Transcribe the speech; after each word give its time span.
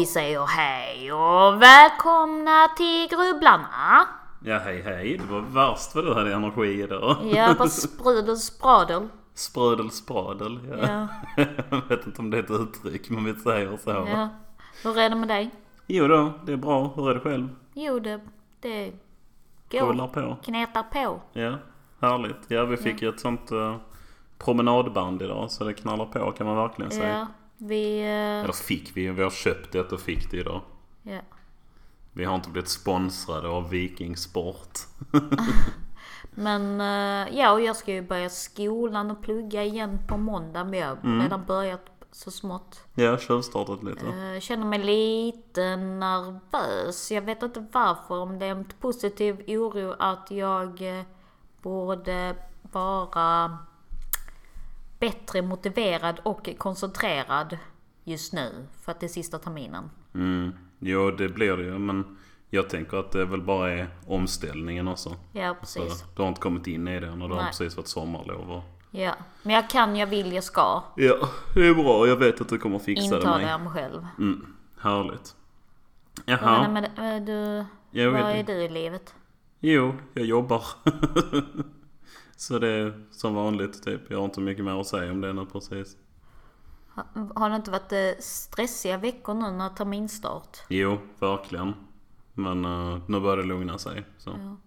Vi 0.00 0.06
säger 0.06 0.46
hej 0.46 1.12
och 1.12 1.62
välkomna 1.62 2.68
till 2.76 3.08
Grubblarna. 3.10 4.06
Ja, 4.44 4.58
hej 4.58 4.82
hej. 4.82 5.18
Det 5.18 5.32
var 5.32 5.40
värst 5.40 5.94
vad 5.94 6.04
du 6.04 6.14
hade 6.14 6.34
energi 6.34 6.82
idag. 6.82 7.16
Ja, 7.32 7.54
bara 7.58 7.68
sprudel 7.68 8.36
spradel. 8.36 9.08
Sprödel 9.34 9.90
spradel. 9.90 10.58
Ja. 10.70 10.76
Ja. 11.36 11.44
Jag 11.70 11.80
vet 11.88 12.06
inte 12.06 12.22
om 12.22 12.30
det 12.30 12.38
är 12.38 12.42
ett 12.42 12.50
uttryck 12.50 13.10
men 13.10 13.24
vi 13.24 13.34
säger 13.34 13.76
så. 13.76 13.90
Ja. 13.90 14.28
Hur 14.82 14.98
är 14.98 15.10
det 15.10 15.16
med 15.16 15.28
dig? 15.28 15.50
Jo 15.86 16.08
då, 16.08 16.32
det 16.46 16.52
är 16.52 16.56
bra. 16.56 16.92
Hur 16.96 17.10
är 17.10 17.14
det 17.14 17.20
själv? 17.20 17.48
Jo, 17.74 17.98
det, 17.98 18.20
det 18.60 18.92
Rullar 19.70 20.06
går. 20.06 20.22
på. 20.22 20.36
Knetar 20.42 20.82
på. 20.82 21.20
Ja, 21.32 21.54
härligt. 22.00 22.40
Ja, 22.48 22.64
vi 22.64 22.76
fick 22.76 23.02
ju 23.02 23.08
ett 23.08 23.20
sånt 23.20 23.52
uh, 23.52 23.76
promenadband 24.38 25.22
idag 25.22 25.50
så 25.50 25.64
det 25.64 25.74
knallar 25.74 26.06
på 26.06 26.32
kan 26.32 26.46
man 26.46 26.56
verkligen 26.56 26.90
säga. 26.90 27.18
Ja, 27.18 27.26
vi... 27.60 28.00
eh, 28.00 28.44
Eller 28.44 28.52
fick 28.52 28.96
vi, 28.96 29.08
vi 29.10 29.22
har 29.22 29.30
köpt 29.30 29.72
det 29.72 29.92
och 29.92 30.00
fick 30.00 30.30
det 30.30 30.36
idag. 30.36 30.60
ja. 31.02 31.20
Vi 32.12 32.24
har 32.24 32.34
inte 32.34 32.50
blivit 32.50 32.68
sponsrade 32.70 33.48
av 33.48 33.68
Viking 33.70 34.16
Sport. 34.16 34.78
Men 36.34 36.80
eh, 36.80 37.38
ja, 37.38 37.52
och 37.52 37.60
jag 37.60 37.76
ska 37.76 37.92
ju 37.92 38.02
börja 38.02 38.30
skolan 38.30 39.10
och 39.10 39.22
plugga 39.22 39.64
igen 39.64 39.98
på 40.08 40.16
måndag. 40.16 40.64
Men 40.64 40.78
jag 40.78 40.88
har 40.88 41.22
redan 41.22 41.44
börjat 41.44 41.80
så 42.12 42.30
smått. 42.30 42.84
Ja, 42.94 43.18
tjuvstartat 43.18 43.82
lite. 43.82 44.06
Jag 44.06 44.42
känner 44.42 44.66
mig 44.66 44.78
lite 44.78 45.76
nervös. 45.76 47.10
Jag 47.12 47.22
vet 47.22 47.42
inte 47.42 47.66
varför. 47.72 48.18
Om 48.18 48.38
det 48.38 48.46
är 48.46 48.50
en 48.50 48.64
positiv 48.80 49.44
oro 49.46 49.94
att 49.98 50.30
jag 50.30 50.98
eh, 50.98 51.04
borde 51.62 52.36
vara 52.62 53.58
bättre 55.00 55.42
motiverad 55.42 56.20
och 56.22 56.48
koncentrerad 56.58 57.58
just 58.04 58.32
nu. 58.32 58.66
För 58.80 58.92
att 58.92 59.00
det 59.00 59.06
är 59.06 59.08
sista 59.08 59.38
terminen. 59.38 59.90
Mm. 60.14 60.52
Jo, 60.78 61.10
det 61.10 61.28
blir 61.28 61.56
det 61.56 61.62
ju. 61.64 61.78
Men 61.78 62.18
jag 62.50 62.70
tänker 62.70 62.96
att 62.96 63.10
det 63.12 63.24
väl 63.24 63.42
bara 63.42 63.70
är 63.70 63.88
omställningen 64.06 64.88
också. 64.88 65.16
Ja, 65.32 65.54
Så 65.62 65.80
precis. 65.80 66.04
du 66.16 66.22
har 66.22 66.28
inte 66.28 66.40
kommit 66.40 66.66
in 66.66 66.88
i 66.88 67.00
det 67.00 67.16
när 67.16 67.28
det 67.28 67.34
har 67.34 67.46
precis 67.46 67.76
varit 67.76 67.88
sommarlov. 67.88 68.50
Och... 68.52 68.62
Ja. 68.90 69.12
Men 69.42 69.54
jag 69.54 69.70
kan, 69.70 69.96
jag 69.96 70.06
vill, 70.06 70.32
jag 70.32 70.44
ska. 70.44 70.82
Ja, 70.96 71.28
det 71.54 71.66
är 71.66 71.74
bra. 71.74 72.06
Jag 72.06 72.16
vet 72.16 72.40
att 72.40 72.48
du 72.48 72.58
kommer 72.58 72.78
fixa 72.78 73.10
det 73.10 73.16
Intala 73.16 73.38
med. 73.38 73.60
mig 73.60 73.72
själv. 73.72 74.06
Mm, 74.18 74.54
härligt. 74.80 75.36
Jaha. 76.24 76.68
menar 76.68 76.68
med, 76.68 76.90
med, 76.96 77.22
du, 77.22 77.64
Jag 77.90 78.10
vad 78.10 78.20
är 78.20 78.42
du 78.44 78.52
i 78.52 78.68
livet? 78.68 79.14
Jo, 79.60 79.94
jag 80.14 80.24
jobbar. 80.26 80.64
Så 82.40 82.58
det 82.58 82.68
är 82.68 83.04
som 83.10 83.34
vanligt 83.34 83.82
typ. 83.82 84.10
Jag 84.10 84.18
har 84.18 84.24
inte 84.24 84.40
mycket 84.40 84.64
mer 84.64 84.80
att 84.80 84.86
säga 84.86 85.12
om 85.12 85.20
det 85.20 85.32
nu 85.32 85.46
precis. 85.46 85.96
Har, 87.34 87.50
det 87.50 87.56
inte 87.56 87.70
varit 87.70 87.92
eh, 87.92 88.20
stressiga 88.20 88.98
veckor 88.98 89.34
nu 89.34 89.50
när 89.50 89.68
terminstart? 89.68 90.58
Jo, 90.68 90.98
verkligen. 91.18 91.74
Men 92.34 92.64
eh, 92.64 92.98
nu 93.06 93.20
börjar 93.20 93.36
det 93.36 93.42
lugna 93.42 93.78
sig. 93.78 94.06
Så. 94.18 94.58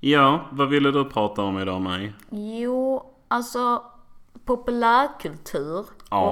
Ja. 0.00 0.48
vad 0.52 0.68
ville 0.68 0.90
du 0.90 1.04
prata 1.04 1.42
om 1.42 1.58
idag 1.58 1.80
mig? 1.80 2.14
Jo, 2.30 3.12
alltså 3.28 3.84
populärkultur 4.44 5.86
Ja. 6.10 6.30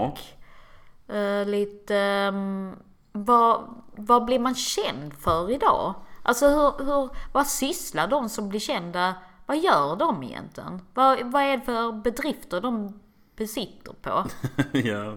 och 1.09 1.15
eh, 1.15 1.47
lite... 1.47 2.29
Um, 2.33 2.77
vad, 3.13 3.83
vad 3.97 4.25
blir 4.25 4.39
man 4.39 4.55
känd 4.55 5.15
för 5.15 5.51
idag? 5.51 5.95
Alltså 6.23 6.49
hur, 6.49 6.85
hur, 6.85 7.11
vad 7.33 7.47
sysslar 7.47 8.09
de 8.09 8.29
som 8.29 8.49
blir 8.49 8.61
kända, 8.61 9.15
vad 9.49 9.59
gör 9.59 9.97
de 9.97 10.23
egentligen? 10.23 10.81
Vad, 10.95 11.33
vad 11.33 11.43
är 11.43 11.57
det 11.57 11.65
för 11.65 11.93
bedrifter 11.93 12.61
de 12.61 13.01
besitter 13.37 13.93
på? 14.03 14.25
ja, 14.79 15.17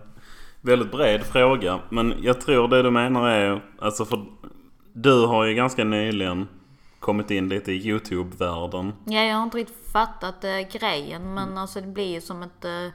väldigt 0.62 0.92
bred 0.92 1.24
fråga. 1.24 1.80
Men 1.90 2.16
jag 2.22 2.42
tror 2.42 2.68
det 2.68 2.82
du 2.82 2.92
menar 2.92 3.30
är, 3.30 3.64
alltså 3.80 4.06
för 4.06 4.26
du 4.94 5.26
har 5.26 5.46
ju 5.46 5.54
ganska 5.56 5.84
nyligen 5.84 6.48
kommit 7.00 7.32
in 7.32 7.50
lite 7.50 7.72
i 7.72 7.88
YouTube-världen. 7.88 8.94
Ja, 9.06 9.22
jag 9.22 9.36
har 9.36 9.44
inte 9.44 9.58
riktigt 9.58 9.92
fattat 9.92 10.44
eh, 10.44 10.80
grejen 10.80 11.34
men 11.34 11.58
alltså 11.58 11.82
det 11.82 11.88
blir 11.88 12.14
ju 12.14 12.22
som 12.22 12.44
ett... 12.44 12.66
eh, 12.66 12.88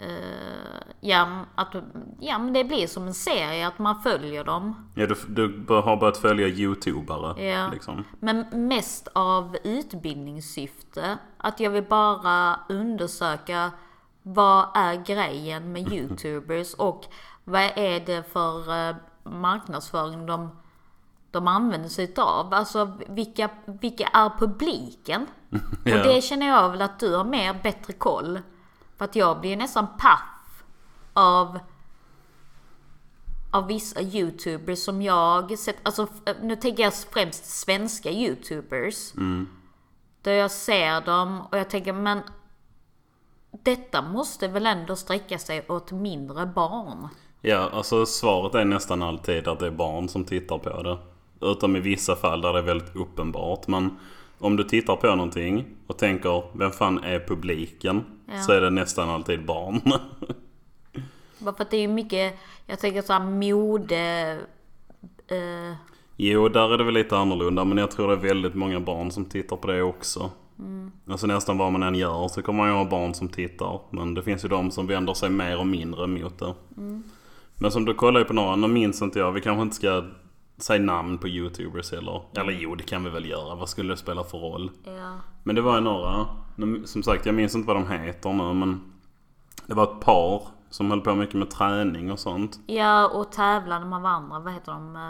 eh, 0.00 0.94
ja, 1.00 1.44
att, 1.54 1.74
ja, 2.20 2.38
men 2.38 2.52
det 2.52 2.64
blir 2.64 2.86
som 2.86 3.06
en 3.06 3.14
serie 3.14 3.66
att 3.66 3.78
man 3.78 4.02
följer 4.02 4.44
dem. 4.44 4.90
Ja, 4.94 5.06
du, 5.06 5.48
du 5.48 5.74
har 5.74 5.96
börjat 5.96 6.16
följa 6.16 6.48
YouTubare. 6.48 7.44
Ja. 7.44 7.68
Liksom. 7.72 8.04
Men 8.20 8.46
mest 8.68 9.08
av 9.12 9.56
utbildningssyfte. 9.64 11.18
Att 11.36 11.60
jag 11.60 11.70
vill 11.70 11.84
bara 11.84 12.60
undersöka 12.68 13.70
vad 14.22 14.66
är 14.74 15.04
grejen 15.04 15.72
med 15.72 15.92
YouTubers 15.92 16.74
och 16.74 17.04
vad 17.44 17.62
är 17.62 18.06
det 18.06 18.32
för 18.32 18.88
eh, 18.88 18.96
marknadsföring 19.24 20.26
de, 20.26 20.50
de 21.30 21.48
använder 21.48 21.88
sig 21.88 22.04
utav. 22.04 22.54
Alltså 22.54 22.92
vilka, 23.08 23.50
vilka 23.66 24.06
är 24.06 24.30
publiken? 24.38 25.26
Ja. 25.84 25.98
Och 25.98 26.06
det 26.06 26.22
känner 26.22 26.48
jag 26.48 26.70
väl 26.70 26.82
att 26.82 27.00
du 27.00 27.14
har 27.14 27.24
mer 27.24 27.60
bättre 27.62 27.92
koll. 27.92 28.40
För 28.98 29.04
att 29.04 29.16
jag 29.16 29.40
blir 29.40 29.56
nästan 29.56 29.86
paff 29.98 30.62
av 31.12 31.58
av 33.50 33.66
vissa 33.66 34.00
youtubers 34.02 34.78
som 34.78 35.02
jag 35.02 35.58
sett, 35.58 35.76
alltså 35.82 36.06
f- 36.26 36.36
nu 36.42 36.56
tänker 36.56 36.82
jag 36.82 36.94
främst 36.94 37.44
svenska 37.44 38.10
youtubers. 38.10 39.12
Där 40.22 40.32
jag 40.32 40.50
ser 40.50 41.00
dem 41.00 41.40
och 41.50 41.58
jag 41.58 41.70
tänker 41.70 41.92
men 41.92 42.20
detta 43.50 44.02
måste 44.02 44.48
väl 44.48 44.66
ändå 44.66 44.96
sträcka 44.96 45.38
sig 45.38 45.66
åt 45.68 45.90
mindre 45.92 46.46
barn? 46.46 47.08
Ja, 47.40 47.70
alltså 47.72 48.06
svaret 48.06 48.54
är 48.54 48.64
nästan 48.64 49.02
alltid 49.02 49.48
att 49.48 49.58
det 49.58 49.66
är 49.66 49.70
barn 49.70 50.08
som 50.08 50.24
tittar 50.24 50.58
på 50.58 50.82
det. 50.82 50.98
Utom 51.40 51.76
i 51.76 51.80
vissa 51.80 52.16
fall 52.16 52.40
där 52.40 52.52
det 52.52 52.58
är 52.58 52.62
väldigt 52.62 52.96
uppenbart. 52.96 53.66
Men 53.66 53.98
om 54.38 54.56
du 54.56 54.64
tittar 54.64 54.96
på 54.96 55.06
någonting 55.06 55.66
och 55.86 55.98
tänker 55.98 56.58
vem 56.58 56.70
fan 56.70 57.04
är 57.04 57.20
publiken? 57.20 58.04
Ja. 58.26 58.40
Så 58.40 58.52
är 58.52 58.60
det 58.60 58.70
nästan 58.70 59.08
alltid 59.08 59.44
barn. 59.44 59.80
Bara 61.38 61.54
för 61.54 61.64
att 61.64 61.70
det 61.70 61.76
är 61.76 61.80
ju 61.80 61.88
mycket, 61.88 62.34
jag 62.66 62.78
tänker 62.78 63.02
såhär 63.02 63.20
mode... 63.20 64.38
Eh, 65.28 65.74
jo, 66.16 66.48
där 66.48 66.72
är 66.74 66.78
det 66.78 66.84
väl 66.84 66.94
lite 66.94 67.16
annorlunda. 67.16 67.64
Men 67.64 67.78
jag 67.78 67.90
tror 67.90 68.08
det 68.08 68.14
är 68.14 68.28
väldigt 68.28 68.54
många 68.54 68.80
barn 68.80 69.10
som 69.10 69.24
tittar 69.24 69.56
på 69.56 69.66
det 69.66 69.82
också. 69.82 70.30
Alltså 71.10 71.26
nästan 71.26 71.58
vad 71.58 71.72
man 71.72 71.82
än 71.82 71.94
gör 71.94 72.28
så 72.28 72.42
kommer 72.42 72.56
man 72.56 72.68
ju 72.68 72.74
ha 72.74 72.84
barn 72.84 73.14
som 73.14 73.28
tittar. 73.28 73.80
Men 73.90 74.14
det 74.14 74.22
finns 74.22 74.44
ju 74.44 74.48
de 74.48 74.70
som 74.70 74.86
vänder 74.86 75.14
sig 75.14 75.30
mer 75.30 75.58
och 75.58 75.66
mindre 75.66 76.06
mot 76.06 76.38
det. 76.38 76.54
Men 77.54 77.70
som 77.70 77.84
du 77.84 77.94
kollar 77.94 78.20
ju 78.20 78.26
på 78.26 78.32
några, 78.32 78.56
nu 78.56 78.68
minns 78.68 79.02
inte 79.02 79.18
jag. 79.18 79.32
Vi 79.32 79.40
kanske 79.40 79.62
inte 79.62 79.76
ska 79.76 80.04
säga 80.58 80.82
namn 80.82 81.18
på 81.18 81.28
YouTubers 81.28 81.92
eller. 81.92 82.22
Eller 82.34 82.52
jo, 82.52 82.74
det 82.74 82.84
kan 82.84 83.04
vi 83.04 83.10
väl 83.10 83.26
göra. 83.26 83.54
Vad 83.54 83.68
skulle 83.68 83.92
det 83.92 83.96
spela 83.96 84.24
för 84.24 84.38
roll? 84.38 84.70
ja. 84.84 85.14
Men 85.42 85.54
det 85.56 85.62
var 85.62 85.74
ju 85.74 85.80
några. 85.80 86.26
Som 86.84 87.02
sagt, 87.02 87.26
jag 87.26 87.34
minns 87.34 87.54
inte 87.54 87.66
vad 87.66 87.76
de 87.76 87.90
heter 87.90 88.32
nu 88.32 88.54
men. 88.54 88.92
Det 89.66 89.74
var 89.74 89.84
ett 89.84 90.00
par 90.00 90.42
som 90.70 90.90
höll 90.90 91.00
på 91.00 91.14
mycket 91.14 91.34
med 91.34 91.50
träning 91.50 92.12
och 92.12 92.18
sånt. 92.18 92.60
ja, 92.66 93.08
och 93.08 93.32
tävlade 93.32 93.84
med 93.84 94.00
varandra. 94.00 94.38
Vad 94.38 94.52
heter 94.52 94.72
de? 94.72 94.96
Eh, 94.96 95.00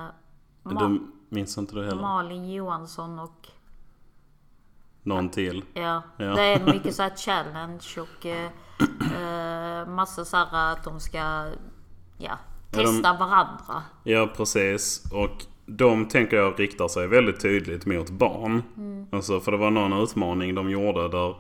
Ma- 0.71 0.89
Du 0.89 1.01
minns 1.29 1.59
inte 1.59 1.75
det 1.75 1.85
heller? 1.85 2.03
Malin 2.03 2.53
Johansson 2.53 3.19
och... 3.19 3.49
Någon 5.03 5.29
till? 5.29 5.65
Ja, 5.75 6.03
Ja. 6.17 6.25
det 6.35 6.43
är 6.43 6.65
mycket 6.73 6.95
så 6.95 7.03
här 7.03 7.17
challenge 7.17 7.85
och 8.01 8.27
eh, 8.27 8.51
eh, 9.23 9.89
massa 9.89 10.25
så 10.25 10.37
här 10.37 10.73
att 10.73 10.85
de 10.85 11.01
ska 11.01 11.47
ja, 12.19 12.39
Ja, 12.71 12.79
de- 12.79 12.85
testa 12.87 13.13
varandra. 13.13 13.83
Ja, 14.05 14.29
precis. 14.37 15.03
Och 15.13 15.45
de 15.67 16.09
tänker 16.09 16.37
jag 16.37 16.61
riktar 16.61 16.89
sig 16.89 17.07
väldigt 17.07 17.41
tydligt 17.41 17.87
mot 17.87 18.11
barn. 18.11 18.63
Alltså, 19.13 19.41
för 19.41 19.53
det 19.53 19.59
var 19.59 19.71
någon 19.71 20.03
utmaning 20.03 20.55
de 20.55 20.71
gjorde 20.71 21.09
där 21.09 21.35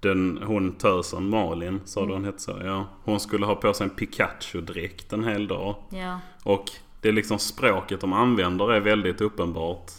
den, 0.00 0.40
hon 0.46 0.72
tösen, 0.72 1.28
Malin, 1.30 1.80
sa 1.84 2.06
du 2.06 2.12
hon 2.12 2.24
hette 2.24 2.38
så? 2.38 2.56
Ja. 2.64 2.84
Hon 3.04 3.20
skulle 3.20 3.46
ha 3.46 3.54
på 3.54 3.74
sig 3.74 3.84
en 3.84 3.90
Pikachu-dräkt 3.90 5.12
en 5.12 5.24
hel 5.24 5.48
dag. 5.48 5.74
Ja, 5.90 6.20
Och 6.44 6.64
det 7.00 7.08
är 7.08 7.12
liksom 7.12 7.38
språket 7.38 8.00
de 8.00 8.12
använder 8.12 8.72
är 8.72 8.80
väldigt 8.80 9.20
uppenbart 9.20 9.90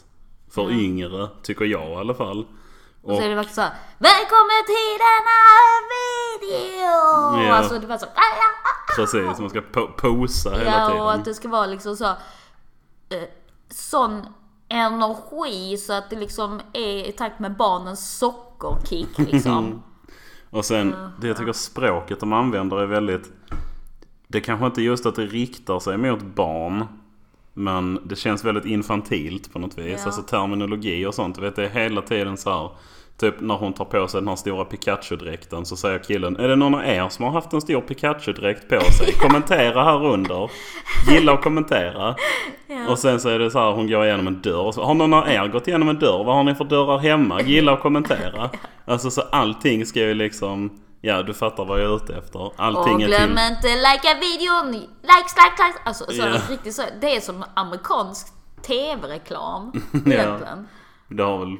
för 0.51 0.71
yngre, 0.71 1.27
tycker 1.43 1.65
jag 1.65 1.89
i 1.89 1.95
alla 1.95 2.13
fall. 2.13 2.45
Och 3.11 3.17
så 3.17 3.23
är 3.23 3.29
det 3.29 3.35
verkligen 3.35 3.55
så 3.55 3.61
här, 3.61 3.73
Välkommen 3.97 4.61
till 4.65 4.97
denna 5.05 5.39
video! 6.41 7.47
Ja. 7.47 7.53
Alltså 7.55 7.79
det 7.79 7.87
var 7.87 7.97
så, 7.97 8.05
ah, 8.05 8.09
ah, 8.15 8.69
ah. 8.69 8.95
Precis, 8.95 9.39
man 9.39 9.49
ska 9.49 9.59
po- 9.59 9.91
posa 9.97 10.49
hela 10.49 10.63
Ja, 10.71 10.85
och 10.85 10.91
tiden. 10.91 11.07
att 11.07 11.25
det 11.25 11.33
ska 11.33 11.47
vara 11.47 11.65
liksom 11.65 11.95
så, 11.97 12.05
eh, 12.05 12.15
sån 13.69 14.25
energi 14.69 15.77
så 15.77 15.93
att 15.93 16.09
det 16.09 16.15
liksom 16.15 16.59
är 16.73 17.07
i 17.09 17.11
takt 17.11 17.39
med 17.39 17.57
barnens 17.57 18.17
sockerkick 18.17 19.17
liksom. 19.17 19.83
Och 20.49 20.65
sen, 20.65 20.95
det 21.21 21.27
jag 21.27 21.37
tycker 21.37 21.53
språket 21.53 22.19
de 22.19 22.33
använder 22.33 22.77
är 22.77 22.85
väldigt... 22.85 23.31
Det 24.27 24.41
kanske 24.41 24.65
inte 24.65 24.81
just 24.81 25.05
att 25.05 25.15
det 25.15 25.25
riktar 25.25 25.79
sig 25.79 25.97
mot 25.97 26.21
barn. 26.21 26.85
Men 27.53 27.99
det 28.05 28.15
känns 28.15 28.45
väldigt 28.45 28.65
infantilt 28.65 29.53
på 29.53 29.59
något 29.59 29.77
vis. 29.77 29.99
Ja. 29.99 30.05
Alltså 30.05 30.21
terminologi 30.21 31.05
och 31.05 31.15
sånt. 31.15 31.35
Du 31.35 31.41
vet, 31.41 31.55
det 31.55 31.65
är 31.65 31.69
hela 31.69 32.01
tiden 32.01 32.37
så 32.37 32.49
här. 32.49 32.71
Typ 33.19 33.35
när 33.39 33.55
hon 33.55 33.73
tar 33.73 33.85
på 33.85 34.07
sig 34.07 34.21
den 34.21 34.27
här 34.27 34.35
stora 34.35 34.65
Pikachu-dräkten 34.65 35.65
så 35.65 35.75
säger 35.75 35.99
killen 35.99 36.37
Är 36.37 36.47
det 36.47 36.55
någon 36.55 36.75
av 36.75 36.85
er 36.85 37.09
som 37.09 37.25
har 37.25 37.31
haft 37.31 37.53
en 37.53 37.61
stor 37.61 37.81
Pikachu-dräkt 37.81 38.69
på 38.69 38.81
sig? 38.91 39.13
Kommentera 39.13 39.83
här 39.83 40.05
under. 40.05 40.51
Gilla 41.09 41.33
och 41.33 41.41
kommentera. 41.41 42.15
Och 42.89 42.99
sen 42.99 43.19
så 43.19 43.29
är 43.29 43.39
det 43.39 43.51
så 43.51 43.59
här 43.59 43.71
hon 43.71 43.87
går 43.87 44.05
igenom 44.05 44.27
en 44.27 44.41
dörr. 44.41 44.71
Så, 44.71 44.83
har 44.83 44.93
någon 44.93 45.13
av 45.13 45.27
er 45.29 45.47
gått 45.47 45.67
igenom 45.67 45.89
en 45.89 45.99
dörr? 45.99 46.23
Vad 46.23 46.35
har 46.35 46.43
ni 46.43 46.55
för 46.55 46.65
dörrar 46.65 46.97
hemma? 46.97 47.41
Gilla 47.41 47.73
och 47.73 47.79
kommentera. 47.79 48.49
Alltså 48.85 49.11
så 49.11 49.21
allting 49.21 49.85
ska 49.85 49.99
ju 49.99 50.13
liksom 50.13 50.79
Ja 51.01 51.23
du 51.23 51.33
fattar 51.33 51.65
vad 51.65 51.79
jag 51.79 51.91
är 51.91 51.95
ute 51.95 52.15
efter. 52.15 52.51
Allting 52.55 52.95
och 52.95 53.01
är 53.01 53.07
glöm 53.07 53.35
till... 53.35 53.45
inte 53.49 53.67
likea 53.67 54.13
videon! 54.21 54.71
Likes, 54.71 54.85
likes, 55.01 55.59
likes! 55.59 55.81
Alltså 55.83 56.05
så, 56.05 56.21
Ja. 56.21 56.41
riktigt 56.49 56.75
så. 56.75 56.81
Det 57.01 57.15
är 57.15 57.19
som 57.19 57.43
amerikansk 57.53 58.27
tv-reklam 58.67 59.71
Ja. 60.05 60.37
Det 61.07 61.23
har 61.23 61.37
väl 61.37 61.57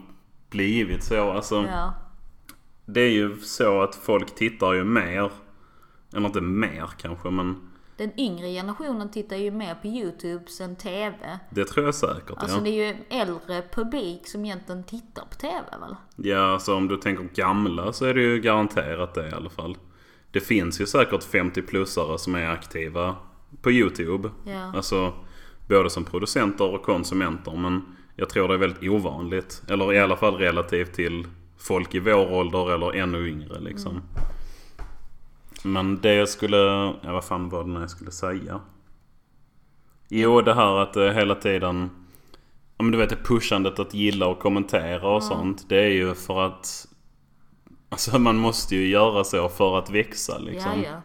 blivit 0.50 1.04
så 1.04 1.32
alltså. 1.32 1.66
Ja. 1.70 1.94
Det 2.86 3.02
är 3.02 3.12
ju 3.12 3.38
så 3.38 3.82
att 3.82 3.96
folk 3.96 4.36
tittar 4.36 4.74
ju 4.74 4.84
mer. 4.84 5.32
Eller 6.16 6.26
inte 6.26 6.42
mer 6.42 6.90
kanske 6.98 7.30
men 7.30 7.70
Den 7.98 8.20
yngre 8.20 8.48
generationen 8.48 9.12
tittar 9.12 9.36
ju 9.36 9.52
mer 9.52 9.76
på 9.76 9.88
YouTube 9.88 10.46
än 10.62 10.76
TV. 10.76 11.40
det 11.50 11.66
tror 11.66 11.86
jag 11.86 11.96
säkert 11.96 12.38
Alltså 12.38 12.58
ja. 12.58 12.64
det 12.64 12.70
är 12.70 12.88
ju 12.88 12.96
äldre 13.10 13.64
publik 13.74 14.28
som 14.28 14.46
egentligen 14.46 14.84
tittar 14.84 15.26
på 15.26 15.36
TV 15.36 15.64
väl? 15.80 15.96
Ja, 16.16 16.54
alltså 16.54 16.76
om 16.76 16.88
du 16.88 16.98
tänker 16.98 17.24
gamla 17.24 17.94
så 17.94 18.06
är 18.06 18.14
det 18.14 18.22
ju 18.22 18.42
garanterat 18.42 19.14
det 19.14 19.30
i 19.30 19.32
alla 19.32 19.50
fall. 19.50 19.78
Det 20.32 20.40
finns 20.40 20.82
ju 20.82 20.86
säkert 20.86 21.24
50-plussare 21.34 22.18
som 22.18 22.36
är 22.36 22.48
aktiva 22.48 23.16
på 23.62 23.72
YouTube. 23.72 24.30
Ja. 24.46 24.72
Alltså 24.76 25.14
både 25.68 25.90
som 25.90 26.06
producenter 26.06 26.74
och 26.74 26.84
konsumenter. 26.84 27.52
Men 27.58 27.96
jag 28.20 28.30
tror 28.30 28.48
det 28.48 28.54
är 28.54 28.58
väldigt 28.58 28.90
ovanligt. 28.90 29.64
Eller 29.68 29.94
i 29.94 30.00
alla 30.00 30.16
fall 30.16 30.36
relativt 30.36 30.94
till 30.94 31.28
folk 31.58 31.96
i 31.96 32.00
vår 32.00 32.34
ålder 32.34 32.74
eller 32.74 32.96
ännu 32.96 33.30
yngre 33.30 33.60
liksom. 33.60 34.02
Men 35.64 36.02
det 36.02 36.14
jag 36.14 36.30
skulle... 36.30 36.58
Ja, 37.02 37.14
vad 37.14 37.24
fan 37.24 37.50
var 37.50 37.64
det 37.64 37.70
nu 37.70 37.80
jag 37.80 37.90
skulle 37.90 38.12
säga? 38.12 38.60
Jo, 40.10 40.42
det 40.42 40.54
här 40.54 40.78
att 40.78 40.94
det 40.94 41.14
hela 41.14 41.36
tiden... 41.36 41.90
Ja 42.78 42.84
men 42.84 42.92
du 42.92 42.98
vet 42.98 43.10
det 43.10 43.16
pushandet 43.16 43.80
att 43.80 43.94
gilla 43.94 44.28
och 44.28 44.40
kommentera 44.40 45.10
och 45.10 45.24
sånt. 45.24 45.70
Det 45.70 45.84
är 45.84 45.90
ju 45.90 46.16
för 46.16 46.42
att... 46.42 46.88
Alltså 47.90 48.20
man 48.20 48.36
måste 48.36 48.76
ju 48.76 48.88
göra 48.88 49.24
så 49.24 49.50
för 49.50 49.78
att 49.78 49.90
växa 49.90 50.38
liksom. 50.38 50.84
Ja, 50.84 50.90
ja. 50.90 51.02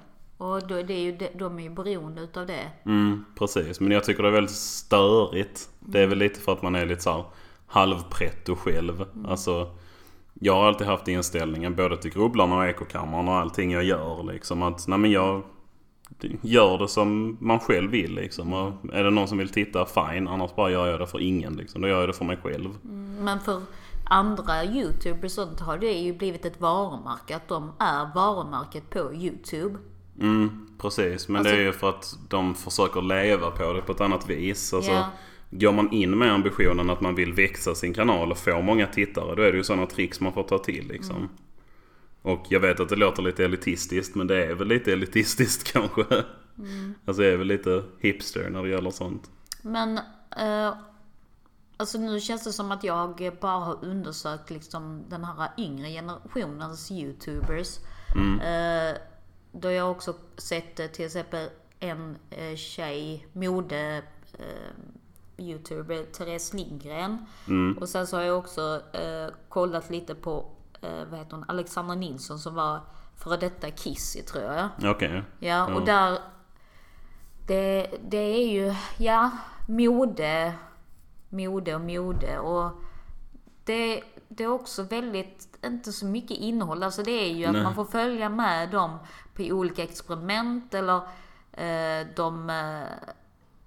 Och 0.46 0.68
då, 0.68 0.82
det 0.82 0.94
är 0.94 1.00
ju, 1.00 1.18
de 1.34 1.58
är 1.58 1.62
ju 1.62 1.70
beroende 1.70 2.20
utav 2.20 2.46
det. 2.46 2.70
Mm, 2.84 3.24
precis. 3.38 3.80
Men 3.80 3.92
jag 3.92 4.04
tycker 4.04 4.22
det 4.22 4.28
är 4.28 4.32
väldigt 4.32 4.56
störigt. 4.56 5.68
Det 5.84 6.00
är 6.00 6.06
väl 6.06 6.18
lite 6.18 6.40
för 6.40 6.52
att 6.52 6.62
man 6.62 6.74
är 6.74 6.86
lite 6.86 7.02
så 7.02 7.10
här 7.10 7.24
halvpretto 7.66 8.56
själv. 8.56 9.04
Alltså, 9.28 9.70
jag 10.40 10.54
har 10.54 10.66
alltid 10.66 10.86
haft 10.86 11.08
inställningen 11.08 11.74
både 11.74 11.96
till 11.96 12.10
Grubblarna 12.10 12.56
och 12.56 12.66
Ekokammaren 12.66 13.28
och 13.28 13.34
allting 13.34 13.70
jag 13.70 13.84
gör 13.84 14.22
liksom 14.22 14.62
att 14.62 14.88
nej 14.88 14.98
men 14.98 15.10
jag 15.10 15.42
gör 16.42 16.78
det 16.78 16.88
som 16.88 17.36
man 17.40 17.60
själv 17.60 17.90
vill 17.90 18.14
liksom. 18.14 18.52
Och 18.52 18.72
är 18.92 19.04
det 19.04 19.10
någon 19.10 19.28
som 19.28 19.38
vill 19.38 19.48
titta, 19.48 19.86
fine. 19.86 20.28
Annars 20.28 20.54
bara 20.54 20.70
gör 20.70 20.86
jag 20.86 21.00
det 21.00 21.06
för 21.06 21.20
ingen 21.20 21.56
liksom. 21.56 21.82
Då 21.82 21.88
gör 21.88 22.00
jag 22.00 22.08
det 22.08 22.12
för 22.12 22.24
mig 22.24 22.36
själv. 22.42 22.70
Men 23.20 23.40
för 23.40 23.62
andra 24.04 24.64
YouTubers 24.64 25.32
sånt 25.32 25.60
har 25.60 25.78
det 25.78 25.92
ju 25.92 26.12
blivit 26.12 26.44
ett 26.44 26.60
varumärke. 26.60 27.36
Att 27.36 27.48
de 27.48 27.72
är 27.78 28.14
varumärket 28.14 28.90
på 28.90 29.14
YouTube. 29.14 29.78
Mm, 30.20 30.68
precis. 30.78 31.28
Men 31.28 31.42
det 31.42 31.50
är 31.50 31.60
ju 31.60 31.72
för 31.72 31.88
att 31.88 32.18
de 32.28 32.54
försöker 32.54 33.02
leva 33.02 33.50
på 33.50 33.72
det 33.72 33.82
på 33.82 33.92
ett 33.92 34.00
annat 34.00 34.30
vis. 34.30 34.74
Alltså, 34.74 34.92
Ja. 34.92 35.04
Går 35.56 35.72
man 35.72 35.92
in 35.92 36.18
med 36.18 36.32
ambitionen 36.32 36.90
att 36.90 37.00
man 37.00 37.14
vill 37.14 37.32
växa 37.32 37.74
sin 37.74 37.94
kanal 37.94 38.30
och 38.30 38.38
få 38.38 38.62
många 38.62 38.86
tittare. 38.86 39.34
Då 39.34 39.42
är 39.42 39.52
det 39.52 39.58
ju 39.58 39.64
sådana 39.64 39.86
tricks 39.86 40.20
man 40.20 40.32
får 40.32 40.42
ta 40.42 40.58
till 40.58 40.88
liksom. 40.88 41.28
Och 42.22 42.46
jag 42.48 42.60
vet 42.60 42.80
att 42.80 42.88
det 42.88 42.96
låter 42.96 43.22
lite 43.22 43.44
elitistiskt 43.44 44.14
men 44.14 44.26
det 44.26 44.44
är 44.46 44.54
väl 44.54 44.68
lite 44.68 44.92
elitistiskt 44.92 45.64
kanske. 45.72 46.04
Alltså 47.04 47.22
jag 47.24 47.32
är 47.32 47.36
väl 47.36 47.46
lite 47.46 47.84
hipster 47.98 48.50
när 48.50 48.62
det 48.62 48.68
gäller 48.68 48.90
sånt. 48.90 49.30
Men 49.62 49.98
eh, 50.36 50.74
alltså 51.76 51.98
nu 51.98 52.20
känns 52.20 52.44
det 52.44 52.52
som 52.52 52.72
att 52.72 52.84
jag 52.84 53.36
bara 53.40 53.64
har 53.64 53.84
undersökt 53.84 54.50
liksom 54.50 55.04
den 55.08 55.24
här 55.24 55.50
yngre 55.58 55.88
generationens 55.88 56.90
YouTubers. 56.90 57.78
Eh, 58.42 58.96
då 59.52 59.70
jag 59.70 59.90
också 59.90 60.14
sett 60.36 60.80
eh, 60.80 60.86
till 60.86 61.04
exempel 61.04 61.48
en 61.80 62.16
eh, 62.30 62.56
tjej, 62.56 63.26
mode 63.32 64.02
eh, 64.38 64.72
YouTuber, 65.36 66.04
Therese 66.12 66.54
Lindgren. 66.54 67.26
Och 67.80 67.88
sen 67.88 68.06
så 68.06 68.16
har 68.16 68.22
jag 68.22 68.38
också 68.38 68.80
eh, 68.92 69.34
kollat 69.48 69.90
lite 69.90 70.14
på, 70.14 70.46
eh, 70.80 71.04
vad 71.10 71.18
heter 71.18 71.36
hon, 71.36 71.44
Alexandra 71.48 71.94
Nilsson 71.94 72.38
som 72.38 72.54
var 72.54 72.80
före 73.16 73.36
detta 73.36 73.70
Kissy 73.70 74.22
tror 74.22 74.44
jag. 74.44 74.68
Okej. 74.84 75.22
Ja, 75.38 75.74
och 75.74 75.84
där... 75.84 76.18
Det, 77.46 77.86
det 78.08 78.16
är 78.16 78.48
ju, 78.48 78.74
ja, 78.98 79.30
mode, 79.68 80.54
mode 81.28 81.74
och 81.74 81.80
mode 81.80 82.38
och 82.38 82.70
det, 83.64 84.02
det 84.28 84.44
är 84.44 84.48
också 84.48 84.82
väldigt, 84.82 85.58
inte 85.64 85.92
så 85.92 86.06
mycket 86.06 86.36
innehåll. 86.36 86.82
Alltså 86.82 87.02
det 87.02 87.10
är 87.10 87.34
ju 87.34 87.44
att 87.44 87.52
Nej. 87.52 87.62
man 87.62 87.74
får 87.74 87.84
följa 87.84 88.28
med 88.28 88.70
dem 88.70 88.98
på 89.34 89.42
olika 89.42 89.82
experiment 89.82 90.74
eller 90.74 90.96
eh, 91.52 92.06
de 92.16 92.50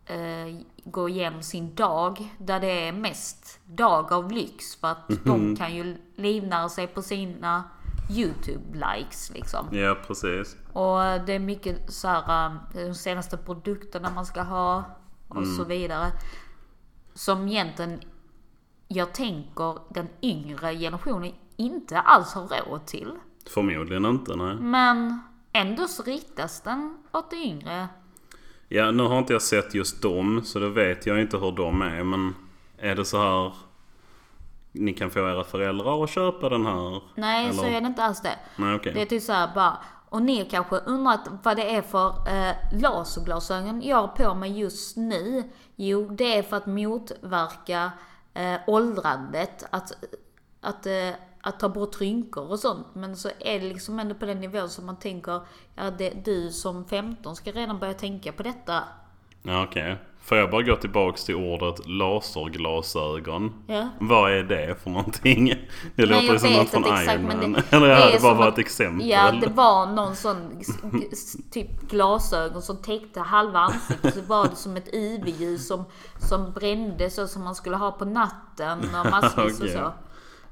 eh, 0.07 0.55
går 0.83 1.09
igenom 1.09 1.43
sin 1.43 1.75
dag 1.75 2.35
där 2.37 2.59
det 2.59 2.87
är 2.87 2.91
mest 2.91 3.59
dag 3.65 4.13
av 4.13 4.31
lyx 4.31 4.75
för 4.75 4.87
att 4.87 5.25
de 5.25 5.55
kan 5.55 5.75
ju 5.75 5.97
livnära 6.15 6.69
sig 6.69 6.87
på 6.87 7.01
sina 7.01 7.63
YouTube-likes 8.09 9.33
liksom. 9.33 9.67
Ja 9.71 9.97
precis. 10.07 10.55
Och 10.73 10.99
det 11.25 11.33
är 11.33 11.39
mycket 11.39 11.93
så 11.93 12.07
här, 12.07 12.45
eh, 12.49 12.87
de 12.87 12.93
senaste 12.95 13.37
produkterna 13.37 14.09
man 14.09 14.25
ska 14.25 14.41
ha 14.41 14.83
och 15.27 15.47
så 15.47 15.63
vidare. 15.63 16.11
Som 17.13 17.47
egentligen, 17.47 18.01
jag 18.87 19.13
tänker 19.13 19.93
den 19.93 20.07
yngre 20.21 20.75
generationen 20.75 21.31
inte 21.55 21.99
alls 21.99 22.33
har 22.33 22.47
råd 22.47 22.85
till. 22.85 23.11
Förmodligen 23.49 24.05
inte 24.05 24.35
nej. 24.35 24.55
Men 24.55 25.21
ändå 25.53 25.87
så 25.87 26.03
riktas 26.03 26.61
den 26.61 26.97
åt 27.11 27.29
det 27.29 27.35
yngre. 27.35 27.87
Ja 28.69 28.91
nu 28.91 29.03
har 29.03 29.19
inte 29.19 29.33
jag 29.33 29.41
sett 29.41 29.73
just 29.73 30.01
dem 30.01 30.41
så 30.45 30.59
då 30.59 30.69
vet 30.69 31.05
jag 31.05 31.21
inte 31.21 31.37
hur 31.37 31.51
de 31.51 31.81
är 31.81 32.03
men 32.03 32.35
är 32.77 32.95
det 32.95 33.05
så 33.05 33.17
här 33.17 33.53
ni 34.71 34.93
kan 34.93 35.11
få 35.11 35.19
era 35.19 35.43
föräldrar 35.43 36.03
att 36.03 36.09
köpa 36.09 36.49
den 36.49 36.65
här? 36.65 37.01
Nej, 37.15 37.53
så 37.53 37.63
Eller? 37.63 37.77
är 37.77 37.81
det 37.81 37.87
inte 37.87 38.03
alls 38.03 38.21
det. 38.21 38.35
Nej 38.55 38.75
okej. 38.75 38.93
Det 38.93 39.01
är 39.01 39.05
typ 39.05 39.23
såhär 39.23 39.49
bara, 39.55 39.77
och 40.09 40.21
ni 40.21 40.45
kanske 40.45 40.75
undrat 40.75 41.29
vad 41.43 41.57
det 41.57 41.75
är 41.75 41.81
för 41.81 42.07
eh, 42.07 42.55
laserglasögon 42.81 43.81
jag 43.81 43.97
har 43.97 44.07
på 44.07 44.33
mig 44.33 44.59
just 44.59 44.97
nu. 44.97 45.43
Jo, 45.75 46.07
det 46.09 46.37
är 46.37 46.43
för 46.43 46.57
att 46.57 46.65
motverka 46.65 47.91
eh, 48.33 48.55
åldrandet. 48.67 49.65
Att, 49.69 49.91
att, 50.61 50.85
eh, 50.85 51.09
att 51.47 51.59
ta 51.59 51.69
bort 51.69 52.01
rynkor 52.01 52.51
och 52.51 52.59
sånt. 52.59 52.87
Men 52.93 53.15
så 53.15 53.29
är 53.39 53.59
det 53.59 53.65
liksom 53.67 53.99
ändå 53.99 54.15
på 54.15 54.25
den 54.25 54.39
nivån 54.39 54.69
som 54.69 54.85
man 54.85 54.95
tänker, 54.99 55.41
ja 55.75 55.91
det, 55.97 56.25
du 56.25 56.51
som 56.51 56.85
15 56.85 57.35
ska 57.35 57.51
redan 57.51 57.79
börja 57.79 57.93
tänka 57.93 58.31
på 58.31 58.43
detta. 58.43 58.83
Ja 59.43 59.63
okej. 59.63 59.97
Får 60.21 60.37
jag 60.37 60.51
bara 60.51 60.61
gå 60.63 60.75
tillbaks 60.75 61.23
till 61.23 61.35
ordet 61.35 61.87
laserglasögon? 61.87 63.53
Ja. 63.67 63.89
Vad 63.99 64.31
är 64.31 64.43
det 64.43 64.75
för 64.83 64.89
någonting? 64.89 65.53
Det 65.95 66.05
låter 66.05 66.21
ju 66.33 66.39
som 66.39 66.53
något 66.53 66.69
från 66.69 66.83
Iron 66.85 67.23
Man. 67.23 67.53
det- 67.53 67.63
Eller 67.75 67.87
det 67.87 68.11
det 68.13 68.21
bara 68.21 68.33
var 68.33 68.47
ett 68.47 68.57
exempel. 68.57 69.09
Ja, 69.09 69.31
det 69.31 69.47
var 69.47 69.85
någon 69.85 70.15
sån 70.15 70.61
typ 71.51 71.89
glasögon 71.89 72.61
som 72.61 72.77
täckte 72.77 73.19
halva 73.19 73.59
ansiktet. 73.59 74.13
Så 74.15 74.21
var 74.21 74.47
det 74.47 74.55
som 74.55 74.77
ett 74.77 74.93
IV-ljus 74.93 75.67
som, 75.67 75.83
som 76.29 76.51
brände 76.53 77.09
så 77.09 77.27
som 77.27 77.43
man 77.43 77.55
skulle 77.55 77.75
ha 77.75 77.91
på 77.91 78.05
natten 78.05 78.79
och 78.79 79.11
massvis 79.11 79.59
och 79.59 79.65
Okej. 79.65 79.73
så. 79.73 79.93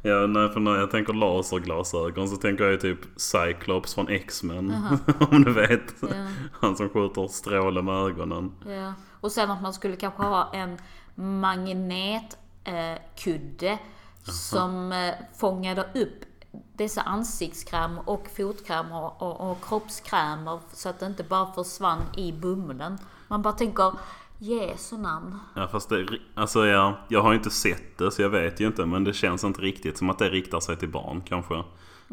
Ja, 0.06 0.28
nej, 0.28 0.50
för 0.50 0.60
när 0.60 0.76
jag 0.76 0.92
tänker 0.92 1.14
laserglasögon 1.14 2.30
så 2.30 2.36
tänker 2.36 2.64
jag 2.64 2.82
typ 2.82 3.00
Cyclops 3.16 3.96
från 3.96 4.10
X-Men. 4.10 4.74
Om 5.32 5.44
du 5.44 5.54
vet. 5.54 5.96
Ja. 6.02 6.08
Han 6.52 6.76
som 6.76 6.90
skjuter 6.90 7.28
stråle 7.28 7.82
med 7.82 7.96
ögonen. 7.96 8.52
Ja. 8.68 8.94
Och 9.22 9.32
sen 9.32 9.52
att 9.52 9.62
man 9.62 9.74
skulle 9.74 9.96
kanske 9.96 10.24
ha 10.24 10.54
en 10.54 10.78
magnetkudde 11.16 12.38
eh, 12.64 12.98
kudde 13.16 13.80
som 14.24 14.92
eh, 14.92 15.14
fångade 15.38 15.82
upp 15.96 16.26
dessa 16.74 17.02
ansiktskrämer 17.02 18.10
och 18.10 18.28
fotkrämer 18.38 19.04
och, 19.04 19.22
och, 19.22 19.52
och 19.52 19.66
kroppskrämer 19.66 20.60
så 20.74 20.90
att 20.90 21.00
det 21.00 21.06
inte 21.06 21.24
bara 21.24 21.54
försvann 21.54 22.02
i 22.18 22.32
bumlen. 22.32 22.98
Man 23.28 23.42
bara 23.42 23.54
tänker, 23.54 23.94
Jesu 24.38 24.98
namn. 24.98 25.40
Ja 25.56 25.68
fast 25.68 25.90
det, 25.90 26.08
alltså 26.34 26.66
ja, 26.66 26.98
jag 27.08 27.22
har 27.22 27.34
inte 27.34 27.50
sett 27.50 27.98
det 27.98 28.12
så 28.12 28.22
jag 28.22 28.30
vet 28.30 28.60
ju 28.60 28.68
inte 28.68 28.86
men 28.86 29.04
det 29.04 29.14
känns 29.14 29.44
inte 29.44 29.62
riktigt 29.62 29.98
som 29.98 30.10
att 30.10 30.20
det 30.20 30.30
riktar 30.30 30.60
sig 30.60 30.78
till 30.78 30.90
barn 30.90 31.22
kanske. 31.26 31.64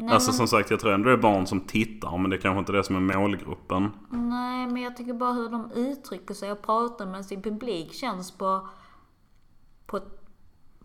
alltså 0.09 0.31
som 0.31 0.47
sagt 0.47 0.71
jag 0.71 0.79
tror 0.79 0.93
ändå 0.93 1.09
det 1.09 1.15
är 1.15 1.17
barn 1.17 1.47
som 1.47 1.59
tittar 1.61 2.17
men 2.17 2.29
det 2.29 2.35
är 2.35 2.41
kanske 2.41 2.59
inte 2.59 2.71
det 2.71 2.83
som 2.83 2.95
är 2.95 3.17
målgruppen. 3.17 3.91
Nej, 4.09 4.67
men 4.67 4.81
jag 4.81 4.97
tycker 4.97 5.13
bara 5.13 5.33
hur 5.33 5.49
de 5.49 5.71
uttrycker 5.71 6.33
sig 6.33 6.51
och 6.51 6.61
pratar 6.61 7.05
med 7.05 7.25
sin 7.25 7.41
publik 7.41 7.93
känns 7.93 8.31
på... 8.31 8.67
på 9.85 9.99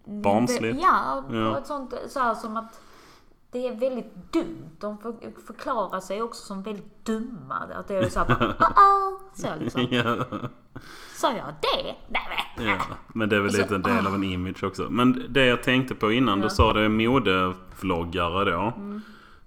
Barnsligt. 0.05 0.79
Ja, 0.83 1.25
på 1.29 1.37
Ja. 1.37 1.59
ett 1.59 1.67
sånt 1.67 1.95
så 2.09 2.21
här 2.21 2.35
som 2.35 2.57
att 2.57 2.81
det 3.53 3.69
är 3.69 3.75
väldigt 3.77 4.33
dumt. 4.33 4.71
De 4.81 4.99
för, 4.99 5.15
förklarar 5.47 6.01
sig 6.01 6.23
också 6.23 6.47
som 6.47 6.63
väldigt 6.63 7.05
dumma. 7.05 7.55
Att 7.55 7.89
det 7.89 7.95
är 7.97 8.09
såhär 8.09 8.57
oh, 8.61 9.19
så 9.35 9.49
liksom. 9.61 9.87
ja. 9.91 10.25
Sa 11.17 11.33
jag 11.33 11.47
det? 11.63 11.95
Nej. 12.09 12.67
Ja, 12.69 12.79
men 13.15 13.29
det 13.29 13.37
är 13.37 13.41
väl 13.41 13.47
Alltså, 13.49 13.63
lite 13.63 13.75
en 13.75 13.83
del 13.83 14.07
av 14.07 14.15
en 14.15 14.25
image 14.25 14.65
också. 14.65 14.87
Men 14.91 15.27
det 15.29 15.47
jag 15.47 15.63
tänkte 15.63 15.95
på 15.95 16.13
innan, 16.13 16.39
du 16.39 16.45
Ja. 16.45 16.51
sa 16.51 16.73
det 16.73 16.81
är 16.81 16.89
modevloggare 16.89 18.51
då. 18.51 18.73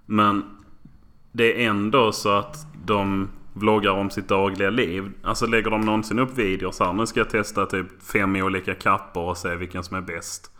Men 0.05 0.43
det 1.31 1.63
är 1.63 1.69
ändå 1.69 2.11
så 2.11 2.29
att 2.29 2.57
de 2.85 3.29
vloggar 3.53 3.91
om 3.91 4.09
sitt 4.09 4.27
dagliga 4.27 4.69
liv. 4.69 5.11
Alltså 5.23 5.45
lägger 5.47 5.71
de 5.71 5.81
någonsin 5.81 6.19
upp 6.19 6.37
videos 6.37 6.79
här. 6.79 6.93
Nu 6.93 7.05
ska 7.05 7.19
jag 7.19 7.29
testa 7.29 7.65
typ 7.65 8.03
fem 8.03 8.35
olika 8.35 8.75
kappor 8.75 9.23
och 9.29 9.37
se 9.37 9.55
vilken 9.55 9.83
som 9.83 9.97
är 9.97 10.01
bäst. 10.01 10.51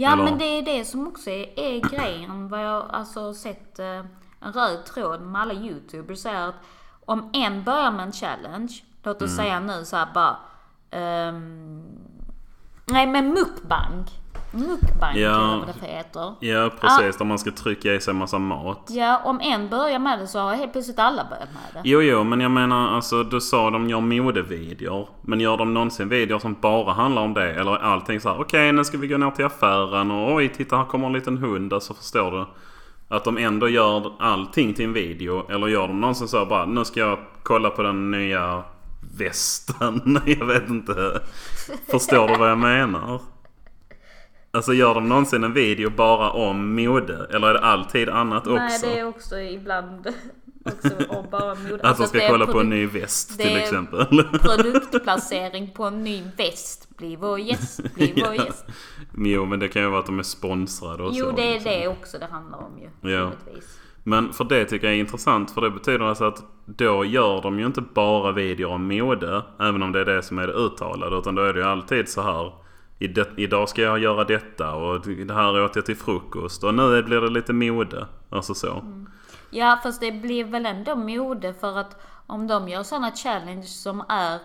Ja 0.00 0.12
Eller- 0.12 0.24
men 0.24 0.38
det 0.38 0.44
är 0.44 0.62
det 0.62 0.84
som 0.84 1.08
också 1.08 1.30
är, 1.30 1.58
är 1.58 1.80
grejen. 1.80 2.48
Vad 2.48 2.64
jag 2.64 2.86
alltså 2.90 3.34
sett 3.34 3.78
eh, 3.78 3.86
en 4.40 4.52
röd 4.52 4.84
tråd 4.84 5.20
med 5.20 5.40
alla 5.42 5.54
youtubers 5.54 6.26
är 6.26 6.48
att 6.48 6.54
om 7.04 7.30
en 7.32 7.64
börjar 7.64 7.90
med 7.90 8.06
en 8.06 8.12
challenge, 8.12 8.72
låt 9.02 9.20
Mm. 9.22 9.30
oss 9.30 9.36
säga 9.36 9.60
nu 9.60 9.84
så 9.84 9.96
här 9.96 10.08
bara 10.14 10.36
ehm, 10.90 11.82
Nej 12.84 13.06
men 13.06 13.28
mukbang. 13.28 14.04
Mukbang 14.58 15.16
Ja. 15.16 15.28
eller 15.52 15.66
vad 15.66 15.74
det 15.80 15.86
heter. 15.86 16.34
Ja 16.40 16.70
precis, 16.80 17.16
där 17.16 17.24
man 17.24 17.38
ska 17.38 17.50
trycka 17.50 17.94
i 17.94 18.00
sig 18.00 18.14
massa 18.14 18.38
mat. 18.38 18.86
Ja, 18.88 19.20
om 19.24 19.40
en 19.40 19.68
börjar 19.68 19.98
med 19.98 20.18
det 20.18 20.26
så 20.26 20.38
har 20.38 20.54
helt 20.54 20.72
plötsligt 20.72 20.98
alla 20.98 21.24
börjat 21.24 21.48
med 21.52 21.82
det. 21.82 21.88
Jo, 21.88 22.02
jo, 22.02 22.24
men 22.24 22.40
jag 22.40 22.50
menar 22.50 22.94
alltså 22.94 23.22
du 23.24 23.40
sa 23.40 23.70
de 23.70 23.90
gör 23.90 24.00
modevideor. 24.00 25.08
Men 25.22 25.40
gör 25.40 25.56
de 25.56 25.74
någonsin 25.74 26.08
videor 26.08 26.38
som 26.38 26.56
bara 26.60 26.92
handlar 26.92 27.22
om 27.22 27.34
det? 27.34 27.54
Eller 27.54 27.72
är 27.72 27.78
allting 27.78 28.20
så 28.20 28.28
här, 28.28 28.40
okej 28.40 28.72
nu 28.72 28.84
ska 28.84 28.98
vi 28.98 29.06
gå 29.08 29.16
ner 29.18 29.30
till 29.30 29.44
affären 29.44 30.10
och 30.10 30.34
oj 30.34 30.48
titta 30.48 30.76
här 30.76 30.84
kommer 30.84 31.06
en 31.06 31.12
liten 31.12 31.38
hund. 31.38 31.72
Alltså 31.72 31.94
förstår 31.94 32.30
du? 32.30 32.46
Att 33.10 33.24
de 33.24 33.38
ändå 33.38 33.68
gör 33.68 34.12
allting 34.18 34.74
till 34.74 34.84
en 34.84 34.92
video. 34.92 35.50
Eller 35.50 35.66
gör 35.66 35.88
de 35.88 36.00
någonsin 36.00 36.28
så 36.28 36.38
här 36.38 36.46
bara, 36.46 36.64
nu 36.66 36.84
ska 36.84 37.00
jag 37.00 37.18
kolla 37.42 37.70
på 37.70 37.82
den 37.82 38.10
nya 38.10 38.62
västen. 39.18 40.20
jag 40.26 40.46
vet 40.46 40.68
inte. 40.68 41.20
Förstår 41.90 42.28
du 42.28 42.34
vad 42.36 42.50
jag 42.50 42.58
menar? 42.58 43.20
Alltså 44.50 44.72
gör 44.72 44.94
de 44.94 45.08
någonsin 45.08 45.44
en 45.44 45.52
video 45.52 45.90
bara 45.90 46.30
om 46.30 46.74
mode? 46.76 47.26
Eller 47.34 47.48
är 47.48 47.52
det 47.54 47.60
alltid 47.60 48.08
annat 48.08 48.46
också? 48.46 48.54
Nej, 48.54 48.78
det 48.82 48.98
är 48.98 49.08
också 49.08 49.38
ibland 49.38 50.06
också 50.64 50.88
om 51.08 51.26
bara 51.30 51.54
mode. 51.54 51.74
Att 51.74 51.84
Alltså 51.84 52.02
de 52.02 52.08
ska 52.08 52.28
kolla 52.28 52.46
på 52.46 52.60
en 52.60 52.70
ny 52.70 52.86
väst 52.86 53.40
till 53.40 53.56
exempel. 53.56 54.06
Produktplacering 54.42 55.70
på 55.70 55.84
en 55.84 56.04
ny 56.04 56.22
väst. 56.36 56.96
Bli 56.96 57.16
vår 57.16 57.40
gäst, 57.40 57.94
bli 57.94 58.12
vår 58.26 58.34
Ja. 58.34 58.44
gäst. 58.44 58.64
Jo 59.16 59.44
men 59.44 59.58
det 59.58 59.68
kan 59.68 59.82
ju 59.82 59.88
vara 59.88 60.00
att 60.00 60.06
de 60.06 60.18
är 60.18 60.22
sponsrade 60.22 61.02
och 61.02 61.10
Jo, 61.14 61.24
så. 61.24 61.36
det 61.36 61.42
är 61.42 61.52
liksom. 61.52 61.72
det 61.72 61.88
också 61.88 62.18
det 62.18 62.26
handlar 62.26 62.58
om 62.58 62.78
ju. 62.78 63.10
Ja. 63.10 63.18
givetvis. 63.24 63.78
Men 64.04 64.32
för 64.32 64.44
det 64.44 64.64
tycker 64.64 64.86
jag 64.86 64.96
är 64.96 65.00
intressant 65.00 65.50
för 65.50 65.60
det 65.60 65.70
betyder 65.70 66.04
alltså 66.04 66.24
att 66.24 66.42
då 66.66 67.04
gör 67.04 67.42
de 67.42 67.58
ju 67.58 67.66
inte 67.66 67.80
bara 67.80 68.32
videor 68.32 68.70
om 68.72 68.88
mode. 68.88 69.42
Även 69.60 69.82
om 69.82 69.92
det 69.92 70.00
är 70.00 70.04
det 70.04 70.22
som 70.22 70.38
är 70.38 70.46
det 70.46 70.52
uttalade. 70.52 71.16
Utan 71.16 71.34
då 71.34 71.42
är 71.42 71.52
det 71.54 71.60
ju 71.60 71.66
alltid 71.66 72.08
så 72.08 72.22
här. 72.22 72.52
"I 72.98 73.08
det- 73.08 73.28
Idag 73.36 73.68
ska 73.68 73.82
jag 73.82 73.98
göra 73.98 74.24
detta 74.24 74.74
och 74.74 75.00
det 75.00 75.34
här 75.34 75.64
åt 75.64 75.76
jag 75.76 75.86
till 75.86 75.96
frukost. 75.96 76.64
Och 76.64 76.74
nu 76.74 77.02
blir 77.02 77.20
det 77.20 77.30
lite 77.30 77.52
mode. 77.52 78.06
Alltså 78.30 78.54
så. 78.54 78.82
Ja, 79.50 79.80
fast 79.82 80.00
det 80.00 80.12
blir 80.12 80.44
väl 80.44 80.66
ändå 80.66 80.96
mode 80.96 81.54
för 81.54 81.78
att 81.78 81.96
om 82.26 82.46
de 82.46 82.68
gör 82.68 82.82
sådana 82.82 83.10
challenge 83.12 83.62
som 83.62 84.04
är 84.08 84.38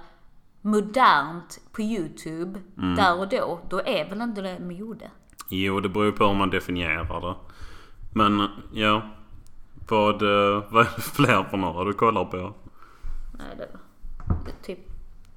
modernt 0.62 1.60
på 1.72 1.81
YouTube 1.81 2.60
Mm. 2.77 2.95
där 2.95 3.19
och 3.19 3.27
då, 3.29 3.60
då 3.69 3.81
är 3.86 4.10
väl 4.10 4.22
inte 4.22 4.41
det 4.41 4.60
mode? 4.60 5.12
Jo 5.50 5.79
det 5.79 5.89
beror 5.89 6.12
på 6.12 6.25
hur 6.27 6.36
man 6.36 6.50
definierar 6.50 7.22
det. 7.22 7.36
Men 8.13 8.48
ja. 8.74 9.01
Vad, 9.89 10.22
eh, 10.22 10.63
vad 10.69 10.86
är 10.86 10.89
det 10.95 11.01
fler 11.01 11.43
för 11.43 11.57
några 11.57 11.83
du 11.83 11.93
kollar 11.93 12.25
på? 12.25 12.53
Nej, 13.38 13.48
det, 13.57 13.67
det 14.45 14.65
typ 14.65 14.79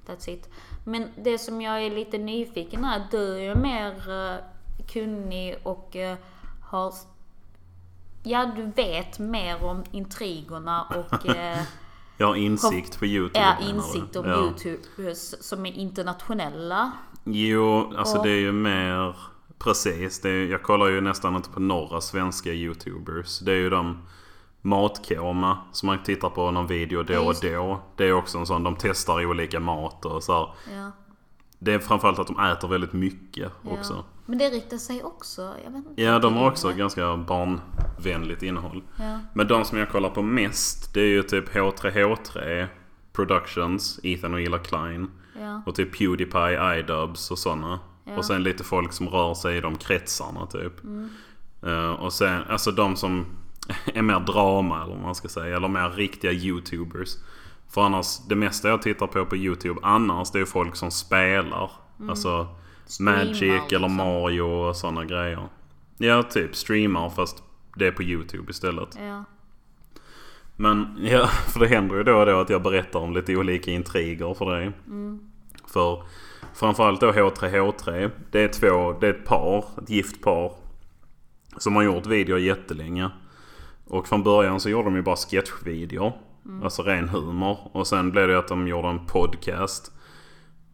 that's 0.06 0.30
it. 0.30 0.48
Men 0.88 1.08
det 1.16 1.38
som 1.38 1.60
jag 1.60 1.82
är 1.82 1.90
lite 1.90 2.18
nyfiken 2.18 2.84
är 2.84 2.96
att 2.96 3.10
du 3.10 3.34
är 3.36 3.38
ju 3.42 3.54
mer 3.54 4.10
eh, 4.10 4.38
kunnig 4.92 5.58
och 5.62 5.96
eh, 5.96 6.16
har... 6.62 6.94
Ja, 8.22 8.52
du 8.56 8.62
vet 8.62 9.18
mer 9.18 9.64
om 9.64 9.84
intrigerna 9.90 10.82
och 10.82 11.26
eh, 11.36 11.62
Jag 12.16 12.26
har 12.26 12.36
insikt 12.36 12.98
på 12.98 13.06
YouTube. 13.06 13.38
ja, 13.60 13.68
insikt 13.68 14.16
om 14.16 14.26
Ja. 14.26 14.36
Youtubers 14.44 15.34
som 15.40 15.66
är 15.66 15.72
internationella. 15.72 16.92
Jo, 17.24 17.92
alltså 17.96 18.18
Och- 18.18 18.24
det 18.24 18.30
är 18.30 18.40
ju 18.40 18.52
mer... 18.52 19.16
Precis. 19.58 20.24
Är, 20.24 20.28
jag 20.50 20.62
kollar 20.62 20.86
ju 20.86 21.00
nästan 21.00 21.36
inte 21.36 21.50
på 21.50 21.60
några 21.60 22.00
svenska 22.00 22.50
YouTubers. 22.52 23.38
Det 23.38 23.52
är 23.52 23.56
ju 23.56 23.70
de 23.70 24.02
Matkoma 24.66 25.58
som 25.72 25.86
man 25.86 26.02
tittar 26.02 26.30
på 26.30 26.50
någon 26.50 26.66
video 26.66 27.02
då 27.02 27.20
och 27.20 27.34
då. 27.42 27.80
Det 27.96 28.04
är 28.04 28.12
också 28.12 28.38
en 28.38 28.46
sån, 28.46 28.62
de 28.62 28.76
testar 28.78 29.26
olika 29.26 29.60
mat 29.60 30.04
och 30.04 30.22
så 30.22 30.32
här. 30.32 30.48
Ja, 30.76 30.90
Det 31.58 31.72
är 31.72 31.78
framförallt 31.78 32.18
att 32.18 32.26
de 32.26 32.40
äter 32.40 32.68
väldigt 32.68 32.92
mycket 32.92 33.52
ja. 33.62 33.70
också. 33.70 34.04
Men 34.26 34.38
det 34.38 34.50
riktar 34.50 34.76
sig 34.76 35.02
också, 35.02 35.54
jag 35.64 35.70
vet 35.70 35.86
inte. 35.86 36.02
Ja, 36.02 36.18
de 36.18 36.34
har 36.34 36.50
också 36.50 36.72
ganska 36.72 37.16
barnvänligt 37.16 38.42
innehåll. 38.42 38.82
Ja, 38.98 39.20
Men 39.34 39.48
de 39.48 39.64
som 39.64 39.78
jag 39.78 39.90
kollar 39.90 40.10
på 40.10 40.22
mest, 40.22 40.94
det 40.94 41.00
är 41.00 41.06
ju 41.06 41.22
typ 41.22 41.54
H3H3 41.54 42.66
Productions, 43.12 44.00
Ethan 44.02 44.34
och 44.34 44.40
Ila 44.40 44.58
Klein. 44.58 45.10
ja, 45.40 45.62
Och 45.66 45.74
typ 45.74 45.98
Pewdiepie, 45.98 46.78
iDubbbz 46.78 47.30
och 47.30 47.38
sådana. 47.38 47.80
Ja. 48.04 48.16
Och 48.16 48.24
sen 48.24 48.42
lite 48.42 48.64
folk 48.64 48.92
som 48.92 49.08
rör 49.08 49.34
sig 49.34 49.56
i 49.56 49.60
de 49.60 49.76
kretsarna 49.76 50.46
typ. 50.46 50.84
Mm. 50.84 51.10
Eh, 51.62 51.90
och 51.90 52.12
sen, 52.12 52.42
alltså 52.48 52.70
de 52.70 52.96
som 52.96 53.26
är 53.84 54.02
mer 54.02 54.20
drama 54.20 54.82
eller 54.82 54.94
vad 54.94 55.02
man 55.02 55.14
ska 55.14 55.28
säga. 55.28 55.56
Eller 55.56 55.68
mer 55.68 55.90
riktiga 55.90 56.32
YouTubers. 56.32 57.16
För 57.68 57.82
annars, 57.82 58.18
det 58.28 58.34
mesta 58.34 58.68
jag 58.68 58.82
tittar 58.82 59.06
på 59.06 59.26
på 59.26 59.36
YouTube 59.36 59.80
annars 59.82 60.30
det 60.30 60.40
är 60.40 60.44
folk 60.44 60.76
som 60.76 60.90
spelar. 60.90 61.70
Alltså 62.08 62.30
Mm. 62.30 62.54
Streamar, 62.86 63.24
Magic 63.24 63.42
eller 63.42 63.78
liksom. 63.78 63.94
Mario 63.94 64.42
och 64.42 64.76
sådana 64.76 65.04
grejer. 65.04 65.48
Ja, 65.98 66.22
typ 66.22 66.56
streamar 66.56 67.10
fast 67.10 67.42
det 67.76 67.86
är 67.86 67.92
på 67.92 68.02
YouTube 68.02 68.50
istället. 68.50 68.98
ja. 68.98 69.24
Men 70.56 70.98
ja, 71.00 71.26
för 71.52 71.60
det 71.60 71.66
händer 71.66 71.96
ju 71.96 72.02
då 72.02 72.16
och 72.16 72.26
då 72.26 72.40
att 72.40 72.50
jag 72.50 72.62
berättar 72.62 73.00
om 73.00 73.12
lite 73.12 73.36
olika 73.36 73.70
intriger 73.70 74.34
för 74.34 74.50
dig. 74.50 74.72
För 75.66 76.02
framförallt 76.54 77.00
då 77.00 77.12
H3H3. 77.12 78.10
Det 78.30 78.40
är 78.40 78.48
två, 78.48 78.98
det 79.00 79.06
är 79.06 79.10
ett 79.14 79.24
par, 79.24 79.64
ett 79.82 79.90
gift 79.90 80.22
par. 80.22 80.52
Som 81.58 81.76
har 81.76 81.82
gjort 81.82 82.06
videor 82.06 82.38
jättelänge. 82.38 83.10
Och 83.86 84.08
från 84.08 84.22
början 84.22 84.60
så 84.60 84.68
gjorde 84.68 84.84
de 84.84 84.96
ju 84.96 85.02
bara 85.02 85.16
sketchvideor. 85.16 86.12
Alltså 86.62 86.82
ren 86.82 87.08
humor. 87.08 87.58
Och 87.72 87.86
sen 87.86 88.10
blev 88.10 88.28
det 88.28 88.38
att 88.38 88.48
de 88.48 88.68
gjorde 88.68 88.88
en 88.88 89.06
podcast. 89.06 89.92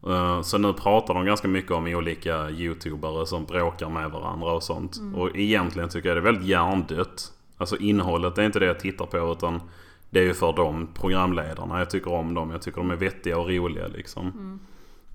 Eh, 0.07 0.41
Så 0.41 0.57
nu 0.57 0.73
pratar 0.73 1.13
de 1.13 1.25
ganska 1.25 1.47
mycket 1.47 1.71
om 1.71 1.85
olika 1.87 2.49
youtubare 2.49 3.25
som 3.25 3.45
bråkar 3.45 3.89
med 3.89 4.11
varandra 4.11 4.51
och 4.53 4.63
sånt. 4.63 4.97
Och 5.15 5.35
egentligen 5.35 5.89
tycker 5.89 6.09
jag 6.09 6.15
det 6.17 6.21
är 6.21 6.23
väldigt 6.23 6.47
hjärndött. 6.47 7.33
Alltså 7.57 7.77
innehållet 7.77 8.37
är 8.37 8.43
inte 8.43 8.59
det 8.59 8.65
jag 8.65 8.79
tittar 8.79 9.05
på 9.05 9.31
utan 9.31 9.61
det 10.09 10.19
är 10.19 10.23
ju 10.23 10.33
för 10.33 10.53
de 10.53 10.87
programledarna. 10.93 11.79
Jag 11.79 11.89
tycker 11.89 12.11
om 12.13 12.33
dem. 12.33 12.51
Jag 12.51 12.61
tycker 12.61 12.77
de 12.77 12.91
är 12.91 12.95
vettiga 12.95 13.37
och 13.37 13.49
roliga 13.49 13.87
liksom. 13.87 14.59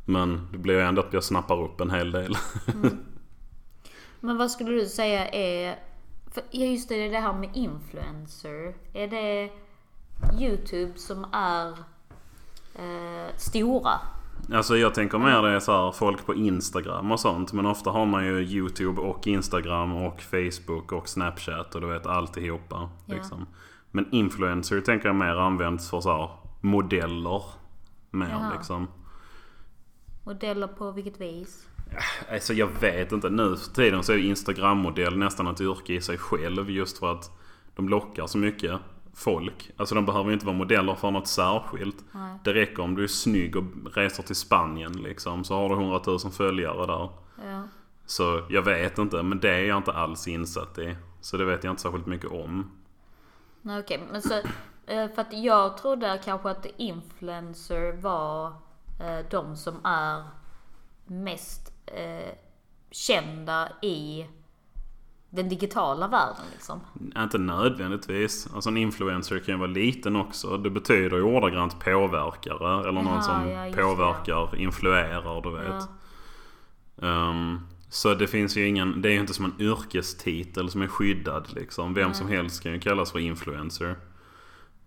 Men 0.04 0.48
det 0.52 0.58
blir 0.58 0.74
ju 0.74 0.80
ändå 0.80 1.02
att 1.02 1.12
jag 1.12 1.24
snappar 1.24 1.62
upp 1.62 1.80
en 1.80 1.90
hel 1.90 2.10
del. 2.10 2.36
Men 4.20 4.36
vad 4.36 4.50
skulle 4.50 4.70
du 4.70 4.86
säga 4.86 5.28
är... 5.28 5.76
För, 6.30 6.42
ja 6.50 6.66
just 6.66 6.88
det, 6.88 7.08
det 7.08 7.18
här 7.18 7.32
med 7.32 7.50
influencer. 7.54 8.74
Är 8.92 9.08
det 9.08 9.50
YouTube 10.40 10.98
som 10.98 11.26
är 11.32 11.68
eh, 12.74 13.36
stora? 13.36 14.00
Alltså 14.52 14.76
jag 14.76 14.94
tänker 14.94 15.18
mer 15.18 15.42
det 15.42 15.50
är 15.50 15.60
så 15.60 15.72
här 15.72 15.92
folk 15.92 16.26
på 16.26 16.34
Instagram 16.34 17.12
och 17.12 17.20
sånt. 17.20 17.52
Men 17.52 17.66
ofta 17.66 17.90
har 17.90 18.06
man 18.06 18.26
ju 18.26 18.40
YouTube 18.40 19.00
och 19.00 19.26
Instagram 19.26 19.94
och 19.94 20.22
Facebook 20.22 20.92
och 20.92 21.08
Snapchat 21.08 21.74
och 21.74 21.80
du 21.80 21.86
vet 21.86 22.06
alltihopa. 22.06 22.90
Ja. 23.06 23.14
Liksom. 23.14 23.46
Men 23.90 24.14
influencer 24.14 24.80
tänker 24.80 25.06
jag 25.06 25.16
mer 25.16 25.36
används 25.36 25.90
för 25.90 26.00
så 26.00 26.16
här 26.16 26.30
modeller. 26.60 27.42
Mer 28.10 28.28
Jaha. 28.28 28.52
liksom. 28.56 28.88
Modeller 30.24 30.66
på 30.66 30.90
vilket 30.90 31.20
vis? 31.20 31.66
Alltså 32.32 32.52
jag 32.52 32.68
vet 32.80 33.12
inte. 33.12 33.30
Nu 33.30 33.56
för 33.56 33.70
tiden 33.70 34.02
så 34.02 34.12
är 34.12 34.16
Instagram-modell 34.18 35.16
nästan 35.18 35.46
ett 35.46 35.60
yrke 35.60 35.92
i 35.94 36.00
sig 36.00 36.18
själv. 36.18 36.70
Just 36.70 36.98
för 36.98 37.12
att 37.12 37.30
de 37.76 37.88
lockar 37.88 38.26
så 38.26 38.38
mycket 38.38 38.80
folk. 39.14 39.70
Alltså 39.76 39.94
de 39.94 40.06
behöver 40.06 40.26
ju 40.28 40.32
inte 40.32 40.46
vara 40.46 40.56
modeller 40.56 40.94
för 40.94 41.10
något 41.10 41.26
särskilt. 41.28 41.96
Nej. 42.12 42.38
Det 42.44 42.54
räcker 42.54 42.82
om 42.82 42.94
du 42.94 43.02
är 43.04 43.08
snygg 43.08 43.56
och 43.56 43.64
reser 43.94 44.22
till 44.22 44.36
Spanien 44.36 44.92
liksom. 44.92 45.44
Så 45.44 45.54
har 45.54 45.68
du 45.68 45.74
100 45.74 46.00
000 46.06 46.18
följare 46.18 46.86
där. 46.86 47.08
Ja. 47.50 47.62
Så 48.06 48.42
jag 48.48 48.62
vet 48.62 48.98
inte. 48.98 49.22
Men 49.22 49.40
det 49.40 49.50
är 49.54 49.64
jag 49.64 49.76
inte 49.76 49.92
alls 49.92 50.28
insatt 50.28 50.78
i. 50.78 50.96
Så 51.20 51.36
det 51.36 51.44
vet 51.44 51.64
jag 51.64 51.72
inte 51.72 51.82
särskilt 51.82 52.06
mycket 52.06 52.30
om. 52.30 52.70
Okej, 53.80 54.02
men 54.12 54.22
så... 54.22 54.34
eh, 54.86 55.08
För 55.14 55.20
att 55.20 55.32
jag 55.32 55.76
trodde 55.78 56.20
kanske 56.24 56.50
att 56.50 56.66
influencer 56.76 57.92
var 58.00 58.46
eh, 59.00 59.26
de 59.30 59.56
som 59.56 59.74
är 59.84 60.22
mest 61.06 61.67
eh, 61.94 62.34
kända 62.90 63.68
i 63.82 64.26
den 65.30 65.48
digitala 65.48 66.08
världen 66.08 66.44
liksom. 66.52 66.80
Inte 67.16 67.38
nödvändigtvis. 67.38 68.48
Alltså 68.54 68.70
en 68.70 68.76
influencer 68.76 69.38
kan 69.38 69.54
ju 69.54 69.58
vara 69.58 69.70
liten 69.70 70.16
också. 70.16 70.56
Det 70.56 70.70
betyder 70.70 71.16
ju 71.16 71.22
ordagrant 71.22 71.80
påverkare. 71.80 72.80
Eller 72.80 72.92
någon 72.92 73.06
Jaha, 73.06 73.22
som 73.22 73.48
ja, 73.50 73.66
just 73.66 73.76
det. 73.76 73.82
påverkar, 73.82 74.56
influerar, 74.56 75.42
du 75.42 75.50
vet. 75.50 75.88
Ehm, 77.02 77.60
så 77.88 78.14
det 78.14 78.26
finns 78.26 78.56
ju 78.56 78.68
ingen, 78.68 79.02
det 79.02 79.08
är 79.08 79.12
ju 79.12 79.20
inte 79.20 79.34
som 79.34 79.44
en 79.44 79.54
yrkestitel 79.58 80.70
som 80.70 80.82
är 80.82 80.88
skyddad 80.88 81.52
liksom. 81.54 81.94
Vem 81.94 82.14
som 82.14 82.28
helst 82.28 82.62
kan 82.62 82.72
ju 82.72 82.80
kallas 82.80 83.12
för 83.12 83.18
influencer. 83.18 83.96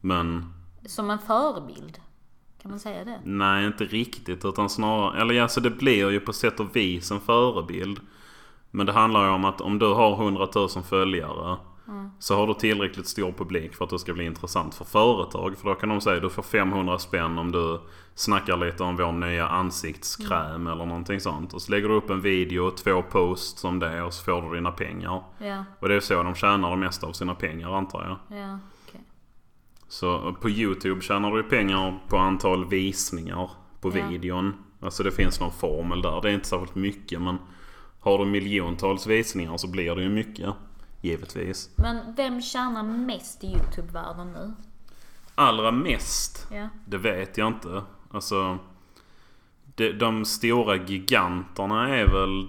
Men 0.01 0.53
Som 0.85 1.09
en 1.09 1.19
förebild. 1.19 1.99
Kan 2.61 2.71
man 2.71 2.79
säga 2.79 3.05
det? 3.05 3.19
nej, 3.23 3.65
inte 3.65 3.83
riktigt. 3.83 4.45
Utan 4.45 4.69
snarare, 4.69 5.21
eller 5.21 5.33
ja, 5.33 5.47
så 5.47 5.59
det 5.59 5.69
blir 5.69 6.11
ju 6.11 6.19
på 6.19 6.33
sätt 6.33 6.59
och 6.59 6.75
vis 6.75 7.11
en 7.11 7.19
förebild. 7.19 7.99
Men 8.71 8.85
det 8.85 8.91
handlar 8.91 9.25
ju 9.25 9.29
om 9.31 9.45
att 9.45 9.61
om 9.61 9.79
du 9.79 9.93
har 9.93 10.13
100 10.13 10.47
000 10.55 10.69
följare. 10.69 11.57
Så 12.19 12.35
har 12.35 12.47
du 12.47 12.53
tillräckligt 12.53 13.07
stor 13.07 13.31
publik 13.31 13.75
för 13.75 13.85
att 13.85 13.89
det 13.91 13.99
ska 13.99 14.13
bli 14.13 14.25
intressant 14.25 14.75
för 14.75 14.85
företag. 14.85 15.57
För 15.57 15.69
då 15.69 15.75
kan 15.75 15.89
de 15.89 16.01
säga 16.01 16.19
du 16.19 16.29
får 16.29 16.43
500 16.43 16.99
spänn 16.99 17.37
om 17.37 17.51
du 17.51 17.79
snackar 18.15 18.57
lite 18.57 18.83
om 18.83 18.95
vår 18.95 19.11
nya 19.11 19.47
ansiktskräm 19.47 20.67
eller 20.67 20.85
någonting 20.85 21.19
sånt. 21.19 21.53
Och 21.53 21.61
så 21.61 21.71
lägger 21.71 21.89
du 21.89 21.95
upp 21.95 22.09
en 22.09 22.21
video, 22.21 22.71
två 22.71 23.01
posts 23.01 23.63
om 23.63 23.79
det 23.79 24.01
och 24.01 24.13
så 24.13 24.23
får 24.23 24.41
du 24.41 24.55
dina 24.55 24.71
pengar. 24.71 25.23
Ja, 25.37 25.65
Och 25.79 25.89
det 25.89 25.95
är 25.95 25.99
så 25.99 26.23
de 26.23 26.35
tjänar 26.35 26.71
det 26.71 26.77
mesta 26.77 27.07
av 27.07 27.13
sina 27.13 27.35
pengar 27.35 27.77
antar 27.77 28.03
jag. 28.03 28.39
ja, 28.39 28.45
okej. 28.55 28.70
Så 29.91 30.35
på 30.41 30.49
YouTube 30.49 31.01
tjänar 31.01 31.31
du 31.31 31.43
pengar 31.43 31.99
på 32.07 32.17
antal 32.17 32.65
visningar 32.69 33.49
på 33.81 33.97
Ja. 33.97 34.07
videon. 34.07 34.53
Alltså 34.79 35.03
det 35.03 35.11
finns 35.11 35.39
någon 35.39 35.51
formel 35.51 36.01
där. 36.01 36.21
Det 36.21 36.29
är 36.29 36.33
inte 36.33 36.47
särskilt 36.47 36.75
mycket 36.75 37.21
men 37.21 37.37
har 37.99 38.17
du 38.17 38.25
miljontals 38.25 39.07
visningar 39.07 39.57
så 39.57 39.67
blir 39.71 39.95
det 39.95 40.03
ju 40.03 40.09
mycket. 40.09 40.53
Givetvis. 41.01 41.69
Men 41.77 42.15
vem 42.15 42.41
tjänar 42.41 42.83
mest 42.83 43.43
i 43.43 43.47
YouTube-världen 43.47 44.33
nu? 44.33 44.53
Allra 45.35 45.71
mest, 45.71 46.47
Ja. 46.51 46.69
det 46.85 46.97
vet 46.97 47.37
jag 47.37 47.47
inte. 47.47 47.83
Alltså 48.11 48.57
de, 49.75 49.91
de 49.91 50.25
stora 50.25 50.75
giganterna 50.75 51.89
är 51.95 52.05
väl 52.05 52.47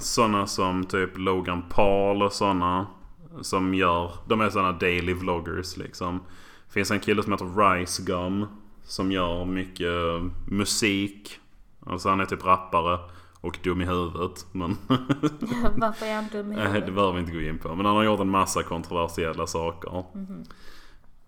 sådana 0.00 0.46
som 0.46 0.84
typ 0.84 1.18
Logan 1.18 1.62
Paul 1.70 2.22
och 2.22 2.32
sådana. 2.32 2.86
Som 3.42 3.74
gör, 3.74 4.10
de 4.28 4.40
är 4.40 4.50
sådana 4.50 4.72
daily 4.72 5.14
vloggers 5.14 5.76
liksom. 5.76 6.20
Finns 6.70 6.90
en 6.90 7.00
kille 7.00 7.22
som 7.22 7.32
heter 7.32 7.74
Rice 7.78 8.02
Gum. 8.02 8.46
Som 8.82 9.12
gör 9.12 9.44
mycket 9.44 9.92
musik. 10.46 11.38
Alltså 11.86 12.08
han 12.08 12.20
är 12.20 12.24
typ 12.26 12.44
rappare. 12.44 12.98
Och 13.40 13.58
dum 13.62 13.80
i 13.80 13.84
huvudet. 13.84 14.46
Men 14.52 14.76
Varför 15.76 16.06
är 16.06 16.14
han 16.14 16.28
dum 16.32 16.52
i 16.52 16.56
Nej, 16.56 16.64
det 16.64 16.70
huvudet? 16.70 16.94
behöver 16.94 17.12
vi 17.12 17.20
inte 17.20 17.32
gå 17.32 17.40
in 17.40 17.58
på. 17.58 17.74
Men 17.74 17.86
han 17.86 17.96
har 17.96 18.04
gjort 18.04 18.20
en 18.20 18.28
massa 18.30 18.62
kontroversiella 18.62 19.46
saker. 19.46 20.04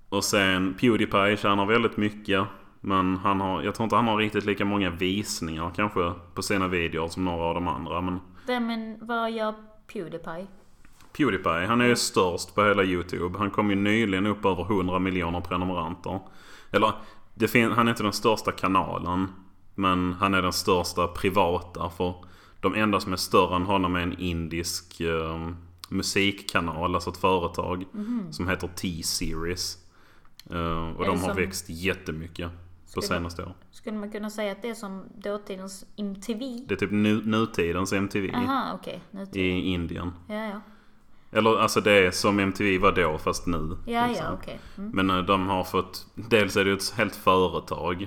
Och 0.08 0.24
sen 0.24 0.74
Pewdiepie 0.74 1.36
tjänar 1.36 1.66
väldigt 1.66 1.96
mycket. 1.96 2.46
Men 2.80 3.16
han 3.16 3.40
har, 3.40 3.62
jag 3.62 3.74
tror 3.74 3.84
inte 3.84 3.96
han 3.96 4.08
har 4.08 4.16
riktigt 4.16 4.44
lika 4.44 4.64
många 4.64 4.90
visningar 4.90 5.72
kanske 5.76 6.12
på 6.34 6.42
sina 6.42 6.68
videor 6.68 7.08
som 7.08 7.24
några 7.24 7.44
av 7.44 7.54
de 7.54 7.68
andra. 7.68 8.00
Men 8.00 8.20
Vem, 8.46 8.66
men 8.66 8.98
vad 9.00 9.30
gör 9.30 9.54
Pewdiepie? 9.92 10.46
Pewdiepie, 11.16 11.66
han 11.66 11.80
är 11.80 11.84
ju 11.86 11.96
störst 11.96 12.54
på 12.54 12.64
hela 12.64 12.84
YouTube. 12.84 13.38
Han 13.38 13.50
kom 13.50 13.70
ju 13.70 13.76
nyligen 13.76 14.26
upp 14.26 14.44
över 14.44 14.62
100 14.62 14.98
miljoner 14.98 15.40
prenumeranter. 15.40 16.20
Eller, 16.70 16.92
han 17.74 17.86
är 17.86 17.90
inte 17.90 18.02
den 18.02 18.12
största 18.12 18.52
kanalen. 18.52 19.26
Men 19.74 20.12
han 20.12 20.34
är 20.34 20.42
den 20.42 20.52
största 20.52 21.06
privata. 21.08 21.90
För 21.90 22.14
de 22.60 22.74
enda 22.74 23.00
som 23.00 23.12
är 23.12 23.16
större 23.16 23.56
än 23.56 23.62
honom 23.62 23.96
är 23.96 24.00
en 24.00 24.18
indisk 24.18 25.00
eh, 25.00 25.50
musikkanal, 25.88 26.94
alltså 26.94 27.10
ett 27.10 27.16
företag. 27.16 27.84
Som 28.30 28.48
heter 28.48 28.68
T-Series. 28.68 29.78
Eh, 30.50 30.88
och 30.96 31.04
de 31.06 31.20
har 31.20 31.26
som- 31.28 31.36
växt 31.36 31.70
jättemycket 31.70 32.50
på 32.50 33.02
Skulle- 33.02 33.06
senaste 33.06 33.42
år. 33.44 33.54
Skulle 33.70 33.96
man 33.98 34.10
kunna 34.12 34.30
säga 34.30 34.52
att 34.52 34.62
det 34.62 34.68
är 34.68 34.74
som 34.74 35.04
dåtidens 35.18 35.84
MTV? 35.96 36.64
Det 36.68 36.74
är 36.74 36.78
typ 36.78 36.90
nu, 36.90 37.22
nutidens 37.24 37.92
MTV 37.92 38.32
Aha, 38.34 38.72
okej. 38.80 39.00
Till. 39.32 39.42
i 39.42 39.50
Indien. 39.60 40.12
Ja, 40.28 40.34
ja. 40.34 40.60
Eller 41.32 41.58
alltså 41.58 41.80
det 41.80 41.92
är 41.92 42.10
som 42.10 42.38
MTV 42.38 42.78
var 42.78 42.92
då 42.92 43.18
fast 43.18 43.46
nu. 43.46 43.76
Ja, 43.86 44.06
liksom. 44.06 44.26
ja, 44.26 44.32
okej. 44.42 44.60
Mm. 44.78 44.90
Men 44.90 45.10
eh, 45.10 45.24
de 45.24 45.48
har 45.48 45.64
fått, 45.64 46.06
dels 46.14 46.56
är 46.56 46.64
det 46.64 46.70
ju 46.70 46.76
ett 46.76 46.90
helt 46.96 47.16
företag. 47.16 48.02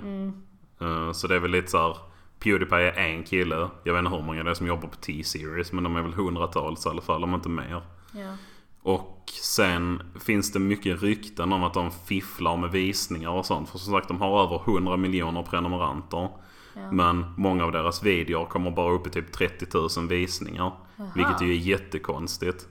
Eh, 0.82 1.12
Så 1.12 1.28
det 1.28 1.36
är 1.36 1.40
väl 1.40 1.52
lite 1.52 1.72
så 1.72 1.78
här. 1.78 1.98
Pewdiepie 2.40 2.92
är 2.92 3.10
en 3.10 3.24
kille. 3.24 3.70
Jag 3.84 3.94
vet 3.94 4.00
inte 4.00 4.16
hur 4.16 4.24
många 4.24 4.44
det 4.44 4.50
är 4.50 4.54
som 4.54 4.68
jobbar 4.68 4.88
på 4.90 4.96
T-series. 4.96 5.72
Men 5.72 5.84
de 5.84 5.96
är 5.96 6.02
väl 6.02 6.14
hundratals 6.14 6.86
i 6.86 6.90
alla 6.90 7.02
fall, 7.02 7.24
om 7.24 7.34
inte 7.36 7.50
mer. 7.50 7.82
Ja. 8.14 8.36
Och 8.82 9.30
sen 9.42 10.02
finns 10.20 10.52
det 10.52 10.60
mycket 10.60 11.02
rykten 11.04 11.54
om 11.54 11.64
att 11.64 11.74
de 11.74 11.92
fifflar 11.92 12.58
med 12.58 12.72
visningar 12.72 13.30
och 13.30 13.46
sånt. 13.46 13.70
För 13.70 13.78
som 13.78 13.94
sagt, 13.94 14.08
de 14.08 14.22
har 14.22 14.44
över 14.44 14.62
100 14.66 14.98
miljoner 14.98 15.44
prenumeranter. 15.44 16.30
Ja. 16.76 16.92
Men 16.92 17.26
många 17.38 17.66
av 17.66 17.72
deras 17.72 18.04
videor 18.04 18.46
kommer 18.46 18.72
bara 18.72 18.94
upp 18.94 19.08
i 19.08 19.10
typ 19.10 19.32
30 19.32 20.00
000 20.00 20.08
visningar. 20.08 20.72
Vilket 21.16 21.42
ju 21.42 21.50
är 21.52 21.58
jättekonstigt. 21.58 22.68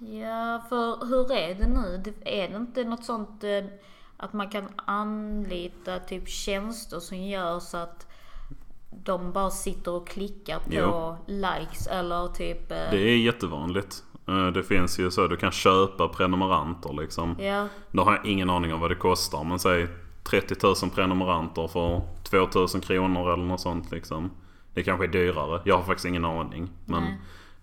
Ja, 0.00 0.62
för 0.68 1.06
hur 1.06 1.32
är 1.32 1.54
det 1.54 1.66
nu? 1.66 2.02
Är 2.24 2.48
det 2.48 2.56
inte 2.56 2.84
något 2.84 3.04
sånt 3.04 3.44
eh, 3.44 3.64
att 4.16 4.32
man 4.32 4.48
kan 4.48 4.64
anlita 4.76 5.98
typ 5.98 6.28
tjänster 6.28 7.00
som 7.00 7.18
gör 7.18 7.58
så 7.60 7.76
att 7.76 8.06
de 9.04 9.32
bara 9.32 9.50
sitter 9.50 9.92
och 9.94 10.08
klickar 10.08 10.58
på 10.58 10.66
Jo. 10.70 11.16
likes 11.26 11.86
eller 11.86 12.28
typ... 12.28 12.70
eh, 12.70 12.76
Det 12.90 12.98
är 12.98 13.16
jättevanligt. 13.18 14.04
Eh, 14.28 14.46
Det 14.46 14.62
finns 14.62 14.98
ju 15.00 15.10
så, 15.10 15.26
du 15.26 15.36
kan 15.36 15.50
köpa 15.52 16.08
prenumeranter 16.08 16.92
liksom. 16.92 17.36
Ja, 17.40 17.68
Då 17.92 18.02
har 18.02 18.12
jag 18.16 18.26
ingen 18.26 18.50
aning 18.50 18.74
om 18.74 18.80
vad 18.80 18.90
det 18.90 18.94
kostar. 18.94 19.44
Men 19.44 19.58
säg 19.58 19.86
30 20.22 20.54
000 20.66 20.74
prenumeranter 20.94 21.68
för 21.68 22.00
2000 22.22 22.80
kronor 22.80 23.32
eller 23.32 23.44
något 23.44 23.60
sånt 23.60 23.90
liksom. 23.90 24.30
Det 24.74 24.82
kanske 24.82 25.06
är 25.06 25.08
dyrare. 25.08 25.60
Jag 25.64 25.76
har 25.76 25.82
faktiskt 25.82 26.06
ingen 26.06 26.24
aning. 26.24 26.70
Men 26.86 27.02
Nej. 27.02 27.18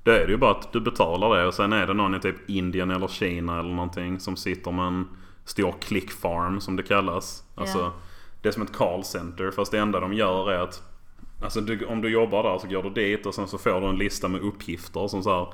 Då 0.08 0.14
är 0.14 0.26
det 0.26 0.32
ju 0.32 0.38
bara 0.38 0.52
att 0.52 0.74
du 0.74 0.80
betalar 0.80 1.38
det 1.38 1.48
och 1.48 1.54
sen 1.54 1.74
är 1.74 1.88
det 1.88 1.94
någon 1.94 2.16
i 2.16 2.20
typ 2.20 2.50
Indien 2.50 2.92
eller 2.92 3.08
Kina 3.08 3.60
eller 3.60 3.70
någonting 3.70 4.20
som 4.20 4.36
sitter 4.36 4.72
med 4.72 4.88
en 4.88 5.08
stor 5.46 5.76
click 5.82 6.12
farm 6.12 6.62
som 6.62 6.76
det 6.76 6.84
kallas. 6.84 7.44
Alltså 7.56 7.92
det 8.42 8.48
är 8.48 8.54
som 8.54 8.64
ett 8.64 8.74
call 8.74 9.04
center 9.04 9.52
fast 9.52 9.72
det 9.72 9.80
enda 9.80 10.00
de 10.00 10.14
gör 10.14 10.52
är 10.52 10.60
att 10.60 10.84
Alltså 11.44 11.62
du, 11.62 11.86
om 11.86 12.02
du 12.02 12.10
jobbar 12.10 12.44
där 12.44 12.58
så 12.58 12.68
går 12.68 12.84
du 12.84 12.90
dit 12.90 13.26
och 13.26 13.36
sen 13.36 13.48
så 13.48 13.58
får 13.58 13.82
du 13.82 13.88
en 13.88 13.98
lista 13.98 14.28
med 14.28 14.42
uppgifter 14.42 15.08
som 15.08 15.24
så 15.24 15.30
här, 15.30 15.48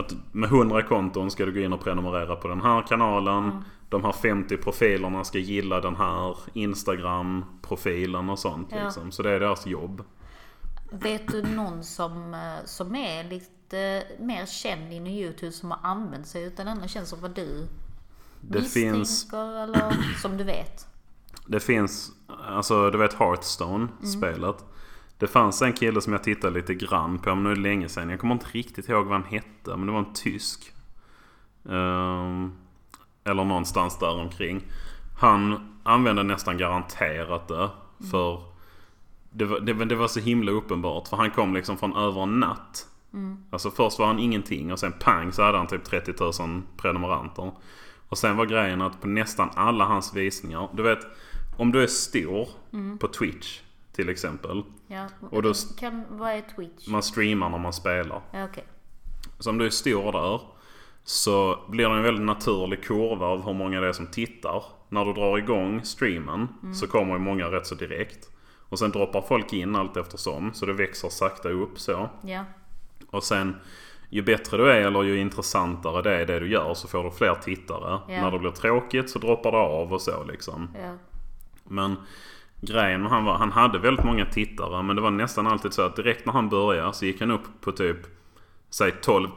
att 0.00 0.14
med 0.32 0.48
100 0.48 0.82
konton 0.82 1.30
ska 1.30 1.44
du 1.44 1.52
gå 1.52 1.60
in 1.60 1.72
och 1.72 1.84
prenumerera 1.84 2.36
på 2.36 2.48
den 2.48 2.60
här 2.60 2.82
kanalen. 2.82 3.64
De 3.88 4.04
här 4.04 4.12
50 4.12 4.56
profilerna 4.56 5.24
ska 5.24 5.38
gilla 5.38 5.80
den 5.80 5.96
här 5.96 6.36
Instagram-profilen 6.52 8.30
och 8.30 8.38
sånt. 8.38 8.68
Ja. 8.70 8.84
Liksom. 8.84 9.12
Så 9.12 9.22
det 9.22 9.30
är 9.30 9.40
deras 9.40 9.66
jobb. 9.66 10.04
vet 10.90 11.28
du 11.28 11.42
någon 11.42 11.84
som, 11.84 12.34
eh, 12.34 12.64
som 12.64 12.94
är 12.94 13.24
lite 13.64 14.06
mer 14.18 14.46
känd 14.46 14.92
inom 14.92 15.08
YouTube 15.08 15.52
som 15.52 15.70
har 15.70 15.78
använt 15.82 16.26
sig 16.26 16.44
utav 16.44 16.66
denna 16.66 16.88
tjänst 16.88 17.10
som 17.10 17.20
vad 17.20 17.34
du 17.34 17.68
Det 18.40 18.58
misstänker 18.58 18.90
finns, 18.90 19.32
eller 19.32 20.14
som 20.22 20.36
du 20.36 20.44
vet? 20.44 20.86
det 21.46 21.60
finns, 21.60 22.12
alltså 22.48 22.90
du 22.90 22.98
vet 22.98 23.14
Hearthstone-spelet. 23.14 24.64
Det 25.18 25.26
fanns 25.26 25.62
en 25.62 25.72
kille 25.72 26.00
som 26.00 26.12
jag 26.12 26.24
tittade 26.24 26.54
lite 26.54 26.74
grann 26.74 27.18
på, 27.18 27.34
men 27.34 27.44
nu 27.44 27.50
är 27.50 27.54
det 27.54 27.60
länge 27.60 27.88
sedan. 27.88 28.10
Jag 28.10 28.20
kommer 28.20 28.34
inte 28.34 28.46
riktigt 28.52 28.88
ihåg 28.88 29.06
vad 29.06 29.20
han 29.20 29.30
hette, 29.30 29.76
men 29.76 29.86
det 29.86 29.92
var 29.92 29.98
en 29.98 30.12
tysk. 30.12 30.72
Ehm, 31.68 32.52
eller 33.24 33.44
någonstans 33.44 33.98
där 33.98 34.20
omkring. 34.20 34.62
Han 35.18 35.70
använde 35.82 36.22
nästan 36.22 36.58
garanterat 36.58 37.48
det. 37.48 37.70
För 38.10 38.42
det 39.30 39.44
var, 39.44 39.60
det, 39.60 39.84
det 39.84 39.94
var 39.94 40.08
så 40.08 40.20
himla 40.20 40.52
uppenbart. 40.52 41.08
För 41.08 41.16
han 41.16 41.30
kom 41.30 41.54
liksom 41.54 41.76
från 41.76 41.96
över 41.96 42.22
en 42.22 42.40
natt. 42.40 42.88
Alltså 43.50 43.70
först 43.70 43.98
var 43.98 44.06
han 44.06 44.18
ingenting 44.18 44.72
och 44.72 44.78
sen 44.78 44.92
pang 45.00 45.32
så 45.32 45.42
hade 45.42 45.58
han 45.58 45.66
typ 45.66 45.84
30 45.84 46.12
000 46.42 46.62
prenumeranter. 46.76 47.52
Och 48.08 48.18
sen 48.18 48.36
var 48.36 48.46
grejen 48.46 48.82
att 48.82 49.00
på 49.00 49.06
nästan 49.08 49.50
alla 49.54 49.84
hans 49.84 50.14
visningar. 50.14 50.68
Du 50.72 50.82
vet, 50.82 50.98
om 51.58 51.72
du 51.72 51.82
är 51.82 51.86
stor 51.86 52.48
på 52.98 53.08
Twitch 53.08 53.60
till 53.92 54.08
exempel. 54.08 54.62
Ja. 54.86 55.06
Och 55.30 55.42
då- 55.42 55.52
kan, 55.78 56.04
vad 56.10 56.30
är 56.30 56.40
Twitch? 56.56 56.88
Man 56.88 57.02
streamar 57.02 57.48
när 57.50 57.58
man 57.58 57.72
spelar. 57.72 58.20
Ja, 58.32 58.44
okej. 58.44 58.64
Så 59.38 59.50
om 59.50 59.58
du 59.58 59.66
är 59.66 59.70
stor 59.70 60.12
där 60.12 60.40
så 61.04 61.58
blir 61.68 61.88
det 61.88 61.94
en 61.96 62.02
väldigt 62.02 62.24
naturlig 62.24 62.84
kurva 62.84 63.26
av 63.26 63.44
hur 63.44 63.52
många 63.52 63.80
det 63.80 63.88
är 63.88 63.92
som 63.92 64.06
tittar. 64.06 64.62
När 64.88 65.04
du 65.04 65.12
drar 65.12 65.38
igång 65.38 65.84
streamen 65.84 66.48
så 66.74 66.86
kommer 66.86 67.12
ju 67.12 67.18
många 67.18 67.44
rätt 67.46 67.66
så 67.66 67.74
direkt. 67.74 68.30
Och 68.68 68.78
sen 68.78 68.90
droppar 68.90 69.20
folk 69.22 69.52
in 69.52 69.76
allt 69.76 69.96
eftersom 69.96 70.52
så 70.54 70.66
det 70.66 70.72
växer 70.72 71.08
sakta 71.08 71.48
upp 71.48 71.80
så. 71.80 72.08
Ja. 72.22 72.44
Och 73.14 73.24
sen 73.24 73.56
ju 74.10 74.22
bättre 74.22 74.56
du 74.56 74.70
är 74.70 74.80
eller 74.80 75.02
ju 75.02 75.18
intressantare 75.18 76.02
det 76.02 76.14
är 76.14 76.26
det 76.26 76.40
du 76.40 76.48
gör 76.48 76.74
så 76.74 76.88
får 76.88 77.04
du 77.04 77.10
fler 77.10 77.34
tittare. 77.34 78.00
Ja. 78.08 78.22
När 78.22 78.30
det 78.30 78.38
blir 78.38 78.50
tråkigt 78.50 79.10
så 79.10 79.18
droppar 79.18 79.52
det 79.52 79.58
av 79.58 79.92
och 79.92 80.00
så 80.00 80.24
liksom. 80.24 80.68
Ja. 80.82 80.92
Men 81.64 81.96
grejen 82.60 83.02
med 83.02 83.10
han 83.10 83.24
var, 83.24 83.34
han 83.34 83.52
hade 83.52 83.78
väldigt 83.78 84.04
många 84.04 84.26
tittare 84.26 84.82
men 84.82 84.96
det 84.96 85.02
var 85.02 85.10
nästan 85.10 85.46
alltid 85.46 85.72
så 85.72 85.82
att 85.82 85.96
direkt 85.96 86.26
när 86.26 86.32
han 86.32 86.48
började 86.48 86.92
så 86.92 87.04
gick 87.04 87.20
han 87.20 87.30
upp 87.30 87.60
på 87.60 87.72
typ 87.72 87.96
säg 88.70 88.92
12 89.02 89.28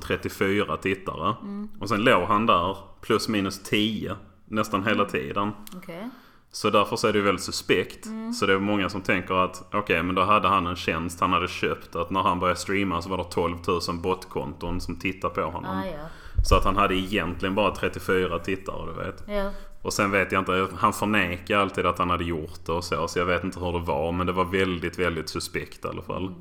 034 0.00 0.76
tittare. 0.76 1.34
Och 1.80 1.88
sen 1.88 2.00
låg 2.00 2.22
han 2.22 2.46
där 2.46 2.76
plus 3.00 3.28
minus 3.28 3.62
10 3.62 4.16
nästan 4.44 4.84
hela 4.84 5.04
tiden. 5.04 5.52
Okej. 5.76 6.10
Så 6.56 6.70
därför 6.70 6.96
så 6.96 7.08
är 7.08 7.12
det 7.12 7.18
ju 7.18 7.24
väldigt 7.24 7.44
suspekt. 7.44 8.06
Så 8.34 8.46
det 8.46 8.52
är 8.52 8.58
många 8.58 8.88
som 8.88 9.00
tänker 9.00 9.34
att 9.34 9.64
okej 9.72 10.02
men 10.02 10.14
då 10.14 10.22
hade 10.22 10.48
han 10.48 10.66
en 10.66 10.76
tjänst 10.76 11.20
han 11.20 11.32
hade 11.32 11.48
köpt. 11.48 11.96
Att 11.96 12.10
när 12.10 12.20
han 12.20 12.40
började 12.40 12.60
streama 12.60 13.02
så 13.02 13.08
var 13.08 13.18
det 13.18 13.24
12 13.24 13.56
000 13.66 13.80
botkonton 14.02 14.80
som 14.80 14.98
tittade 14.98 15.34
på 15.34 15.40
honom. 15.42 15.78
Ah, 15.78 15.86
ja. 15.86 16.08
Så 16.44 16.56
att 16.56 16.64
han 16.64 16.76
hade 16.76 16.94
egentligen 16.94 17.54
bara 17.54 17.74
34 17.74 18.38
tittare 18.38 18.86
du 18.86 19.04
vet. 19.04 19.24
Ja. 19.28 19.50
Och 19.82 19.92
sen 19.92 20.10
vet 20.10 20.32
jag 20.32 20.40
inte, 20.40 20.68
han 20.76 20.92
förnekar 20.92 21.58
alltid 21.58 21.86
att 21.86 21.98
han 21.98 22.10
hade 22.10 22.24
gjort 22.24 22.66
det 22.66 22.72
och 22.72 22.84
så. 22.84 23.08
Så 23.08 23.18
jag 23.18 23.26
vet 23.26 23.44
inte 23.44 23.60
hur 23.60 23.72
det 23.72 23.84
var. 23.86 24.12
Men 24.12 24.26
det 24.26 24.32
var 24.32 24.44
väldigt, 24.44 24.98
väldigt 24.98 25.28
suspekt 25.28 25.84
i 25.84 25.88
alla 25.88 26.02
fall. 26.02 26.34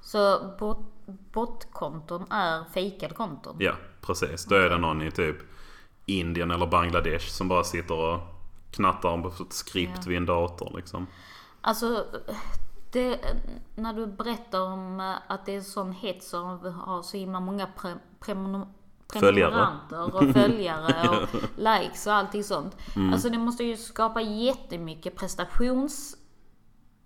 Så 0.00 0.52
bot, 0.58 0.78
botkonton 1.32 2.24
är 2.30 2.72
fejkade 2.74 3.14
konton? 3.14 3.56
Ja, 3.58 3.72
precis. 4.00 4.44
Då 4.44 4.54
är 4.54 4.70
det 4.70 4.78
någon 4.78 5.02
i 5.02 5.10
typ 5.10 5.36
Indien 6.06 6.50
eller 6.50 6.66
Bangladesh 6.66 7.26
som 7.28 7.48
bara 7.48 7.64
sitter 7.64 7.94
och 7.94 8.35
knattar 8.76 9.22
på 9.22 9.28
ett 9.42 9.52
skript 9.52 10.06
vid 10.06 10.16
en 10.16 10.26
dator 10.26 10.72
liksom. 10.76 11.06
Alltså, 11.60 12.04
det, 12.92 13.20
när 13.74 13.92
du 13.92 14.06
berättar 14.06 14.60
om 14.60 15.00
eh, 15.00 15.14
att 15.26 15.46
det 15.46 15.56
är 15.56 15.60
sån 15.60 15.92
hets 15.92 16.34
och 16.34 16.40
har 16.72 17.02
så 17.02 17.16
himla 17.16 17.40
många 17.40 17.66
pre, 17.66 17.94
Följare. 18.20 19.50
prenumeranter 19.50 20.14
och 20.14 20.30
följare 20.32 21.08
och 21.08 21.28
likes 21.56 22.06
och 22.06 22.12
allting 22.12 22.44
sånt. 22.44 22.76
Mm. 22.96 23.12
Alltså 23.12 23.28
det 23.30 23.38
måste 23.38 23.64
ju 23.64 23.76
skapa 23.76 24.20
jättemycket 24.20 25.16
prestations... 25.16 26.16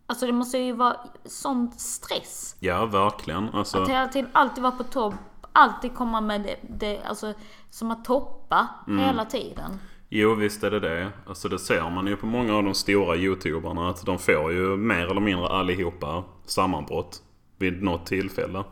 Alltså 0.06 0.26
det 0.26 0.33
måste 0.33 0.59
ju 0.59 0.72
vara 0.72 0.96
sån 1.24 1.72
stress. 1.72 2.56
Ja, 2.61 2.87
verkligen. 2.87 3.48
Alltså, 3.48 3.83
Att 3.83 3.88
hela 3.88 4.09
tiden 4.09 4.30
alltid 4.33 4.62
vara 4.62 4.72
på 4.72 4.85
topp, 4.85 5.14
alltid 5.52 5.94
komma 5.94 6.20
med 6.20 6.40
det, 6.42 6.56
det 6.78 7.02
alltså 7.02 7.35
som 7.70 7.90
att 7.90 8.04
toppa 8.04 8.68
Mm. 8.87 9.04
hela 9.04 9.24
tiden. 9.24 9.78
Jo, 10.12 10.35
visst 10.35 10.64
är 10.64 10.70
det 10.70 10.81
det. 10.81 11.12
Alltså 11.27 11.49
det 11.49 11.59
ser 11.59 11.90
man 11.90 12.07
ju 12.07 12.16
på 12.16 12.27
många 12.27 12.55
av 12.57 12.62
de 12.64 12.75
stora 12.75 13.16
YouTuberna 13.16 13.88
att 13.88 14.07
de 14.07 14.18
får 14.18 14.53
ju 14.53 14.77
mer 14.77 15.07
eller 15.11 15.20
mindre 15.20 15.46
allihopa 15.49 16.25
sammanbrott 16.46 17.23
vid 17.59 17.83
något 17.83 18.07
tillfälle. 18.07 18.64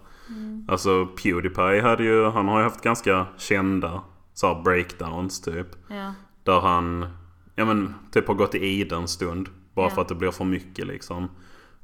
Alltså 0.69 1.07
Pewdiepie 1.07 1.83
hade 1.83 2.05
ju, 2.05 2.25
han 2.25 2.49
har 2.49 2.59
ju 2.59 2.65
haft 2.65 2.83
ganska 2.83 3.27
kända 3.37 4.01
så 4.35 4.47
här 4.55 4.63
breakdowns 4.63 5.41
typ. 5.41 5.67
Ja. 5.89 6.15
Där 6.43 6.61
han, 6.61 7.07
ja 7.55 7.65
men 7.65 7.95
typ 8.13 8.29
har 8.29 8.35
gått 8.35 8.55
i 8.55 8.59
id 8.67 8.93
en 8.93 9.09
stund. 9.09 9.49
Bara 9.75 9.87
Ja. 9.87 9.91
för 9.95 10.03
att 10.03 10.09
det 10.09 10.15
blir 10.15 10.31
för 10.31 10.45
mycket 10.45 10.87
liksom. 10.87 11.29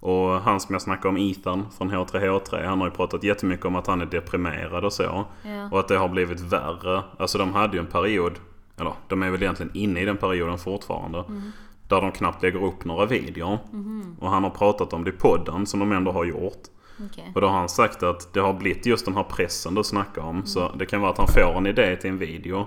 Och 0.01 0.31
han 0.31 0.61
som 0.61 0.73
jag 0.73 0.83
snackade 0.83 1.09
om, 1.09 1.17
Ethan 1.17 1.67
från 1.79 1.91
H3H3, 1.91 2.67
han 2.67 2.79
har 2.81 2.87
ju 2.87 2.91
pratat 2.95 3.25
jättemycket 3.25 3.67
om 3.67 3.77
att 3.77 3.87
han 3.87 4.01
är 4.01 4.07
deprimerad 4.07 4.85
och 4.85 4.93
så. 4.93 5.03
Ja. 5.43 5.69
Och 5.73 5.81
att 5.81 5.89
det 5.89 5.97
har 5.97 6.09
blivit 6.09 6.41
värre. 6.41 7.03
Alltså 7.19 7.39
de 7.39 7.53
hade 7.55 7.77
ju 7.77 7.81
en 7.81 7.87
period, 7.87 8.33
eller 8.77 8.93
de 9.09 9.23
är 9.23 9.31
väl 9.31 9.43
egentligen 9.43 9.73
inne 9.75 10.01
i 10.01 10.05
den 10.05 10.17
perioden 10.17 10.59
fortfarande. 10.59 11.19
Mm. 11.19 11.53
Där 11.89 12.01
de 12.01 12.13
knappt 12.13 12.43
lägger 12.43 12.65
upp 12.65 12.85
några 12.85 13.07
videor. 13.07 13.59
Mhm. 13.73 14.17
Och 14.21 14.31
han 14.31 14.43
har 14.43 14.51
pratat 14.51 14.93
om 14.93 15.05
det 15.05 15.11
i 15.11 15.13
podden 15.13 15.67
som 15.67 15.81
de 15.81 15.93
ändå 15.93 16.13
har 16.13 16.25
gjort. 16.25 16.63
Okej. 17.07 17.33
Och 17.35 17.41
då 17.41 17.47
har 17.47 17.59
han 17.59 17.69
sagt 17.69 18.03
att 18.03 18.33
det 18.33 18.41
har 18.41 18.53
blivit 18.53 18.87
just 18.87 19.05
den 19.05 19.15
här 19.15 19.23
pressen 19.23 19.75
du 19.75 19.85
snackar 19.85 20.23
om. 20.23 20.47
Så 20.47 20.73
det 20.79 20.87
kan 20.87 21.01
vara 21.01 21.11
att 21.11 21.19
han 21.19 21.29
får 21.29 21.59
en 21.59 21.67
idé 21.67 21.97
till 21.97 22.11
en 22.11 22.19
video. 22.19 22.67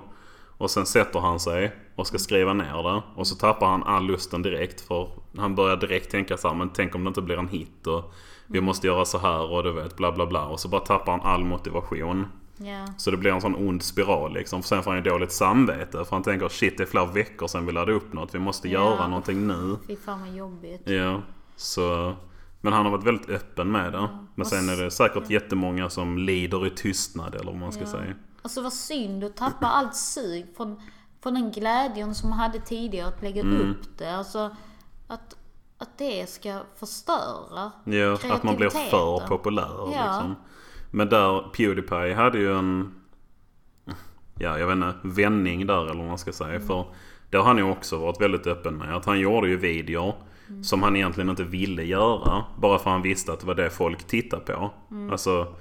Och 0.58 0.70
sen 0.70 0.86
sätter 0.86 1.20
han 1.20 1.40
sig 1.40 1.72
och 1.94 2.06
ska 2.06 2.18
skriva 2.18 2.52
ner 2.52 2.82
det. 2.82 3.02
Och 3.14 3.26
så 3.26 3.34
tappar 3.34 3.66
han 3.66 3.82
all 3.82 4.06
lusten 4.06 4.42
direkt. 4.42 4.80
För 4.80 5.08
han 5.36 5.54
börjar 5.54 5.76
direkt 5.76 6.10
tänka 6.10 6.36
så 6.36 6.48
här, 6.48 6.54
men 6.54 6.70
tänk 6.70 6.94
om 6.94 7.04
det 7.04 7.08
inte 7.08 7.22
blir 7.22 7.38
en 7.38 7.48
hit. 7.48 7.86
Och 7.86 8.12
vi 8.46 8.60
måste 8.60 8.86
göra 8.86 9.04
så 9.04 9.18
här 9.18 9.52
och 9.52 9.62
du 9.62 9.72
vet 9.72 9.96
bla 9.96 10.12
bla 10.12 10.26
bla. 10.26 10.46
Och 10.46 10.60
så 10.60 10.68
bara 10.68 10.80
tappar 10.80 11.12
han 11.12 11.20
all 11.20 11.44
motivation. 11.44 12.26
Ja. 12.58 12.86
Så 12.96 13.10
det 13.10 13.16
blir 13.16 13.30
en 13.32 13.40
sån 13.40 13.54
ond 13.68 13.82
spiral 13.82 14.32
liksom. 14.34 14.62
Sen 14.62 14.82
får 14.82 14.90
han 14.90 15.04
ju 15.04 15.10
dåligt 15.10 15.32
samvete. 15.32 16.04
För 16.04 16.10
han 16.10 16.22
tänker 16.22 16.48
shit 16.48 16.76
det 16.78 16.82
är 16.84 16.86
flera 16.86 17.06
veckor 17.06 17.46
sedan 17.46 17.66
vi 17.66 17.72
laddade 17.72 17.92
upp 17.92 18.12
något. 18.12 18.34
Vi 18.34 18.38
måste 18.38 18.68
Ja. 18.68 18.80
göra 18.80 19.06
någonting 19.08 19.46
nu. 19.46 19.76
Fy 19.86 19.96
fan 19.96 20.20
vad 20.20 20.28
jobbigt. 20.36 20.82
Ja, 20.88 21.22
så... 21.56 22.14
Men 22.60 22.72
han 22.72 22.84
har 22.84 22.92
varit 22.92 23.04
väldigt 23.06 23.28
öppen 23.30 23.72
med 23.72 23.92
det. 23.92 24.08
Men 24.34 24.46
sen 24.46 24.68
är 24.68 24.76
det 24.76 24.90
säkert 24.90 25.30
jättemånga 25.30 25.90
som 25.90 26.18
lider 26.18 26.66
i 26.66 26.70
tystnad 26.70 27.34
eller 27.34 27.44
vad 27.52 27.60
man 27.60 27.72
ska 27.72 27.82
Ja. 27.82 27.86
säga. 27.90 28.14
Alltså 28.42 28.62
vad 28.62 28.72
synd 28.72 29.24
att 29.24 29.36
tappa 29.36 29.66
allt 29.66 29.94
sug 29.96 30.46
från, 30.56 30.80
från 31.22 31.34
den 31.34 31.50
glädjen 31.52 32.14
som 32.14 32.30
man 32.30 32.38
hade 32.38 32.60
tidigare 32.60 33.08
att 33.08 33.22
lägga 33.22 33.40
Mm. 33.42 33.70
upp 33.70 33.98
det. 33.98 34.16
Alltså 34.16 34.50
att, 35.08 35.36
att 35.78 35.98
det 35.98 36.30
ska 36.30 36.60
förstöra 36.76 37.72
Ja, 37.84 38.18
att 38.32 38.42
man 38.42 38.56
blir 38.56 38.70
för 38.70 39.26
populär 39.26 39.70
Ja. 39.78 39.86
liksom. 39.88 40.34
Men 40.90 41.08
där 41.08 41.40
Pewdiepie 41.56 42.14
hade 42.14 42.38
ju 42.38 42.54
en... 42.58 42.94
Ja, 44.38 44.58
jag 44.58 44.66
vet 44.66 44.74
inte. 44.76 44.94
Vändning 45.02 45.66
där 45.66 45.82
eller 45.82 45.94
vad 45.94 46.06
man 46.06 46.18
ska 46.18 46.32
säga. 46.32 46.60
För 46.60 46.84
det 47.30 47.36
har 47.36 47.44
han 47.44 47.56
ju 47.58 47.62
också 47.62 47.98
varit 47.98 48.20
väldigt 48.20 48.46
öppen 48.46 48.74
med. 48.74 48.96
Att 48.96 49.04
han 49.04 49.20
gjorde 49.20 49.48
ju 49.48 49.56
videor 49.56 50.14
som 50.62 50.82
han 50.82 50.96
egentligen 50.96 51.30
inte 51.30 51.44
ville 51.44 51.82
göra. 51.82 52.44
Bara 52.58 52.78
för 52.78 52.90
han 52.90 53.02
visste 53.02 53.32
att 53.32 53.40
det 53.40 53.46
var 53.46 53.54
det 53.54 53.70
folk 53.70 54.06
tittade 54.06 54.42
på. 54.42 54.70
Alltså... 55.10 55.54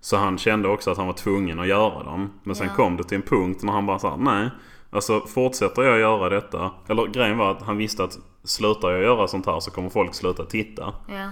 Så 0.00 0.16
han 0.16 0.38
kände 0.38 0.68
också 0.68 0.90
att 0.90 0.96
han 0.96 1.06
var 1.06 1.14
tvungen 1.14 1.60
att 1.60 1.66
göra 1.66 2.02
dem. 2.02 2.32
Men 2.42 2.56
sen 2.56 2.66
Ja. 2.66 2.74
kom 2.74 2.96
det 2.96 3.04
till 3.04 3.16
en 3.16 3.22
punkt 3.22 3.62
när 3.62 3.72
han 3.72 3.86
bara 3.86 3.98
sa 3.98 4.16
nej. 4.16 4.50
Alltså 4.90 5.20
fortsätter 5.20 5.82
jag 5.82 5.98
göra 5.98 6.28
detta. 6.28 6.70
Eller 6.88 7.06
grejen 7.06 7.38
var 7.38 7.50
att 7.50 7.62
han 7.62 7.76
visste 7.76 8.04
att 8.04 8.18
slutar 8.44 8.90
jag 8.90 9.02
göra 9.02 9.28
sånt 9.28 9.46
här 9.46 9.60
så 9.60 9.70
kommer 9.70 9.88
folk 9.88 10.14
sluta 10.14 10.44
titta. 10.44 10.94
Ja. 11.08 11.28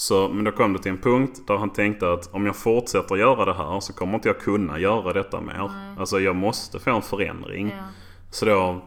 Så, 0.00 0.28
men 0.28 0.44
då 0.44 0.50
kom 0.50 0.72
det 0.72 0.78
till 0.78 0.90
en 0.90 0.98
punkt 0.98 1.42
där 1.46 1.56
han 1.56 1.70
tänkte 1.70 2.12
att 2.12 2.34
om 2.34 2.46
jag 2.46 2.56
fortsätter 2.56 3.16
göra 3.16 3.44
det 3.44 3.54
här 3.54 3.80
så 3.80 3.92
kommer 3.92 4.14
inte 4.14 4.28
jag 4.28 4.40
kunna 4.40 4.78
göra 4.78 5.12
detta 5.12 5.40
mer. 5.40 5.70
Alltså 5.98 6.20
jag 6.20 6.36
måste 6.36 6.78
få 6.78 6.90
en 6.90 7.02
förändring. 7.02 7.68
Ja. 7.68 7.84
Så 8.30 8.46
då 8.46 8.82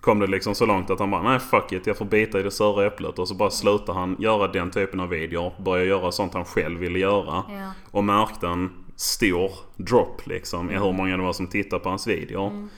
kom 0.00 0.18
det 0.18 0.26
liksom 0.26 0.54
så 0.54 0.66
långt 0.66 0.90
att 0.90 1.00
han 1.00 1.10
bara 1.10 1.22
nej 1.22 1.38
fuck 1.38 1.72
it, 1.72 1.86
jag 1.86 1.96
får 1.96 2.04
bita 2.04 2.40
i 2.40 2.42
det 2.42 2.50
sura 2.50 2.86
äpplet. 2.86 3.18
Och 3.18 3.28
så 3.28 3.34
bara 3.34 3.50
slutade 3.50 3.98
han 3.98 4.16
göra 4.18 4.48
den 4.48 4.70
typen 4.70 5.00
av 5.00 5.08
videor. 5.08 5.52
Börja 5.64 5.84
göra 5.84 6.12
sånt 6.12 6.34
han 6.34 6.44
själv 6.44 6.80
ville 6.80 6.98
göra. 6.98 7.44
Ja. 7.48 7.72
Och 7.90 8.04
märkte 8.04 8.48
en 8.48 8.70
stor 8.96 9.50
drop 9.76 10.26
liksom 10.26 10.70
i 10.70 10.74
hur 10.74 10.92
många 10.92 11.16
det 11.16 11.22
var 11.22 11.32
som 11.32 11.46
tittade 11.46 11.82
på 11.82 11.88
hans 11.88 12.06
videor. 12.06 12.68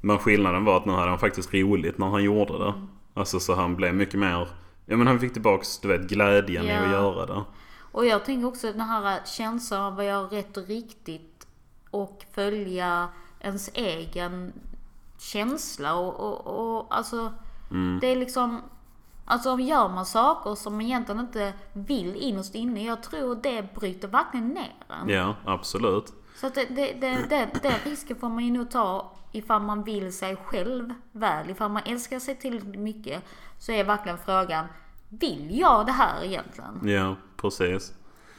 Men 0.00 0.18
skillnaden 0.18 0.64
var 0.64 0.76
att 0.76 0.86
nu 0.86 0.92
hade 0.92 1.10
han 1.10 1.18
faktiskt 1.18 1.54
roligt 1.54 1.98
när 1.98 2.08
han 2.08 2.24
gjorde 2.24 2.58
det. 2.58 2.74
Alltså 3.14 3.40
så 3.40 3.54
han 3.54 3.76
blev 3.76 3.94
mycket 3.94 4.20
mer... 4.20 4.48
Ja 4.90 4.96
men 4.96 5.06
han 5.06 5.20
fick 5.20 5.32
tillbaks 5.32 5.78
du 5.78 5.88
vet 5.88 6.08
glädjen 6.08 6.64
i 6.64 6.68
Ja. 6.68 6.80
att 6.80 6.90
göra 6.90 7.26
det. 7.26 7.44
Och 7.92 8.06
jag 8.06 8.24
tänker 8.24 8.48
också 8.48 8.72
den 8.72 8.80
här 8.80 9.20
känslan 9.24 9.80
av 9.80 9.98
att 9.98 10.04
göra 10.04 10.22
rätt 10.26 10.56
och 10.56 10.66
riktigt 10.66 11.46
och 11.90 12.24
följa 12.34 13.08
ens 13.40 13.70
egen 13.74 14.52
känsla 15.18 15.94
och, 15.94 16.14
och, 16.20 16.46
och 16.76 16.86
alltså 16.96 17.32
det 18.00 18.06
är 18.06 18.16
liksom 18.16 18.60
Alltså 19.24 19.58
gör 19.58 19.88
man 19.88 20.06
saker 20.06 20.54
som 20.54 20.72
man 20.72 20.82
egentligen 20.82 21.20
inte 21.20 21.52
vill 21.72 22.16
innerst 22.16 22.54
inne, 22.54 22.84
jag 22.84 23.02
tror 23.02 23.34
det 23.34 23.74
bryter 23.74 24.08
verkligen 24.08 24.48
ner 24.48 24.74
en. 24.88 25.08
Ja, 25.08 25.34
absolut. 25.44 26.12
Så 26.34 26.48
det, 26.48 26.64
det, 26.64 26.92
det, 27.28 27.48
den 27.62 27.72
risken 27.84 28.16
får 28.16 28.28
man 28.28 28.44
ju 28.44 28.52
nog 28.52 28.70
ta 28.70 29.12
ifall 29.32 29.62
man 29.62 29.84
vill 29.84 30.12
sig 30.12 30.36
själv 30.36 30.94
väl. 31.12 31.50
Ifall 31.50 31.70
man 31.70 31.82
älskar 31.86 32.18
sig 32.18 32.36
tillräckligt 32.36 32.80
mycket 32.80 33.22
så 33.58 33.72
är 33.72 33.84
verkligen 33.84 34.18
frågan, 34.18 34.66
vill 35.08 35.58
jag 35.58 35.86
det 35.86 35.92
här 35.92 36.24
egentligen? 36.24 36.88
Ja, 36.88 37.16
precis. 37.36 37.92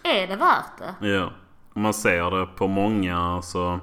Är 0.04 0.28
det 0.28 0.36
värt 0.36 0.78
det? 0.78 1.08
Ja. 1.08 1.32
Man 1.74 1.94
ser 1.94 2.32
det 2.32 2.46
på 2.46 2.68
många 2.68 3.42
så... 3.42 3.80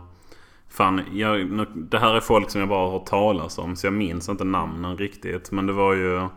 Fan, 0.69 1.03
jag, 1.13 1.67
det 1.75 1.99
här 1.99 2.15
är 2.15 2.21
folk 2.21 2.51
som 2.51 2.61
jag 2.61 2.69
bara 2.69 2.87
har 2.87 2.93
hört 2.99 3.07
talas 3.07 3.59
om 3.59 3.77
så 3.77 3.87
jag 3.87 3.95
minns 3.95 4.29
inte 4.29 4.45
namnen 4.45 4.97
riktigt. 4.97 5.51
Men 5.51 5.67
det 5.67 5.73
var 5.73 5.95
ju 5.95 6.29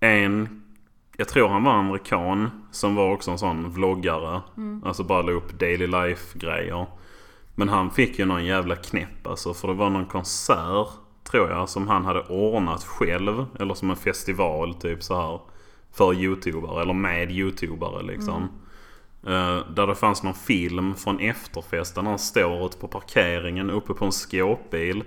en... 0.00 0.62
Jag 1.20 1.28
tror 1.28 1.48
han 1.48 1.64
var 1.64 1.72
amerikan 1.72 2.50
som 2.70 2.94
var 2.94 3.12
också 3.12 3.30
en 3.30 3.38
sån 3.38 3.70
vloggare. 3.70 4.40
Alltså 4.84 5.04
bara 5.04 5.22
la 5.22 5.32
upp 5.32 5.58
daily 5.58 5.86
life 5.86 6.38
grejer. 6.38 6.86
Men 7.54 7.68
han 7.68 7.90
fick 7.90 8.18
ju 8.18 8.24
någon 8.24 8.44
jävla 8.44 8.76
knäpp 8.76 9.26
alltså. 9.26 9.54
För 9.54 9.68
det 9.68 9.74
var 9.74 9.90
någon 9.90 10.06
konsert 10.06 10.88
tror 11.30 11.50
jag 11.50 11.68
som 11.68 11.88
han 11.88 12.04
hade 12.04 12.20
ordnat 12.20 12.84
själv. 12.84 13.46
Eller 13.58 13.74
som 13.74 13.90
en 13.90 13.96
festival 13.96 14.74
typ 14.74 15.02
så 15.02 15.20
här 15.20 15.40
För 15.92 16.14
youtubare 16.14 16.82
eller 16.82 16.94
med 16.94 17.30
youtubare 17.30 18.02
liksom. 18.02 18.48
Eh, 19.26 19.58
där 19.74 19.86
det 19.86 19.94
fanns 19.94 20.22
någon 20.22 20.34
film 20.34 20.94
från 20.94 21.20
efterfesten. 21.20 22.06
Han 22.06 22.18
står 22.18 22.66
ute 22.66 22.78
på 22.78 22.88
parkeringen 22.88 23.70
uppe 23.70 23.94
på 23.94 24.04
en 24.04 24.12
skåpbil. 24.12 25.04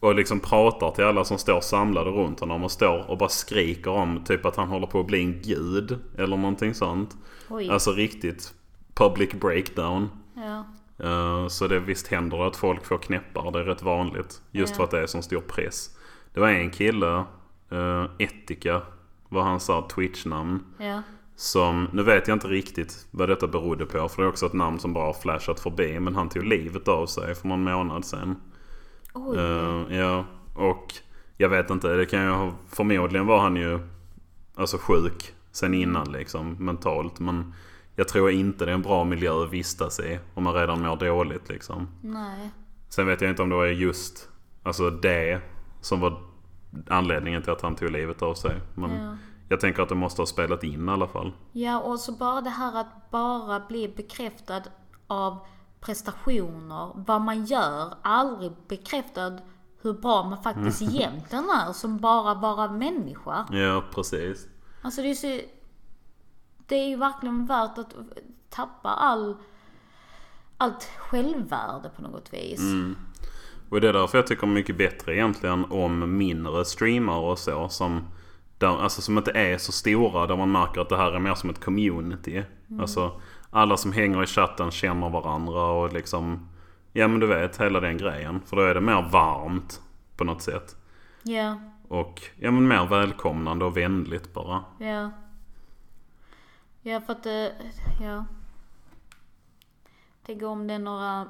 Och 0.00 0.14
liksom 0.14 0.40
pratar 0.40 0.90
till 0.90 1.04
alla 1.04 1.24
som 1.24 1.38
står 1.38 1.60
samlade 1.60 2.10
runt 2.10 2.40
honom 2.40 2.64
och 2.64 2.70
står 2.70 3.10
och 3.10 3.18
bara 3.18 3.28
skriker 3.28 3.90
om 3.90 4.24
typ 4.24 4.46
att 4.46 4.56
han 4.56 4.68
håller 4.68 4.86
på 4.86 5.00
att 5.00 5.06
bli 5.06 5.20
en 5.22 5.40
gud. 5.42 5.98
Eller 6.18 6.36
någonting 6.36 6.74
sånt. 6.74 7.16
Oj. 7.50 7.70
Alltså 7.70 7.92
riktigt 7.92 8.54
public 8.94 9.30
breakdown. 9.32 10.08
Ja. 10.34 10.64
Eh, 11.06 11.48
Så 11.48 11.66
det 11.68 11.80
visst 11.80 12.06
händer 12.08 12.38
det 12.38 12.46
att 12.46 12.56
folk 12.56 12.84
får 12.84 12.98
knäppar. 12.98 13.50
Det 13.50 13.58
är 13.60 13.64
rätt 13.64 13.82
vanligt. 13.82 14.42
Just 14.50 14.72
Ja. 14.72 14.76
för 14.76 14.84
att 14.84 14.90
det 14.90 15.00
är 15.00 15.06
så 15.06 15.22
stor 15.22 15.40
press. 15.40 15.90
Det 16.34 16.40
var 16.40 16.48
en 16.48 16.70
kille, 16.70 17.24
uh, 17.72 18.04
Etika 18.18 18.82
var 19.28 19.42
hans 19.42 19.70
Twitch-namn. 19.94 20.60
Ja. 20.78 21.02
Som, 21.36 21.88
nu 21.92 22.02
vet 22.02 22.28
jag 22.28 22.34
inte 22.36 22.48
riktigt 22.48 23.06
vad 23.10 23.28
detta 23.28 23.46
berodde 23.46 23.86
på. 23.86 24.08
För 24.08 24.22
det 24.22 24.26
är 24.26 24.28
också 24.30 24.46
ett 24.46 24.52
namn 24.52 24.78
som 24.78 24.92
bara 24.92 25.04
har 25.06 25.12
flashat 25.12 25.60
förbi. 25.60 26.00
Men 26.00 26.14
han 26.14 26.28
tog 26.28 26.44
livet 26.44 26.88
av 26.88 27.06
sig 27.06 27.34
för 27.34 27.48
någon 27.48 27.62
månad 27.64 28.04
sedan. 28.04 28.36
Oj. 29.14 29.38
Eh, 29.38 29.96
ja, 29.98 30.24
och 30.54 30.94
jag 31.36 31.48
vet 31.48 31.70
inte. 31.70 31.88
Det 31.88 32.06
kan 32.06 32.22
ju 32.24 32.30
ha, 32.30 32.52
förmodligen 32.68 33.26
var 33.26 33.40
han 33.40 33.56
ju 33.56 33.78
alltså 34.54 34.78
sjuk 34.78 35.34
sen 35.52 35.74
innan 35.74 36.12
liksom 36.12 36.56
mentalt. 36.64 37.20
Men 37.20 37.54
jag 37.96 38.08
tror 38.08 38.30
inte 38.30 38.64
det 38.64 38.70
är 38.70 38.74
en 38.74 38.82
bra 38.82 39.04
miljö 39.04 39.42
att 39.44 39.50
vistas 39.52 40.00
i 40.00 40.18
om 40.34 40.44
man 40.44 40.54
redan 40.54 40.80
mår 40.82 40.96
dåligt 40.96 41.48
liksom. 41.48 41.88
Nej. 42.02 42.50
Sen 42.88 43.06
vet 43.06 43.20
jag 43.20 43.30
inte 43.30 43.42
om 43.42 43.48
det 43.48 43.54
var 43.56 43.66
just 43.66 44.28
alltså 44.62 44.90
det 44.90 45.40
som 45.80 46.00
var 46.00 46.22
anledningen 46.88 47.42
till 47.42 47.52
att 47.52 47.60
han 47.62 47.76
tog 47.76 47.90
livet 47.90 48.22
av 48.22 48.34
sig. 48.34 48.60
Men 48.74 48.90
Ja. 49.04 49.16
jag 49.48 49.60
tänker 49.60 49.82
att 49.82 49.88
det 49.88 49.94
måste 49.94 50.20
ha 50.22 50.26
spelat 50.26 50.64
in 50.64 50.88
i 50.88 50.92
alla 50.92 51.08
fall. 51.08 51.32
Ja, 51.52 51.80
och 51.80 52.00
så 52.00 52.12
bara 52.12 52.40
det 52.40 52.50
här 52.50 52.80
att 52.80 53.10
bara 53.10 53.60
bli 53.68 53.92
bekräftad 53.96 54.62
av 55.06 55.38
prestationer, 55.80 56.92
vad 56.94 57.20
man 57.20 57.44
gör, 57.44 57.94
aldrig 58.02 58.52
bekräftad 58.68 59.38
hur 59.82 59.92
bra 59.92 60.22
man 60.22 60.42
faktiskt 60.42 60.82
egentligen 60.94 61.44
är 61.44 61.72
som 61.72 61.98
bara 61.98 62.34
vara 62.34 62.72
människa. 62.72 63.46
Ja, 63.50 63.84
precis. 63.94 64.46
Alltså 64.82 65.02
det 65.02 65.10
är 65.10 65.14
så, 65.14 65.40
Det 66.66 66.74
är 66.74 66.88
ju 66.88 66.96
verkligen 66.96 67.46
värt 67.46 67.78
att 67.78 67.94
tappa 68.50 68.88
all, 68.88 69.36
allt 70.56 70.84
självvärde 70.98 71.90
på 71.96 72.02
något 72.02 72.32
vis. 72.32 72.60
Och 73.70 73.80
det 73.80 73.88
är 73.88 73.92
därför 73.92 74.18
jag 74.18 74.26
tycker 74.26 74.46
mycket 74.46 74.78
bättre 74.78 75.14
egentligen 75.14 75.64
om 75.64 76.18
mindre 76.18 76.64
streamare 76.64 77.30
och 77.30 77.38
så. 77.38 77.68
Som, 77.68 78.08
där, 78.58 78.82
alltså 78.82 79.02
som 79.02 79.18
inte 79.18 79.30
är 79.30 79.58
så 79.58 79.72
stora. 79.72 80.26
Där 80.26 80.36
man 80.36 80.52
märker 80.52 80.80
att 80.80 80.88
det 80.88 80.96
här 80.96 81.12
är 81.12 81.18
mer 81.18 81.34
som 81.34 81.50
ett 81.50 81.64
community. 81.64 82.42
Alltså 82.80 83.20
alla 83.50 83.76
som 83.76 83.92
hänger 83.92 84.22
i 84.22 84.26
chatten 84.26 84.70
känner 84.70 85.10
varandra 85.10 85.62
och 85.64 85.92
liksom... 85.92 86.48
Ja 86.92 87.08
men 87.08 87.20
du 87.20 87.26
vet, 87.26 87.60
hela 87.60 87.80
den 87.80 87.96
grejen. 87.98 88.40
För 88.46 88.56
då 88.56 88.62
är 88.62 88.74
det 88.74 88.80
mer 88.80 89.08
varmt 89.12 89.80
på 90.16 90.24
något 90.24 90.42
sätt. 90.42 90.76
Ja, 91.22 91.60
Och 91.88 92.20
ja 92.36 92.50
men 92.50 92.68
mer 92.68 92.86
välkomnande 92.86 93.64
och 93.64 93.76
vänligt 93.76 94.32
bara. 94.32 94.64
ja. 94.78 95.10
Ja, 96.82 97.00
för 97.00 97.12
att 97.12 97.22
det, 97.22 97.52
ja. 98.02 98.24
Tänk 100.26 100.42
om 100.42 100.66
det 100.66 100.74
är 100.74 100.78
några, 100.78 101.26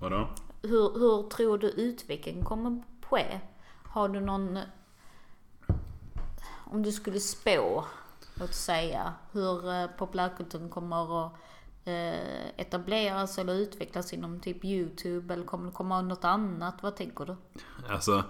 Vadå? 0.00 0.28
hur, 0.62 0.98
hur 0.98 1.28
tror 1.28 1.58
du 1.58 1.66
utvecklingen 1.70 2.44
kommer 2.44 2.82
ske? 3.06 3.40
Har 3.84 4.08
du 4.08 4.20
någon, 4.20 4.58
om 6.64 6.82
du 6.82 6.92
skulle 6.92 7.20
spå, 7.20 7.84
låt 8.42 8.54
säga, 8.54 9.14
hur 9.32 9.70
eh, 9.72 9.86
populärkulturen 9.86 10.68
kommer 10.68 11.26
att 11.26 11.32
eh, 11.84 12.48
etableras 12.56 13.38
eller 13.38 13.54
utvecklas 13.54 14.12
inom 14.12 14.40
typ 14.40 14.64
YouTube 14.64 15.34
eller 15.34 15.44
kommer 15.44 15.66
det 15.66 15.72
komma 15.72 16.02
något 16.02 16.24
annat? 16.24 16.82
Vad 16.82 16.96
tänker 16.96 17.24
du? 17.24 17.36
Alltså, 17.88 18.24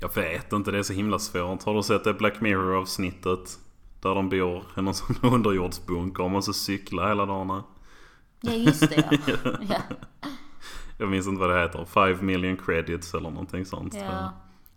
jag 0.00 0.14
vet 0.14 0.52
inte. 0.52 0.70
Det 0.70 0.78
är 0.78 0.82
så 0.82 0.92
himla 0.92 1.18
svårt. 1.18 1.62
Har 1.62 1.74
du 1.74 1.82
sett 1.82 2.04
det 2.04 2.14
Black 2.14 2.40
Mirror 2.40 2.76
avsnittet? 2.76 3.58
Där 4.00 4.14
de 4.14 4.28
bor 4.28 4.64
i 4.76 4.82
någon 4.82 4.94
sån 4.94 5.16
underjordsbunker 5.22 6.22
och 6.22 6.30
måste 6.30 6.52
cykla 6.52 7.08
hela 7.08 7.26
dagarna. 7.26 7.64
Ja, 8.40 8.52
just 8.52 8.90
det 8.90 9.18
ja. 9.26 9.40
ja. 9.68 9.80
Jag 10.98 11.08
minns 11.08 11.26
inte 11.26 11.40
vad 11.40 11.50
det 11.50 11.62
heter. 11.62 11.84
5 11.84 12.26
million 12.26 12.56
credits 12.56 13.14
eller 13.14 13.30
någonting 13.30 13.66
sånt. 13.66 13.94
Ja. 13.94 14.32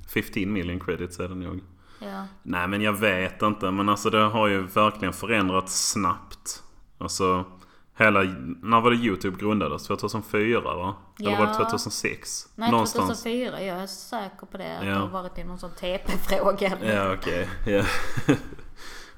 15 0.08 0.54
million 0.54 0.80
credits 0.80 1.19
är 1.19 1.30
det 1.30 1.36
nog. 1.36 1.62
Ja. 1.99 2.25
Nej 2.43 2.67
men 2.67 2.81
jag 2.81 2.93
vet 2.93 3.41
inte. 3.41 3.71
Men 3.71 3.89
alltså 3.89 4.10
det 4.10 4.17
har 4.23 4.47
ju 4.47 4.62
verkligen 4.62 5.13
förändrats 5.13 5.89
snabbt. 5.91 6.63
Alltså 6.97 7.45
hela... 7.97 8.23
När 8.62 8.81
var 8.81 8.91
det 8.91 8.97
YouTube 8.97 9.38
grundades? 9.39 9.84
2004 9.88 10.62
va? 10.62 10.95
Eller 11.19 11.38
var 11.38 11.45
det 11.45 11.51
Ja. 11.51 11.58
2006? 11.69 12.47
Nej, 12.55 12.71
Någonstans. 12.71 13.23
2004. 13.23 13.62
Jag 13.62 13.77
är 13.77 13.88
säker 13.88 14.45
på 14.51 14.58
det. 14.58 14.77
Att 14.79 14.86
Ja. 14.86 14.91
det 14.91 14.99
har 14.99 15.08
varit 15.08 15.38
i 15.38 15.43
någon 15.43 15.60
sån 15.60 15.71
TP-fråga. 15.71 16.71
Ja 16.84 17.13
okej. 17.13 17.49
Ja. 17.65 17.84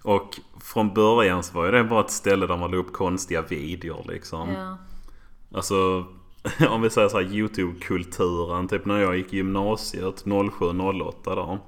Och 0.04 0.40
från 0.62 0.94
början 0.94 1.44
så 1.44 1.54
var 1.54 1.66
ju 1.66 1.72
det 1.72 1.84
bara 1.84 2.00
ett 2.02 2.12
ställe 2.12 2.48
där 2.48 2.58
man 2.58 2.72
la 2.72 2.78
upp 2.78 2.94
konstiga 2.94 3.42
videor 3.42 4.06
liksom. 4.08 4.50
Ja. 4.52 4.78
Alltså 5.54 6.06
om 6.70 6.82
vi 6.82 6.90
säger 6.90 7.10
så 7.10 7.18
här 7.18 7.26
YouTube-kulturen. 7.34 8.68
Typ 8.68 8.86
när 8.86 9.00
jag 9.00 9.18
gick 9.18 9.34
i 9.34 9.38
gymnasiet 9.38 10.26
07-08 10.26 11.36
där. 11.36 11.60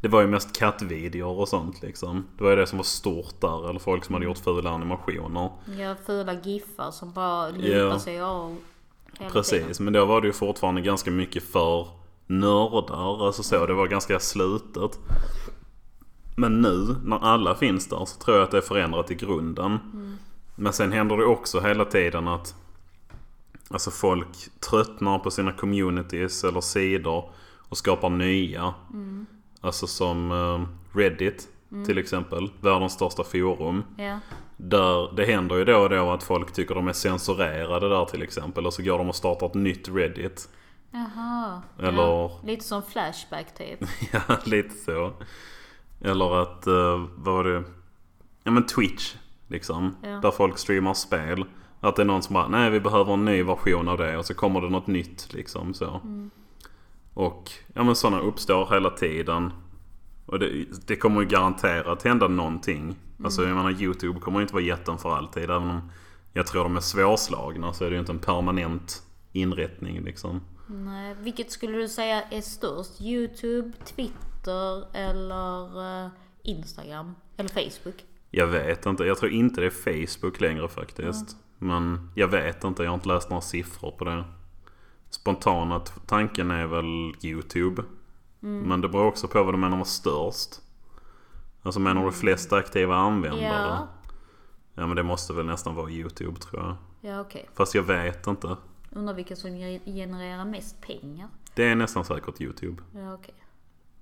Det 0.00 0.08
var 0.08 0.20
ju 0.20 0.26
mest 0.26 0.58
kattvideor 0.58 1.38
och 1.38 1.48
sånt 1.48 1.82
liksom. 1.82 2.26
Det 2.38 2.44
var 2.44 2.50
ju 2.50 2.56
det 2.56 2.66
som 2.66 2.76
var 2.78 2.84
stort 2.84 3.40
där. 3.40 3.70
Eller 3.70 3.80
folk 3.80 4.04
som 4.04 4.14
hade 4.14 4.24
gjort 4.24 4.38
fula 4.38 4.70
animationer. 4.70 5.50
Ja, 5.78 5.94
fula 6.06 6.34
giffar 6.34 6.90
som 6.90 7.12
bara 7.12 7.48
lupar 7.48 7.98
sig 7.98 8.20
av 8.20 8.56
Precis, 9.32 9.50
tiden. 9.50 9.84
men 9.84 9.92
då 9.92 10.04
var 10.04 10.20
det 10.20 10.26
ju 10.26 10.32
fortfarande 10.32 10.80
ganska 10.80 11.10
mycket 11.10 11.42
för 11.42 11.88
nördar. 12.26 13.26
Alltså 13.26 13.42
så, 13.42 13.66
det 13.66 13.74
var 13.74 13.86
ganska 13.86 14.20
slutet. 14.20 14.98
Men 16.36 16.60
nu, 16.60 16.96
när 17.04 17.18
alla 17.18 17.54
finns 17.54 17.88
där, 17.88 18.04
så 18.04 18.18
tror 18.20 18.36
jag 18.36 18.44
att 18.44 18.50
det 18.50 18.56
är 18.56 18.60
förändrat 18.62 19.10
i 19.10 19.14
grunden. 19.14 19.78
Men 20.54 20.72
sen 20.72 20.92
händer 20.92 21.16
det 21.16 21.24
också 21.24 21.60
hela 21.60 21.84
tiden 21.84 22.28
att 22.28 22.54
Alltså 23.72 23.90
folk 23.90 24.60
tröttnar 24.70 25.18
på 25.18 25.30
sina 25.30 25.52
communities 25.52 26.44
eller 26.44 26.60
sidor 26.60 27.30
och 27.68 27.76
skapar 27.78 28.10
nya. 28.10 28.74
Alltså 29.60 29.86
som 29.86 30.32
eh, 30.32 30.96
Reddit 30.98 31.48
till 31.86 31.98
exempel, 31.98 32.50
världens 32.60 32.92
största 32.92 33.24
forum. 33.24 33.84
Ja. 33.96 34.18
Där 34.56 35.16
det 35.16 35.24
händer 35.24 35.56
ju 35.56 35.64
då 35.64 35.76
och 35.78 35.90
då 35.90 36.10
att 36.10 36.22
folk 36.22 36.52
tycker 36.52 36.74
de 36.74 36.88
är 36.88 36.92
censurerade 36.92 37.88
där 37.88 38.04
till 38.04 38.22
exempel. 38.22 38.66
Och 38.66 38.74
så 38.74 38.82
går 38.82 38.98
de 38.98 39.08
och 39.08 39.14
startar 39.16 39.46
ett 39.46 39.54
nytt 39.54 39.88
Reddit. 39.88 40.48
Jaha. 40.90 41.62
Eller- 41.78 42.02
Ja. 42.02 42.40
Lite 42.44 42.64
som 42.64 42.82
Flashback 42.82 43.54
typ. 43.54 43.78
ja, 44.12 44.36
lite 44.44 44.74
så. 44.74 45.12
Eller 46.00 46.42
att, 46.42 46.66
uh, 46.66 47.06
vad 47.16 47.34
var 47.34 47.44
det? 47.44 47.64
Ja 48.44 48.50
men 48.50 48.66
Twitch 48.66 49.14
liksom. 49.48 49.96
Ja. 50.02 50.08
Där 50.08 50.30
folk 50.30 50.58
streamar 50.58 50.94
spel. 50.94 51.44
Att 51.80 51.96
det 51.96 52.02
är 52.02 52.06
någon 52.06 52.22
som 52.22 52.34
bara, 52.34 52.48
nej 52.48 52.70
vi 52.70 52.80
behöver 52.80 53.12
en 53.12 53.24
ny 53.24 53.42
version 53.42 53.88
av 53.88 53.98
det. 53.98 54.16
Och 54.18 54.26
så 54.26 54.34
kommer 54.34 54.60
det 54.60 54.68
något 54.68 54.86
nytt 54.86 55.32
liksom 55.32 55.74
så. 55.74 56.00
Och 57.20 57.50
ja 57.74 57.84
men 57.84 57.96
sådana 57.96 58.20
uppstår 58.20 58.66
hela 58.74 58.90
tiden. 58.90 59.52
Och 60.26 60.38
det, 60.38 60.66
det 60.86 60.96
kommer 60.96 61.20
ju 61.20 61.26
garanterat 61.26 62.02
hända 62.02 62.28
någonting. 62.28 62.96
Alltså 63.24 63.42
jag 63.42 63.56
menar 63.56 63.82
YouTube 63.82 64.20
kommer 64.20 64.38
ju 64.38 64.42
inte 64.42 64.54
vara 64.54 64.64
jätten 64.64 64.98
för 64.98 65.16
alltid. 65.16 65.42
Även 65.42 65.70
om 65.70 65.90
jag 66.32 66.46
tror 66.46 66.62
de 66.62 66.76
är 66.76 66.80
svårslagna 66.80 67.72
så 67.72 67.84
är 67.84 67.90
det 67.90 67.94
ju 67.94 68.00
inte 68.00 68.12
en 68.12 68.18
permanent 68.18 69.02
inrättning 69.32 70.04
liksom. 70.04 70.40
Nej, 70.66 71.16
vilket 71.20 71.50
skulle 71.50 71.78
du 71.78 71.88
säga 71.88 72.22
är 72.22 72.40
störst? 72.40 73.00
YouTube, 73.00 73.72
Twitter 73.84 74.96
eller 74.96 76.04
eh, 76.04 76.10
Instagram? 76.42 77.14
Eller 77.36 77.48
Facebook? 77.48 78.04
Jag 78.30 78.46
vet 78.46 78.86
inte. 78.86 79.04
Jag 79.04 79.18
tror 79.18 79.32
inte 79.32 79.60
det 79.60 79.66
är 79.66 80.06
Facebook 80.06 80.40
längre 80.40 80.68
faktiskt. 80.68 81.36
Men 81.58 82.10
jag 82.14 82.28
vet 82.28 82.64
inte. 82.64 82.82
Jag 82.82 82.90
har 82.90 82.94
inte 82.94 83.08
läst 83.08 83.30
några 83.30 83.40
siffror 83.40 83.90
på 83.90 84.04
det. 84.04 84.24
Spontana 85.10 85.80
tanken 86.06 86.50
är 86.50 86.66
väl 86.66 87.14
YouTube. 87.24 87.82
Men 88.40 88.80
det 88.80 88.88
beror 88.88 89.06
också 89.06 89.28
på 89.28 89.42
vad 89.42 89.54
du 89.54 89.58
menar 89.58 89.76
med 89.76 89.86
störst. 89.86 90.60
Alltså 91.62 91.80
menar 91.80 92.04
du 92.04 92.12
flest 92.12 92.52
aktiva 92.52 92.96
användare? 92.96 93.42
Ja. 93.42 93.88
Ja 94.74 94.86
men 94.86 94.96
det 94.96 95.02
måste 95.02 95.32
väl 95.32 95.46
nästan 95.46 95.74
vara 95.74 95.90
YouTube 95.90 96.40
tror 96.40 96.62
jag. 96.62 96.76
Ja, 97.00 97.20
okej. 97.20 97.48
Fast 97.54 97.74
jag 97.74 97.82
vet 97.82 98.26
inte. 98.26 98.56
Undrar 98.90 99.14
vilka 99.14 99.36
som 99.36 99.56
ge- 99.56 99.80
genererar 99.84 100.44
mest 100.44 100.80
pengar? 100.80 101.28
Det 101.54 101.64
är 101.64 101.74
nästan 101.74 102.04
säkert 102.04 102.40
YouTube. 102.40 102.82
Ja, 102.94 103.14
okej. 103.14 103.34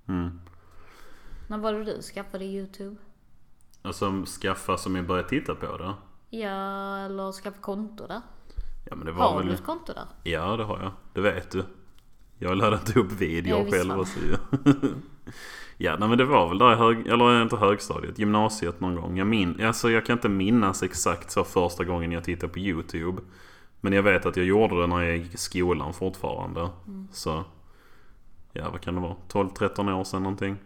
Mm. 0.07 0.41
När 1.47 1.57
var 1.57 1.73
det 1.73 1.83
du 1.83 2.01
skaffade 2.01 2.45
YouTube? 2.45 2.95
Alltså 3.81 4.23
skaffa 4.41 4.77
som 4.77 4.95
jag 4.95 5.07
började 5.07 5.29
titta 5.29 5.55
på 5.55 5.77
det. 5.77 5.93
Ja, 6.37 6.97
eller 6.97 7.31
skaffa 7.31 7.57
konto 7.61 8.07
där? 8.07 8.21
Ja 8.85 8.95
men 8.95 9.05
det 9.05 9.11
var 9.11 9.29
Har 9.29 9.37
väl... 9.37 9.47
du 9.47 9.53
ett 9.53 9.63
konto 9.63 9.93
där? 9.93 10.05
Ja 10.23 10.57
det 10.57 10.63
har 10.63 10.79
jag. 10.79 10.91
Det 11.13 11.21
vet 11.21 11.51
du. 11.51 11.63
Jag 12.37 12.57
laddade 12.57 12.75
inte 12.75 12.99
upp 12.99 13.11
videor 13.11 13.71
själv 13.71 13.99
och 13.99 14.07
så. 14.07 14.19
ja 15.77 15.95
nej 15.99 16.09
men 16.09 16.17
det 16.17 16.25
var 16.25 16.49
väl 16.49 16.57
där 16.57 16.73
i 16.73 16.75
hög... 16.75 17.07
Eller 17.07 17.41
inte 17.41 17.57
högstadiet. 17.57 18.19
Gymnasiet 18.19 18.79
någon 18.79 18.95
gång. 18.95 19.17
Jag, 19.17 19.27
min... 19.27 19.65
alltså, 19.65 19.91
jag 19.91 20.05
kan 20.05 20.13
inte 20.13 20.29
minnas 20.29 20.83
exakt 20.83 21.31
så 21.31 21.43
första 21.43 21.83
gången 21.83 22.11
jag 22.11 22.23
tittade 22.23 22.53
på 22.53 22.59
YouTube. 22.59 23.21
Men 23.81 23.93
jag 23.93 24.03
vet 24.03 24.25
att 24.25 24.37
jag 24.37 24.45
gjorde 24.45 24.81
det 24.81 24.87
när 24.87 25.01
jag 25.01 25.17
gick 25.17 25.33
i 25.33 25.37
skolan 25.37 25.93
fortfarande. 25.93 26.69
Så... 27.11 27.43
Ja 28.53 28.69
vad 28.71 28.81
kan 28.81 28.95
det 28.95 29.01
vara? 29.01 29.15
12-13 29.29 29.93
år 29.93 30.03
sedan 30.03 30.23
någonting. 30.23 30.57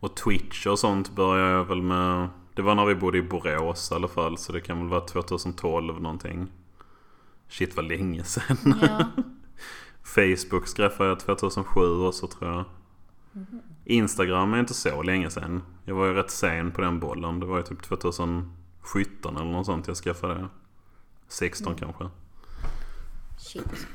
Och 0.00 0.16
Twitch 0.16 0.66
och 0.66 0.78
sånt 0.78 1.10
började 1.10 1.50
jag 1.50 1.64
väl 1.64 1.82
med... 1.82 2.28
Det 2.54 2.62
var 2.62 2.74
när 2.74 2.84
vi 2.84 2.94
bodde 2.94 3.18
i 3.18 3.22
Borås 3.22 3.90
i 3.92 3.94
alla 3.94 4.08
fall. 4.08 4.38
Så 4.38 4.52
det 4.52 4.60
kan 4.60 4.78
väl 4.78 4.88
vara 4.88 5.00
2012 5.00 6.02
någonting. 6.02 6.52
Shit 7.48 7.76
vad 7.76 7.84
länge 7.84 8.24
sedan. 8.24 8.74
Ja. 8.82 9.04
Facebook 10.02 10.66
skaffade 10.66 11.08
jag 11.08 11.20
2007 11.20 11.80
också 12.06 12.26
tror 12.26 12.50
jag. 12.50 12.64
Instagram 13.84 14.54
är 14.54 14.60
inte 14.60 14.74
så 14.74 15.02
länge 15.02 15.30
sedan. 15.30 15.62
Jag 15.84 15.94
var 15.94 16.06
ju 16.06 16.14
rätt 16.14 16.30
sen 16.30 16.72
på 16.72 16.80
den 16.80 17.00
bollen. 17.00 17.40
Det 17.40 17.46
var 17.46 17.56
ju 17.56 17.62
typ 17.62 17.82
2017 17.82 19.36
eller 19.36 19.52
något 19.52 19.66
sånt 19.66 19.86
jag 19.86 19.96
skaffade 19.96 20.34
det. 20.34 20.48
16 21.28 21.74
kanske. 21.74 22.08
Shit. 23.38 23.86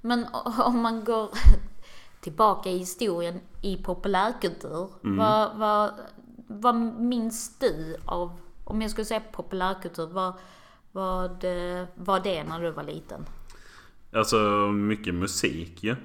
Men 0.00 0.26
om 0.58 0.80
man 0.80 1.04
går 1.04 1.30
tillbaka 2.20 2.70
i 2.70 2.78
historien 2.78 3.40
i 3.62 3.76
populärkultur. 3.76 4.88
Vad, 5.00 5.56
vad, 5.56 5.90
vad 6.46 6.74
minns 7.00 7.58
du 7.58 7.96
av, 8.04 8.40
om 8.64 8.82
jag 8.82 8.90
skulle 8.90 9.04
säga 9.04 9.20
populärkultur, 9.32 10.06
vad, 10.06 10.34
vad 10.92 11.44
eh, 11.44 11.84
var 11.94 12.20
det 12.20 12.44
när 12.44 12.60
du 12.60 12.70
var 12.70 12.82
liten? 12.82 13.24
Alltså 14.12 14.36
mycket 14.72 15.14
musik 15.14 15.84
ju. 15.84 15.96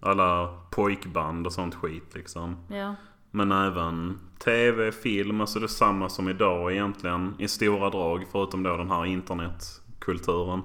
Alla 0.00 0.58
pojkband 0.70 1.46
och 1.46 1.52
sånt 1.52 1.74
skit 1.74 2.14
liksom. 2.14 2.56
Ja. 2.68 2.94
Men 3.30 3.52
även 3.52 4.18
tv, 4.38 4.92
film, 4.92 5.40
alltså 5.40 5.60
detsamma 5.60 6.08
som 6.08 6.28
idag 6.28 6.72
egentligen 6.72 7.34
i 7.38 7.48
stora 7.48 7.90
drag. 7.90 8.24
Förutom 8.32 8.62
då 8.62 8.76
den 8.76 8.90
här 8.90 9.04
internetkulturen. 9.06 10.62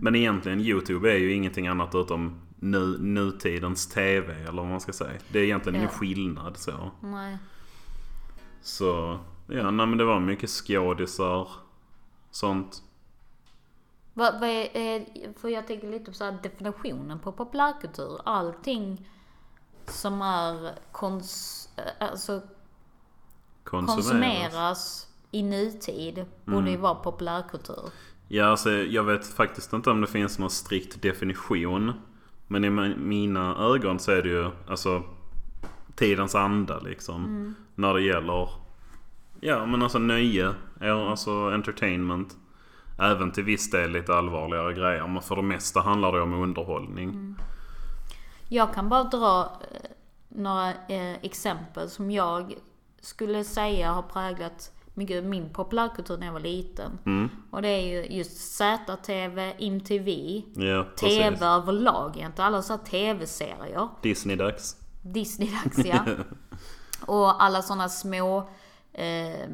Men 0.00 0.14
egentligen 0.14 0.60
YouTube 0.60 1.12
är 1.12 1.16
ju 1.18 1.32
ingenting 1.32 1.66
annat 1.68 1.94
utom 1.94 2.40
nu, 2.56 2.98
nutidens 3.00 3.86
tv 3.88 4.34
eller 4.34 4.62
vad 4.62 4.66
man 4.70 4.80
ska 4.80 4.92
säga. 4.92 5.20
Det 5.28 5.38
är 5.38 5.42
egentligen 5.44 5.76
ingen 5.76 5.88
Ja. 5.92 5.98
skillnad 5.98 6.56
så. 6.56 6.90
Nej. 7.00 7.38
Så 8.64 9.18
ja, 9.46 9.70
nej 9.70 9.86
men 9.86 9.98
det 9.98 10.04
var 10.04 10.20
mycket 10.20 10.50
skådisar. 10.50 11.48
Sånt. 12.30 12.82
Vad, 14.14 14.40
vad 14.40 14.48
är, 14.48 14.76
är, 14.76 15.06
för 15.38 15.48
jag 15.48 15.66
tänker 15.66 15.90
lite 15.90 16.04
på 16.10 16.16
så 16.16 16.24
här 16.24 16.38
definitionen 16.42 17.18
på 17.18 17.32
populärkultur. 17.32 18.20
Allting 18.24 19.08
som 19.86 20.22
är 20.22 20.72
kons, 20.92 21.68
eh, 21.76 22.08
alltså 22.10 22.40
Konsumeras. 23.64 23.96
konsumeras 24.06 25.08
i 25.30 25.42
nutid 25.42 26.24
borde 26.44 26.70
ju 26.70 26.76
vara 26.76 26.94
populärkultur. 26.94 27.90
Ja, 28.28 28.44
alltså, 28.46 28.70
jag 28.70 29.04
vet 29.04 29.26
faktiskt 29.26 29.72
inte 29.72 29.90
om 29.90 30.00
det 30.00 30.06
finns 30.06 30.38
någon 30.38 30.50
strikt 30.50 31.02
definition. 31.02 31.92
Men 32.46 32.64
i 32.64 32.68
mi- 32.70 32.98
mina 32.98 33.56
ögon 33.56 33.98
så 33.98 34.10
är 34.12 34.22
det 34.22 34.28
ju 34.28 34.50
alltså 34.68 35.02
tidens 35.94 36.34
anda 36.34 36.78
liksom. 36.78 37.54
När 37.74 37.94
det 37.94 38.02
gäller 38.02 38.48
ja 39.40 39.66
men 39.66 39.82
alltså 39.82 39.98
nöje, 39.98 40.54
alltså 40.80 41.30
entertainment. 41.30 42.36
Även 42.98 43.32
till 43.32 43.44
viss 43.44 43.70
del 43.70 43.90
lite 43.90 44.14
allvarligare 44.14 44.74
grejer. 44.74 45.06
Men 45.06 45.22
för 45.22 45.36
det 45.36 45.42
mesta 45.42 45.80
handlar 45.80 46.12
det 46.12 46.20
om 46.20 46.34
underhållning. 46.34 47.36
Jag 48.48 48.74
kan 48.74 48.88
bara 48.88 49.04
dra 49.04 49.40
eh, 49.42 49.90
några 50.28 50.68
eh, 50.70 51.14
exempel 51.22 51.90
som 51.90 52.10
jag 52.10 52.54
skulle 53.00 53.44
säga 53.44 53.92
har 53.92 54.02
präglat 54.02 54.70
mycket 54.94 55.24
min 55.24 55.50
populärkultur 55.52 56.16
när 56.16 56.26
jag 56.26 56.32
var 56.32 56.40
liten. 56.40 56.98
Mm. 57.06 57.28
Och 57.50 57.62
det 57.62 57.68
är 57.68 57.86
ju 57.86 58.16
just 58.16 58.36
ZTV, 58.36 59.52
MTV, 59.58 60.42
Ja, 60.54 60.84
TV 60.96 61.46
överlag 61.46 62.16
egentligen. 62.16 62.46
Alla 62.46 62.62
så 62.62 62.72
här 62.72 62.80
TV-serier. 62.80 63.88
Disney-dags. 64.02 64.83
Disney-dags 65.04 65.78
ja. 65.84 66.04
Och 67.06 67.42
alla 67.42 67.62
sådana 67.62 67.88
små 67.88 68.48
eh, 68.92 69.48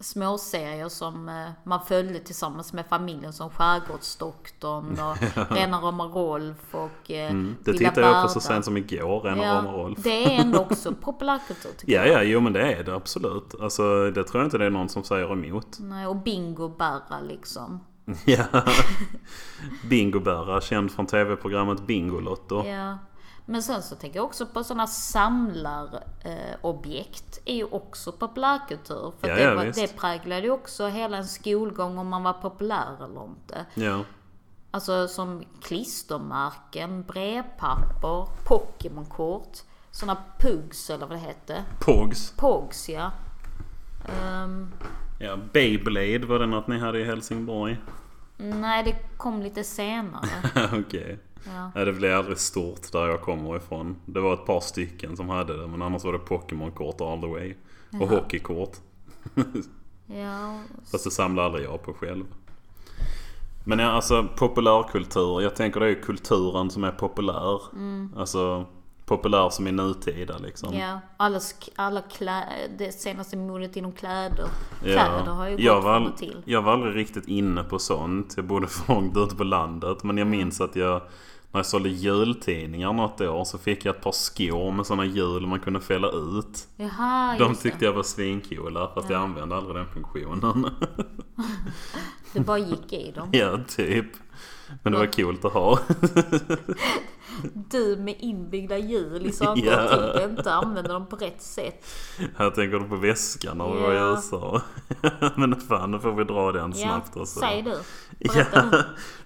småserier 0.00 0.88
som 0.88 1.28
eh, 1.28 1.50
man 1.64 1.80
följde 1.86 2.18
tillsammans 2.18 2.72
med 2.72 2.86
familjen 2.86 3.32
som 3.32 3.50
Skärgårdsdoktorn 3.50 4.98
och 5.00 5.50
Rena 5.56 5.80
rama 5.80 6.04
Rolf 6.04 6.74
och 6.74 7.10
eh, 7.10 7.30
Mm. 7.30 7.56
Det 7.64 7.72
tittade 7.72 8.00
jag 8.00 8.22
på 8.22 8.28
så 8.28 8.40
sent 8.40 8.64
som 8.64 8.76
igår, 8.76 9.20
Rena 9.20 9.44
Ja, 9.44 9.54
rama 9.54 9.72
Rolf. 9.72 9.98
det 10.02 10.24
är 10.24 10.40
ändå 10.40 10.58
också 10.58 10.94
populärkultur 11.00 11.70
tycker 11.78 11.92
Ja, 11.92 12.06
jag. 12.06 12.18
ja, 12.18 12.22
jo 12.22 12.40
men 12.40 12.52
det 12.52 12.72
är 12.72 12.84
det 12.84 12.94
absolut. 12.94 13.54
Alltså 13.60 14.10
det 14.10 14.24
tror 14.24 14.40
jag 14.42 14.46
inte 14.46 14.58
det 14.58 14.64
är 14.66 14.70
någon 14.70 14.88
som 14.88 15.04
säger 15.04 15.32
emot. 15.32 15.76
Nej, 15.80 16.06
och 16.06 16.16
Bingo 16.16 16.68
Berra 16.68 17.20
liksom. 17.20 17.80
Ja. 18.24 18.44
Bingo-Berra, 19.90 20.60
känd 20.60 20.90
från 20.92 21.06
tv-programmet 21.06 21.86
Bingolotto. 21.86 22.66
Ja. 22.66 22.98
Men 23.46 23.62
sen 23.62 23.82
så 23.82 23.94
tänker 23.96 24.18
jag 24.18 24.24
också 24.26 24.46
på 24.46 24.64
sådana 24.64 24.86
samlarobjekt. 24.86 26.24
Eh, 26.24 26.56
objekt 26.60 27.38
är 27.44 27.54
ju 27.54 27.64
också 27.64 28.12
populärkultur. 28.12 29.12
För 29.20 29.28
Ja, 29.28 29.34
det, 29.34 29.54
var, 29.54 29.64
det 29.64 29.96
präglade 29.96 30.42
ju 30.42 30.50
också 30.50 30.86
hela 30.86 31.16
en 31.16 31.26
skolgång 31.28 31.98
om 31.98 32.08
man 32.08 32.22
var 32.22 32.32
populär 32.32 33.04
eller 33.04 33.24
inte. 33.24 33.66
Ja. 33.74 34.04
Alltså 34.70 35.08
som 35.08 35.44
klistermärken, 35.62 37.02
brevpapper, 37.02 38.26
Pokémon-kort, 38.44 39.58
såna 39.90 40.16
pugs 40.38 40.90
eller 40.90 41.06
vad 41.06 41.16
det 41.16 41.20
hette. 41.20 41.64
Pogs. 41.80 42.32
Pogs 42.36 42.88
ja. 42.88 43.10
Ehm, 44.08 44.72
Ja, 45.20 45.36
Beyblade 45.52 46.26
var 46.26 46.38
det 46.38 46.46
något 46.46 46.66
ni 46.66 46.78
hade 46.78 47.00
i 47.00 47.04
Helsingborg? 47.04 47.78
nej, 48.36 48.82
det 48.84 49.16
kom 49.16 49.42
lite 49.42 49.64
senare. 49.64 50.28
Okej. 50.72 51.18
Ja. 51.46 51.70
Ja, 51.74 51.84
det 51.84 51.92
blev 51.92 52.18
aldrig 52.18 52.38
stort 52.38 52.92
där 52.92 53.06
jag 53.06 53.20
kommer 53.20 53.56
ifrån. 53.56 53.96
Det 54.06 54.20
var 54.20 54.34
ett 54.34 54.46
par 54.46 54.60
stycken 54.60 55.16
som 55.16 55.28
hade 55.28 55.56
det. 55.60 55.66
Men 55.66 55.82
annars 55.82 56.04
var 56.04 56.12
det 56.12 56.18
Pokémon-kort 56.18 57.00
all 57.00 57.20
the 57.20 57.26
way. 57.26 57.54
Och 58.00 58.08
hockeykort. 58.08 58.76
Ja, 60.06 60.58
Fast 60.90 61.04
det 61.04 61.10
samlade 61.10 61.46
aldrig 61.46 61.64
jag 61.64 61.82
på 61.82 61.92
själv. 61.94 62.24
Men 63.64 63.78
ja, 63.78 63.86
alltså 63.90 64.28
populärkultur. 64.36 65.40
Jag 65.40 65.56
tänker 65.56 65.80
det 65.80 65.88
är 65.88 66.02
kulturen 66.02 66.70
som 66.70 66.84
är 66.84 66.90
populär. 66.92 67.60
Alltså 68.16 68.66
populär 69.06 69.50
som 69.50 69.66
är 69.66 69.72
nutida 69.72 70.38
liksom. 70.38 70.74
ja. 70.74 71.00
Alla, 71.16 71.40
alla 71.76 72.00
klä- 72.00 72.76
det 72.78 72.92
senaste 72.92 73.36
modet 73.36 73.76
inom 73.76 73.92
kläder. 73.92 74.46
Ja. 74.84 74.92
Kläder 74.92 75.32
har 75.32 75.46
ju 75.48 75.52
gått 75.56 75.64
jag, 75.64 75.80
var, 75.82 76.12
till. 76.18 76.42
jag 76.44 76.62
var 76.62 76.72
aldrig 76.72 76.96
riktigt 76.96 77.28
inne 77.28 77.64
på 77.64 77.78
sånt. 77.78 78.32
Jag 78.36 78.44
bodde 78.44 78.66
för 78.66 78.94
långt 78.94 79.16
ute 79.16 79.36
på 79.36 79.44
landet. 79.44 80.02
Men 80.04 80.18
jag 80.18 80.26
minns 80.26 80.60
att 80.60 80.76
jag 80.76 81.02
när 81.52 81.58
jag 81.58 81.66
sålde 81.66 81.88
jultidningar 81.88 82.92
något 82.92 83.20
år 83.20 83.44
så 83.44 83.58
fick 83.58 83.84
jag 83.84 83.94
ett 83.96 84.02
par 84.02 84.12
skor 84.12 84.72
med 84.72 84.86
sådana 84.86 85.04
hjul 85.04 85.46
man 85.46 85.60
kunde 85.60 85.80
fälla 85.80 86.08
ut. 86.10 86.66
Jaha, 86.76 87.36
De 87.38 87.52
det. 87.52 87.58
tyckte 87.58 87.84
jag 87.84 87.92
var 87.92 88.02
svincoola 88.02 88.90
fast 88.94 89.10
jag 89.10 89.20
använde 89.22 89.56
aldrig 89.56 89.76
den 89.76 89.86
funktionen. 89.94 90.66
Du 92.34 92.40
bara 92.40 92.58
gick 92.58 92.92
i 92.92 93.12
dem. 93.12 93.28
ja, 93.32 93.58
typ. 93.68 94.06
Men 94.82 94.92
det 94.92 94.98
var 94.98 95.06
coolt 95.06 95.44
att 95.44 95.52
ha. 95.52 95.78
Du 97.54 97.96
med 97.96 98.14
inbyggda 98.18 98.78
hjul 98.78 99.26
i 99.26 99.32
saker 99.42 99.66
Ja. 99.66 99.96
och 100.08 100.20
ting. 100.20 100.30
Inte 100.30 100.52
använder 100.52 100.92
dem 100.92 101.06
på 101.06 101.16
rätt 101.16 101.42
sätt. 101.42 101.84
Här 102.36 102.50
tänker 102.50 102.78
du 102.78 102.84
på 102.88 102.96
väskan 102.96 103.58
när 103.58 103.74
vi 103.74 103.80
var 103.80 103.92
i. 103.92 103.96
USA. 103.96 104.60
Men 105.36 105.60
fan, 105.60 105.90
nu 105.90 105.98
får 105.98 106.12
vi 106.12 106.24
dra 106.24 106.52
den 106.52 106.74
snabbt. 106.74 107.10
Ja, 107.14 107.20
alltså. 107.20 107.40
säg 107.40 107.62
du. 107.62 107.78
Ja, 108.18 108.32
Berätta 108.34 108.70
nu. 108.72 108.82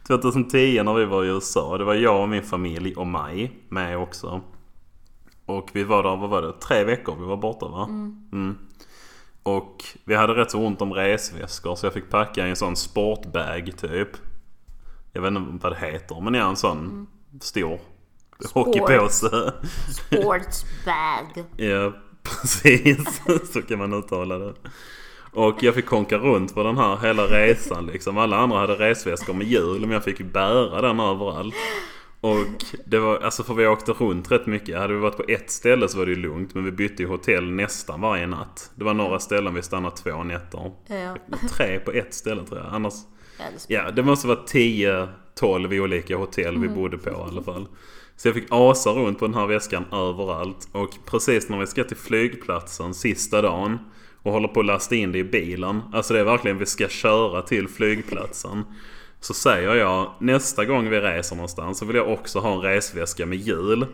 2010 0.06 0.82
när 0.82 0.94
vi 0.94 1.04
var 1.04 1.24
i 1.24 1.28
USA. 1.28 1.78
Det 1.78 1.84
var 1.84 1.94
jag 1.94 2.22
och 2.22 2.28
min 2.28 2.42
familj 2.42 2.94
och 2.94 3.06
mig 3.06 3.52
med 3.68 3.98
också. 3.98 4.40
Och 5.46 5.70
vi 5.72 5.84
var 5.84 6.02
där, 6.02 6.16
vad 6.16 6.30
var 6.30 6.42
det? 6.42 6.52
Tre 6.52 6.84
veckor 6.84 7.16
vi 7.20 7.24
var 7.24 7.36
borta 7.36 7.68
va? 7.68 7.84
Mm. 7.84 8.58
Och 9.42 9.84
vi 10.04 10.14
hade 10.14 10.34
rätt 10.34 10.50
så 10.50 10.58
ont 10.66 10.82
om 10.82 10.92
resväskor 10.92 11.74
så 11.74 11.86
jag 11.86 11.92
fick 11.92 12.10
packa 12.10 12.46
i 12.46 12.50
en 12.50 12.56
sån 12.56 12.76
sportbag 12.76 13.72
typ. 13.76 14.08
Jag 15.12 15.22
vet 15.22 15.30
inte 15.32 15.58
vad 15.66 15.72
det 15.72 15.86
heter 15.86 16.20
men 16.20 16.34
ja 16.34 16.48
en 16.48 16.56
sån 16.56 17.06
stor 17.40 17.78
hockeypåse. 18.54 19.52
Sportsbag. 19.90 21.44
Ja, 21.56 21.92
precis. 22.22 23.20
Så 23.52 23.62
kan 23.62 23.78
man 23.78 23.94
uttala 23.94 24.38
det. 24.38 24.54
Och 25.32 25.62
jag 25.62 25.74
fick 25.74 25.86
konka 25.86 26.18
runt 26.18 26.54
på 26.54 26.62
den 26.62 26.76
här 26.78 26.96
hela 26.96 27.22
resan 27.26 27.86
liksom. 27.86 28.18
Alla 28.18 28.36
andra 28.36 28.58
hade 28.58 28.74
resväskor 28.74 29.34
med 29.34 29.46
hjul 29.46 29.80
men 29.80 29.90
jag 29.90 30.04
fick 30.04 30.18
bära 30.32 30.80
den 30.82 31.00
överallt. 31.00 31.54
Och 32.20 32.36
det 32.86 32.98
var, 32.98 33.18
alltså 33.18 33.42
för 33.44 33.54
vi 33.54 33.66
åkte 33.66 33.92
runt 33.92 34.30
rätt 34.30 34.46
mycket. 34.46 34.78
Hade 34.78 34.94
vi 34.94 35.00
varit 35.00 35.16
på 35.16 35.24
ett 35.28 35.50
ställe 35.50 35.88
så 35.88 35.98
var 35.98 36.06
det 36.06 36.12
ju 36.12 36.18
lugnt. 36.18 36.54
Men 36.54 36.64
vi 36.64 36.72
bytte 36.72 37.02
ju 37.02 37.08
hotell 37.08 37.50
nästan 37.50 38.00
varje 38.00 38.26
natt. 38.26 38.70
Det 38.74 38.84
var 38.84 38.94
några 38.94 39.18
ställen 39.18 39.54
vi 39.54 39.62
stannade 39.62 39.96
två 39.96 40.22
nätter. 40.24 40.72
Ja. 40.86 41.16
Tre 41.50 41.78
på 41.78 41.90
ett 41.92 42.14
ställe 42.14 42.44
tror 42.44 42.58
jag. 42.60 42.74
Annars 42.74 42.94
Ja, 43.38 43.44
det 43.54 43.60
spelar- 43.60 43.84
Ja, 43.84 43.90
det 43.90 44.02
måste 44.02 44.26
vara 44.26 44.38
10-12 44.46 45.80
olika 45.80 46.16
hotell 46.16 46.58
vi 46.58 46.68
bodde 46.68 46.98
på 46.98 47.10
i 47.10 47.14
alla 47.14 47.42
fall. 47.42 47.66
Så 48.16 48.28
jag 48.28 48.34
fick 48.34 48.46
asa 48.50 48.90
runt 48.90 49.18
på 49.18 49.26
den 49.26 49.34
här 49.34 49.46
väskan 49.46 49.84
överallt. 49.92 50.68
Och 50.72 50.90
precis 51.06 51.48
när 51.48 51.58
vi 51.58 51.66
ska 51.66 51.84
till 51.84 51.96
flygplatsen 51.96 52.94
sista 52.94 53.42
dagen 53.42 53.78
och 54.22 54.32
håller 54.32 54.48
på 54.48 54.60
att 54.60 54.66
lasta 54.66 54.94
in 54.94 55.12
det 55.12 55.18
i 55.18 55.24
bilen. 55.24 55.82
Alltså 55.92 56.14
det 56.14 56.20
är 56.20 56.24
verkligen 56.24 56.58
vi 56.58 56.66
ska 56.66 56.88
köra 56.88 57.42
till 57.42 57.68
flygplatsen. 57.68 58.64
Så 59.20 59.34
säger 59.34 59.74
jag 59.74 60.12
nästa 60.20 60.64
gång 60.64 60.90
vi 60.90 61.00
reser 61.00 61.36
någonstans 61.36 61.78
så 61.78 61.84
vill 61.84 61.96
jag 61.96 62.12
också 62.12 62.38
ha 62.38 62.52
en 62.52 62.60
resväska 62.60 63.26
med 63.26 63.38
hjul. 63.38 63.86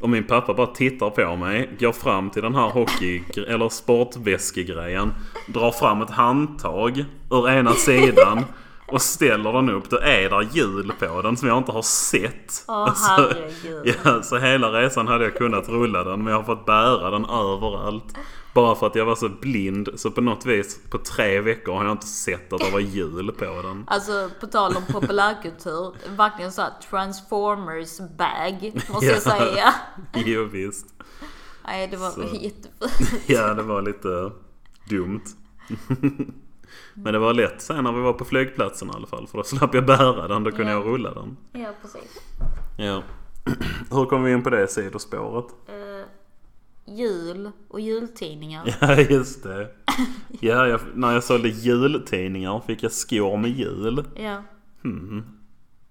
Och 0.00 0.10
min 0.10 0.24
pappa 0.24 0.54
bara 0.54 0.66
tittar 0.66 1.10
på 1.10 1.36
mig, 1.36 1.70
går 1.80 1.92
fram 1.92 2.30
till 2.30 2.42
den 2.42 2.54
här 2.54 2.68
hockey 2.68 3.22
eller 3.48 3.68
sportväskegrejen. 3.68 5.12
Drar 5.46 5.72
fram 5.72 6.02
ett 6.02 6.10
handtag 6.10 7.04
ur 7.30 7.50
ena 7.50 7.72
sidan. 7.72 8.44
Och 8.92 9.02
ställer 9.02 9.52
den 9.52 9.68
upp, 9.70 9.90
då 9.90 9.96
är 9.98 10.30
där 10.30 10.48
hjul 10.52 10.92
på 10.98 11.22
den 11.22 11.36
som 11.36 11.48
jag 11.48 11.58
inte 11.58 11.72
har 11.72 11.82
sett. 11.82 12.64
Åh 12.68 12.74
Alltså, 12.88 13.10
herregud. 13.10 13.94
Ja, 14.04 14.22
så 14.22 14.38
hela 14.38 14.72
resan 14.72 15.08
hade 15.08 15.24
jag 15.24 15.34
kunnat 15.36 15.68
rulla 15.68 16.04
den 16.04 16.24
men 16.24 16.32
jag 16.32 16.38
har 16.42 16.44
fått 16.56 16.66
bära 16.66 17.10
den 17.10 17.24
överallt. 17.24 18.14
Bara 18.54 18.74
för 18.74 18.86
att 18.86 18.94
jag 18.94 19.04
var 19.04 19.14
så 19.16 19.28
blind 19.28 19.88
så 19.96 20.10
på 20.10 20.20
något 20.20 20.46
vis 20.46 20.80
på 20.90 20.98
tre 20.98 21.40
veckor 21.40 21.72
har 21.74 21.84
jag 21.84 21.92
inte 21.92 22.06
sett 22.06 22.52
att 22.52 22.60
det 22.60 22.70
var 22.70 22.80
hjul 22.80 23.32
på 23.38 23.44
den. 23.62 23.84
Alltså 23.86 24.30
på 24.40 24.46
tal 24.46 24.76
om 24.76 24.82
populärkultur, 24.92 25.94
verkligen 26.16 26.52
såhär 26.52 26.70
transformers 26.90 27.98
bag 28.18 28.72
måste 28.90 29.06
jag 29.06 29.16
Ja. 29.16 29.20
säga. 29.20 29.74
Jo 30.14 30.44
visst. 30.44 30.86
Nej 31.66 31.88
det 31.90 31.96
var 31.96 32.10
Så. 32.10 32.20
jättefint. 32.20 32.68
Ja 33.26 33.54
det 33.54 33.62
var 33.62 33.82
lite 33.82 34.30
dumt. 34.88 35.22
Men 37.04 37.12
det 37.12 37.18
var 37.18 37.34
lätt 37.34 37.60
sen 37.62 37.84
när 37.84 37.92
vi 37.92 38.00
var 38.00 38.12
på 38.12 38.24
flygplatsen 38.24 38.88
i 38.88 38.92
alla 38.94 39.06
fall. 39.06 39.26
För 39.26 39.38
då 39.38 39.44
slapp 39.44 39.74
jag 39.74 39.86
bära 39.86 40.28
den, 40.28 40.44
då 40.44 40.50
kunde 40.50 40.72
Ja. 40.72 40.78
jag 40.78 40.86
rulla 40.86 41.14
den. 41.14 41.36
Ja 41.52 41.68
precis. 41.82 42.20
Ja. 42.78 43.02
Hur 43.90 44.04
kom 44.04 44.22
vi 44.24 44.32
in 44.32 44.42
på 44.42 44.50
det 44.50 44.68
sidospåret? 44.68 45.44
Uh, 45.68 46.04
jul 46.96 47.50
och 47.68 47.80
jultidningar. 47.80 48.76
Ja 48.80 48.96
just 49.00 49.42
det. 49.42 49.68
Ja, 50.40 50.66
jag, 50.66 50.80
när 50.94 51.12
jag 51.12 51.24
sålde 51.24 51.48
jultidningar 51.48 52.60
fick 52.66 52.82
jag 52.82 52.92
skor 52.92 53.36
med 53.36 53.50
jul. 53.50 54.04
Ja, 54.16 54.42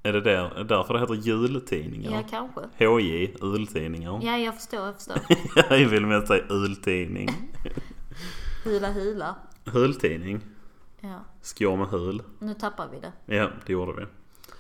Är 0.04 0.14
det 0.14 0.22
där, 0.22 0.64
därför 0.64 0.94
det 0.94 1.00
heter 1.00 1.14
jultidningar? 1.14 2.12
ja 2.12 2.24
kanske. 2.30 2.86
HJ, 2.86 3.34
ultidningar. 3.42 4.20
Ja 4.24 4.38
jag 4.38 4.56
förstår, 4.56 4.80
jag 4.86 4.96
förstår. 4.96 5.18
jag 5.80 5.88
vill 5.90 6.06
med 6.06 6.28
säga 6.28 6.44
ultidning. 6.50 7.30
Hula 8.64 8.92
hula. 8.92 9.36
Hultidning. 9.66 10.42
Ja, 11.02 11.20
Skor 11.42 11.78
med 11.78 11.88
hul. 11.88 12.24
nu 12.40 12.54
tappar 12.54 12.88
vi 12.88 13.00
det. 13.00 13.12
Ja, 13.36 13.50
det 13.66 13.74
gjorde 13.74 13.94
vi. 13.94 14.06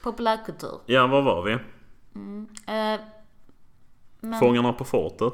Populärkultur. 0.03 0.79
Ja, 0.85 1.07
var 1.07 1.21
var 1.21 1.43
vi? 1.43 1.51
Eh, 1.53 2.99
men, 4.19 4.39
Fångarna 4.39 4.73
på 4.73 4.85
fortet. 4.85 5.33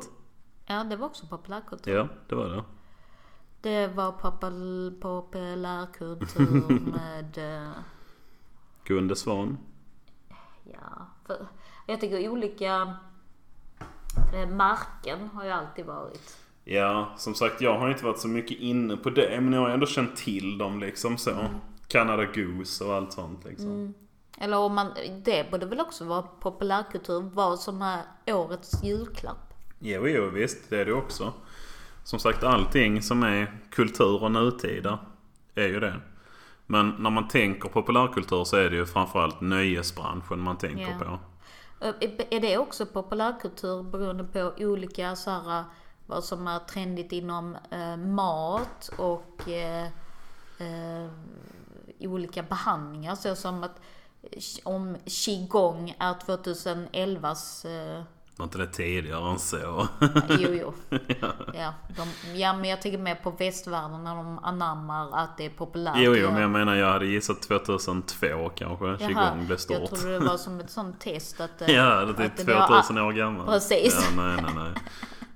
ja 0.65 0.83
det 0.83 0.95
var 0.95 1.07
också 1.07 1.27
populärkultur. 1.27 1.95
Ja, 1.95 2.07
det 2.29 2.35
var 2.35 2.45
det. 2.49 2.63
Det 3.61 3.87
var 3.87 4.11
popul, 4.11 4.97
populärkultur 5.01 6.79
med... 6.91 7.37
eh, 7.65 7.71
Gunde 8.83 9.15
Svan. 9.15 9.57
Ja, 10.63 11.07
för 11.25 11.47
jag 11.85 12.01
tycker 12.01 12.29
olika 12.29 12.95
eh, 14.33 14.49
marken 14.49 15.27
har 15.33 15.43
ju 15.43 15.49
alltid 15.49 15.85
varit. 15.85 16.37
Ja, 16.67 17.13
som 17.17 17.35
sagt 17.35 17.61
jag 17.61 17.79
har 17.79 17.89
inte 17.89 18.05
varit 18.05 18.19
så 18.19 18.27
mycket 18.27 18.57
inne 18.59 18.97
på 18.97 19.09
det. 19.09 19.41
Men 19.41 19.53
jag 19.53 19.61
har 19.61 19.69
ändå 19.69 19.85
känt 19.85 20.15
till 20.15 20.57
dem 20.57 20.79
liksom 20.79 21.17
så. 21.17 21.31
Canada 21.87 22.25
Goose 22.25 22.83
och 22.83 22.93
allt 22.93 23.13
sånt 23.13 23.45
liksom. 23.45 23.93
Eller 24.37 24.57
om 24.57 24.75
man, 24.75 24.91
det 25.25 25.51
borde 25.51 25.65
väl 25.65 25.79
också 25.81 26.05
vara 26.05 26.21
populärkultur, 26.21 27.21
vad 27.33 27.59
som 27.59 27.81
är 27.81 28.01
årets 28.33 28.83
julklapp. 28.83 29.53
Jo, 29.79 30.07
jo 30.07 30.29
visst. 30.29 30.69
Det 30.69 30.81
är 30.81 30.85
det 30.85 30.93
också. 30.93 31.33
Som 32.03 32.19
sagt 32.19 32.43
allting 32.43 33.01
som 33.01 33.23
är 33.23 33.59
kultur 33.69 34.23
och 34.23 34.31
nutida 34.31 34.99
är 35.55 35.67
ju 35.67 35.79
det. 35.79 35.99
Men 36.65 36.89
när 36.99 37.09
man 37.09 37.27
tänker 37.27 37.69
populärkultur 37.69 38.43
så 38.43 38.57
är 38.57 38.69
det 38.69 38.75
ju 38.75 38.85
framförallt 38.85 39.41
nöjesbranschen 39.41 40.39
man 40.39 40.57
tänker 40.57 40.95
Ja. 40.99 41.05
på. 41.05 41.19
Är 42.29 42.39
det 42.39 42.57
också 42.57 42.85
populärkultur 42.85 43.83
beroende 43.83 44.23
på 44.23 44.53
olika 44.57 45.15
så 45.15 45.29
här, 45.31 45.63
vad 46.05 46.23
som 46.23 46.47
är 46.47 46.59
trendigt 46.59 47.11
inom 47.11 47.57
eh, 47.71 47.97
mat 47.97 48.89
och 48.97 49.49
eh, 49.49 49.85
eh, 50.57 51.09
olika 51.99 52.43
behandlingar 52.43 53.15
så 53.15 53.35
som 53.35 53.63
att 53.63 53.79
eh, 54.23 54.39
om 54.63 54.97
qigong 55.05 55.95
är 55.99 56.13
2011s 56.13 57.65
eh, 57.97 58.03
Var 58.37 58.43
inte 58.45 58.57
det 58.57 58.67
tidigare 58.67 59.31
än 59.31 59.39
så? 59.39 59.87
Jo, 60.29 60.49
jo. 60.51 60.73
Ja, 61.53 61.73
de, 61.97 62.33
ja, 62.39 62.53
men 62.53 62.69
jag 62.69 62.81
tänker 62.81 62.97
mer 62.97 63.15
på 63.15 63.31
västvärlden 63.31 64.03
när 64.03 64.15
de 64.15 64.39
anammar 64.43 65.09
att 65.17 65.37
det 65.37 65.45
är 65.45 65.49
populärt. 65.49 65.93
jo, 65.97 66.15
jo, 66.15 66.23
Jag- 66.23 66.33
men 66.33 66.41
jag 66.41 66.51
menar 66.51 66.75
jag 66.75 66.91
hade 66.91 67.05
gissat 67.05 67.41
2002 67.41 68.49
kanske. 68.55 68.85
Jaha, 68.85 68.97
Qigong 68.97 69.37
blev 69.37 69.49
Jag 69.51 69.59
stort. 69.59 69.89
trodde 69.99 70.19
det 70.19 70.25
var 70.25 70.37
som 70.37 70.59
ett 70.59 70.71
sånt 70.71 70.99
test 71.01 71.41
att 71.41 71.61
eh, 71.61 71.71
Ja, 71.71 71.83
det 72.05 72.23
är 72.23 72.25
att 72.27 72.37
typ 72.37 72.45
det 72.47 72.53
var 72.53 72.67
2000 72.67 72.97
år 72.97 73.11
gammalt. 73.13 73.49
Precis. 73.49 74.11
Ja, 74.15 74.23
nej, 74.23 74.41
nej, 74.43 74.53
nej. 74.55 74.71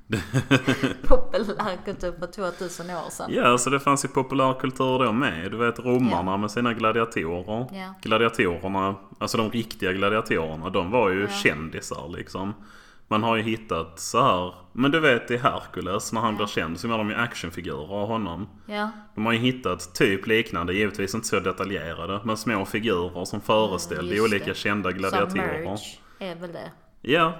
populärkultur 1.08 2.14
för 2.20 2.28
2000 2.28 2.90
år 2.90 3.10
sedan. 3.10 3.30
Ja, 3.34 3.58
så 3.58 3.70
det 3.70 3.80
fanns 3.80 4.06
ju 4.06 4.10
populärkultur 4.10 5.00
då 5.06 5.12
med. 5.12 5.52
Du 5.52 5.58
vet 5.58 5.80
romarna 5.80 6.38
med 6.38 6.52
sina 6.52 6.74
gladiatorer. 6.74 7.68
Ja. 7.72 7.94
Gladiatorerna, 8.02 8.96
alltså 9.20 9.38
de 9.38 9.52
riktiga 9.52 9.94
gladiatorerna, 9.94 10.70
de 10.70 10.92
var 10.92 11.10
ju 11.10 11.22
Ja. 11.22 11.28
kändisar 11.28 12.10
liksom. 12.18 12.54
Man 13.12 13.24
har 13.24 13.36
ju 13.36 13.44
hittat 13.44 14.00
så 14.00 14.22
här, 14.22 14.54
men 14.74 14.92
du 14.92 15.00
vet 15.00 15.32
i 15.32 15.38
Hercules 15.38 16.14
när 16.14 16.22
han 16.22 16.36
blir 16.36 16.48
känd 16.48 16.80
så 16.80 16.88
gör 16.88 16.98
de 16.98 17.10
ju 17.10 17.16
actionfigurer 17.16 17.94
av 18.02 18.08
honom. 18.08 18.50
Ja, 18.66 18.90
De 19.16 19.26
har 19.26 19.34
ju 19.34 19.40
hittat 19.40 19.96
typ 19.96 20.28
liknande, 20.28 20.74
givetvis 20.74 21.16
inte 21.16 21.28
så 21.28 21.40
detaljerade, 21.40 22.20
men 22.24 22.38
små 22.38 22.66
figurer 22.66 23.26
som 23.26 23.42
föreställde 23.42 24.16
just 24.16 24.34
olika 24.34 24.54
kända 24.54 24.90
som 24.90 24.98
gladiatorer. 25.00 25.66
merch 25.66 25.98
är 26.20 26.36
väl 26.36 26.54
det. 26.54 26.72
Ja, 27.02 27.34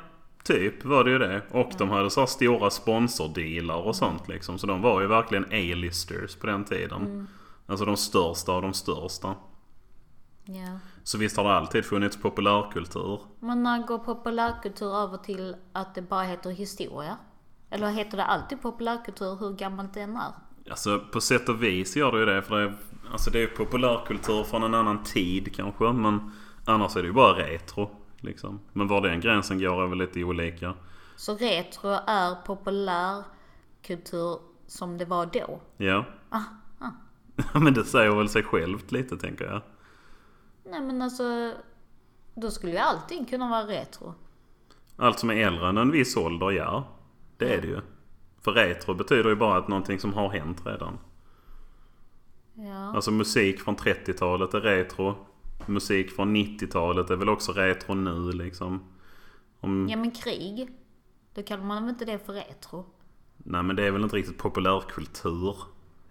typ 0.54 0.86
var 0.86 1.04
det 1.04 1.12
ju 1.12 1.18
det. 1.20 1.42
Och 1.52 1.72
de 1.78 1.90
hade 1.90 2.10
så 2.10 2.28
stora 2.28 2.70
sponsordealar 2.70 3.76
och 3.76 3.96
sånt 3.96 4.28
liksom. 4.28 4.58
Så 4.58 4.68
de 4.68 4.82
var 4.82 5.02
ju 5.02 5.08
verkligen 5.08 5.46
A-listers 5.46 6.36
på 6.36 6.48
den 6.48 6.66
tiden. 6.66 7.28
Alltså 7.68 7.86
de 7.86 7.98
största 7.98 8.52
av 8.52 8.62
de 8.62 8.74
största. 8.74 9.36
Ja. 10.46 10.80
Så 11.04 11.18
visst 11.18 11.38
har 11.38 11.44
det 11.44 11.54
alltid 11.54 11.86
funnits 11.86 12.22
populärkultur. 12.22 13.20
Men 13.40 13.64
när 13.64 13.88
går 13.88 13.98
populärkultur 13.98 14.96
över 14.96 15.18
till 15.18 15.56
att 15.74 15.96
det 15.96 16.02
bara 16.02 16.24
heter 16.24 16.50
historia? 16.50 17.18
Eller 17.70 17.90
heter 17.90 18.18
det 18.18 18.26
alltid 18.26 18.62
populärkultur 18.62 19.38
hur 19.40 19.54
gammalt 19.54 19.94
den 19.94 20.16
är? 20.16 20.32
Alltså 20.70 21.00
på 21.12 21.22
sätt 21.22 21.50
och 21.50 21.64
vis 21.64 21.96
gör 21.96 22.12
det 22.12 22.20
ju 22.20 22.26
det. 22.26 22.42
För 22.42 22.56
det 22.56 22.64
är, 22.64 22.76
alltså 23.12 23.32
det 23.32 23.38
är 23.38 23.42
ju 23.42 23.48
populärkultur 23.48 24.44
från 24.44 24.64
en 24.64 24.74
annan 24.74 25.04
tid 25.04 25.56
kanske. 25.56 25.92
Men 25.94 26.32
annars 26.66 26.96
är 26.96 27.02
det 27.02 27.08
ju 27.08 27.14
bara 27.14 27.38
retro. 27.38 27.90
Liksom. 28.22 28.60
Men 28.74 28.88
var 28.88 29.02
den 29.02 29.20
gränsen 29.20 29.60
går 29.60 29.84
är 29.84 29.88
väl 29.88 29.98
lite 29.98 30.24
olika. 30.24 30.74
Så 31.16 31.36
retro 31.36 31.90
är 32.08 32.36
populärkultur 32.46 34.40
som 34.68 34.98
det 34.98 35.06
var 35.06 35.26
då? 35.26 35.60
Ja. 35.78 36.06
Men 37.54 37.74
det 37.74 37.84
säger 37.84 38.16
väl 38.16 38.30
sig 38.30 38.44
självt 38.44 38.92
lite 38.92 39.18
tänker 39.18 39.46
jag. 39.46 39.62
Nej 40.64 40.82
men 40.82 41.02
alltså, 41.02 41.54
då 42.36 42.52
skulle 42.52 42.72
ju 42.72 42.78
allting 42.78 43.26
kunna 43.26 43.50
vara 43.50 43.64
retro. 43.64 44.14
Allt 44.98 45.20
som 45.20 45.30
är 45.30 45.36
äldre 45.36 45.70
än 45.70 45.78
en 45.78 45.92
viss 45.92 46.18
ålder, 46.18 46.52
ja. 46.52 46.88
Det 47.38 47.54
är 47.54 47.62
det 47.62 47.68
ju. 47.68 47.82
För 48.42 48.52
retro 48.52 48.94
betyder 48.94 49.30
ju 49.30 49.36
bara 49.36 49.58
att 49.58 49.68
någonting 49.68 50.00
som 50.00 50.14
har 50.14 50.30
hänt 50.30 50.62
redan. 50.66 50.98
Ja. 52.54 52.96
Alltså 52.96 53.12
musik 53.12 53.62
från 53.62 53.76
30-talet 53.76 54.54
är 54.54 54.62
retro. 54.62 55.16
Musik 55.66 56.12
från 56.12 56.36
90-talet 56.36 57.10
är 57.10 57.16
väl 57.16 57.30
också 57.30 57.52
retro 57.52 57.94
nu 57.94 58.32
liksom. 58.32 58.84
Om, 59.60 59.88
Ja 59.90 59.98
men 59.98 60.12
krig, 60.12 60.70
då 61.34 61.44
kallar 61.44 61.64
man 61.64 61.84
väl 61.84 61.90
inte 61.90 62.06
det 62.06 62.26
för 62.26 62.34
retro? 62.34 62.86
Nej 63.38 63.64
men 63.64 63.76
det 63.76 63.88
är 63.88 63.92
väl 63.92 64.04
inte 64.04 64.16
riktigt 64.16 64.38
populärkultur. 64.38 65.56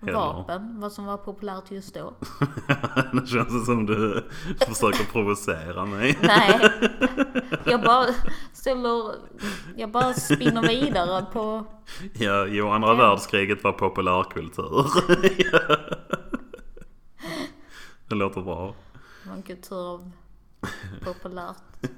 Heller. 0.01 0.13
Vapen, 0.13 0.81
vad 0.81 0.93
som 0.93 1.05
var 1.05 1.17
populärt 1.17 1.71
just 1.71 1.95
då. 1.95 2.15
det 3.13 3.27
känns 3.27 3.53
det 3.53 3.65
som 3.65 3.87
du 3.87 4.25
försöker 4.61 5.13
provocera 5.13 5.87
mig. 5.87 6.19
Nej, 6.23 6.71
jag 7.65 7.83
bara 7.83 8.07
ställer, 8.53 9.15
jag 9.77 9.91
bara 9.91 10.13
spinner 10.15 10.69
vidare 10.69 11.27
på, 11.33 11.65
Ja, 12.15 12.47
jo 12.47 12.69
andra 12.69 12.95
världskriget 12.95 13.65
var 13.65 13.73
populärkultur. 13.73 14.87
det 18.09 18.15
låter 18.15 18.41
bra. 18.41 18.75
En 19.33 19.43
kultur 19.43 19.77
av 19.77 20.11
populärt. 21.05 21.57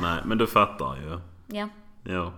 Nej 0.00 0.22
men 0.24 0.38
du 0.38 0.46
fattar 0.46 0.96
ju. 0.96 1.20
Ja. 1.56 1.68
Ja. 2.02 2.32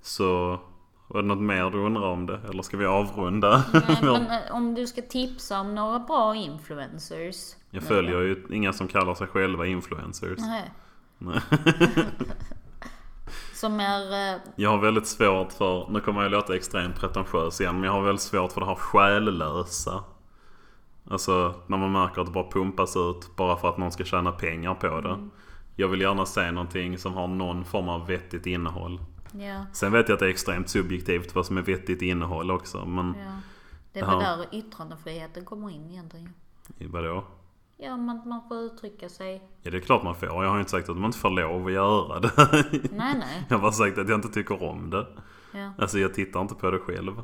Så 0.00 0.60
var 1.08 1.22
det 1.22 1.28
något 1.28 1.38
mer 1.42 1.70
du 1.70 1.78
undrar 1.78 2.02
om 2.02 2.26
det? 2.26 2.40
Eller 2.48 2.62
ska 2.62 2.76
vi 2.76 2.86
avrunda? 2.86 3.64
Men, 3.72 4.12
men 4.12 4.26
eh, 4.26 4.54
om 4.54 4.74
du 4.74 4.86
ska 4.86 5.02
tipsa 5.02 5.60
om 5.60 5.74
några 5.74 5.98
bra 5.98 6.34
influencers. 6.34 7.54
Jag 7.70 7.82
följer 7.82 8.20
ju 8.20 8.46
inga 8.50 8.72
som 8.72 8.88
kallar 8.88 9.14
sig 9.14 9.26
själva 9.26 9.66
influencers. 9.66 10.38
Nej. 10.38 10.72
Nej. 11.18 11.40
Som 13.54 13.80
är, 13.80 14.34
eh, 14.34 14.40
Jag 14.56 14.70
har 14.70 14.78
väldigt 14.78 15.06
svårt 15.06 15.52
för, 15.52 15.88
nu 15.90 16.00
kommer 16.00 16.22
jag 16.22 16.30
låta 16.30 16.56
extremt 16.56 16.96
pretentiös 17.00 17.60
igen, 17.60 17.74
men 17.74 17.84
jag 17.84 17.92
har 17.92 18.02
väldigt 18.02 18.22
svårt 18.22 18.52
för 18.52 18.60
det 18.60 18.66
här 18.66 18.74
själlösa. 18.74 20.04
Alltså 21.10 21.54
när 21.66 21.76
man 21.76 21.92
märker 21.92 22.20
att 22.20 22.26
det 22.26 22.32
bara 22.32 22.50
pumpas 22.50 22.96
ut 22.96 23.36
bara 23.36 23.56
för 23.56 23.68
att 23.68 23.78
någon 23.78 23.92
ska 23.92 24.04
tjäna 24.04 24.32
pengar 24.32 24.74
på 24.74 25.00
det. 25.00 25.28
Jag 25.76 25.88
vill 25.88 26.00
gärna 26.00 26.26
se 26.26 26.50
någonting 26.50 26.98
som 26.98 27.14
har 27.14 27.26
någon 27.28 27.64
form 27.64 27.88
av 27.88 28.06
vettigt 28.06 28.46
innehåll. 28.46 29.00
ja, 29.32 29.66
Sen 29.72 29.92
vet 29.92 30.08
jag 30.08 30.14
att 30.14 30.20
det 30.20 30.26
är 30.26 30.30
extremt 30.30 30.68
subjektivt 30.68 31.34
vad 31.34 31.46
som 31.46 31.58
är 31.58 31.62
vettigt 31.62 32.02
innehåll 32.02 32.50
också. 32.50 32.84
Men 32.86 33.14
ja. 33.18 33.32
Det 33.92 34.00
är 34.00 34.06
väl 34.06 34.18
där 34.18 34.46
yttrandefriheten 34.52 35.44
kommer 35.44 35.70
in 35.70 35.90
egentligen. 35.90 36.32
Vadå? 36.80 37.24
Ja, 37.76 37.96
man, 37.96 38.28
man 38.28 38.48
får 38.48 38.56
uttrycka 38.58 39.08
sig. 39.08 39.42
Ja 39.62 39.70
det 39.70 39.76
är 39.76 39.80
klart 39.80 40.02
man 40.02 40.14
får. 40.14 40.44
Jag 40.44 40.50
har 40.50 40.58
inte 40.58 40.70
sagt 40.70 40.88
att 40.88 40.96
man 40.96 41.04
inte 41.04 41.18
får 41.18 41.30
lov 41.30 41.66
att 41.66 41.72
göra 41.72 42.20
det. 42.20 42.30
Nej, 42.72 43.14
nej. 43.18 43.44
Jag 43.48 43.56
har 43.56 43.62
bara 43.62 43.72
sagt 43.72 43.98
att 43.98 44.08
jag 44.08 44.18
inte 44.18 44.28
tycker 44.28 44.62
om 44.62 44.90
det. 44.90 45.06
Ja. 45.52 45.72
Alltså 45.78 45.98
jag 45.98 46.14
tittar 46.14 46.40
inte 46.40 46.54
på 46.54 46.70
det 46.70 46.78
själv. 46.78 47.22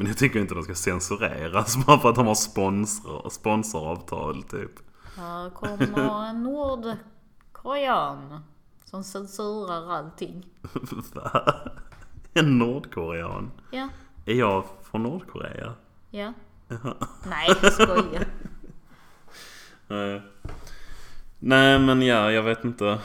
Men 0.00 0.06
jag 0.06 0.16
tycker 0.18 0.40
inte 0.40 0.54
de 0.54 0.62
ska 0.62 0.74
censureras 0.74 1.76
bara 1.86 1.98
för 1.98 2.08
att 2.08 2.14
de 2.14 2.26
har 2.26 2.34
sponsor, 2.34 3.30
sponsoravtal 3.30 4.42
typ. 4.42 4.70
Här 5.16 5.50
kommer 5.50 6.28
en 6.30 6.42
nordkorean 6.42 8.40
som 8.84 9.04
censurar 9.04 9.92
allting. 9.92 10.46
Va? 11.14 11.54
En 12.34 12.58
nordkorean? 12.58 13.50
Ja, 13.70 13.88
Är 14.26 14.34
jag 14.34 14.64
från 14.82 15.02
Nordkorea? 15.02 15.74
ja. 16.10 16.32
Nej, 17.28 17.48
jag 17.62 17.72
skojar. 17.72 18.24
Nej. 19.88 20.22
Nej 21.38 21.78
men 21.78 22.02
ja, 22.02 22.32
jag 22.32 22.42
vet 22.42 22.64
inte. 22.64 22.98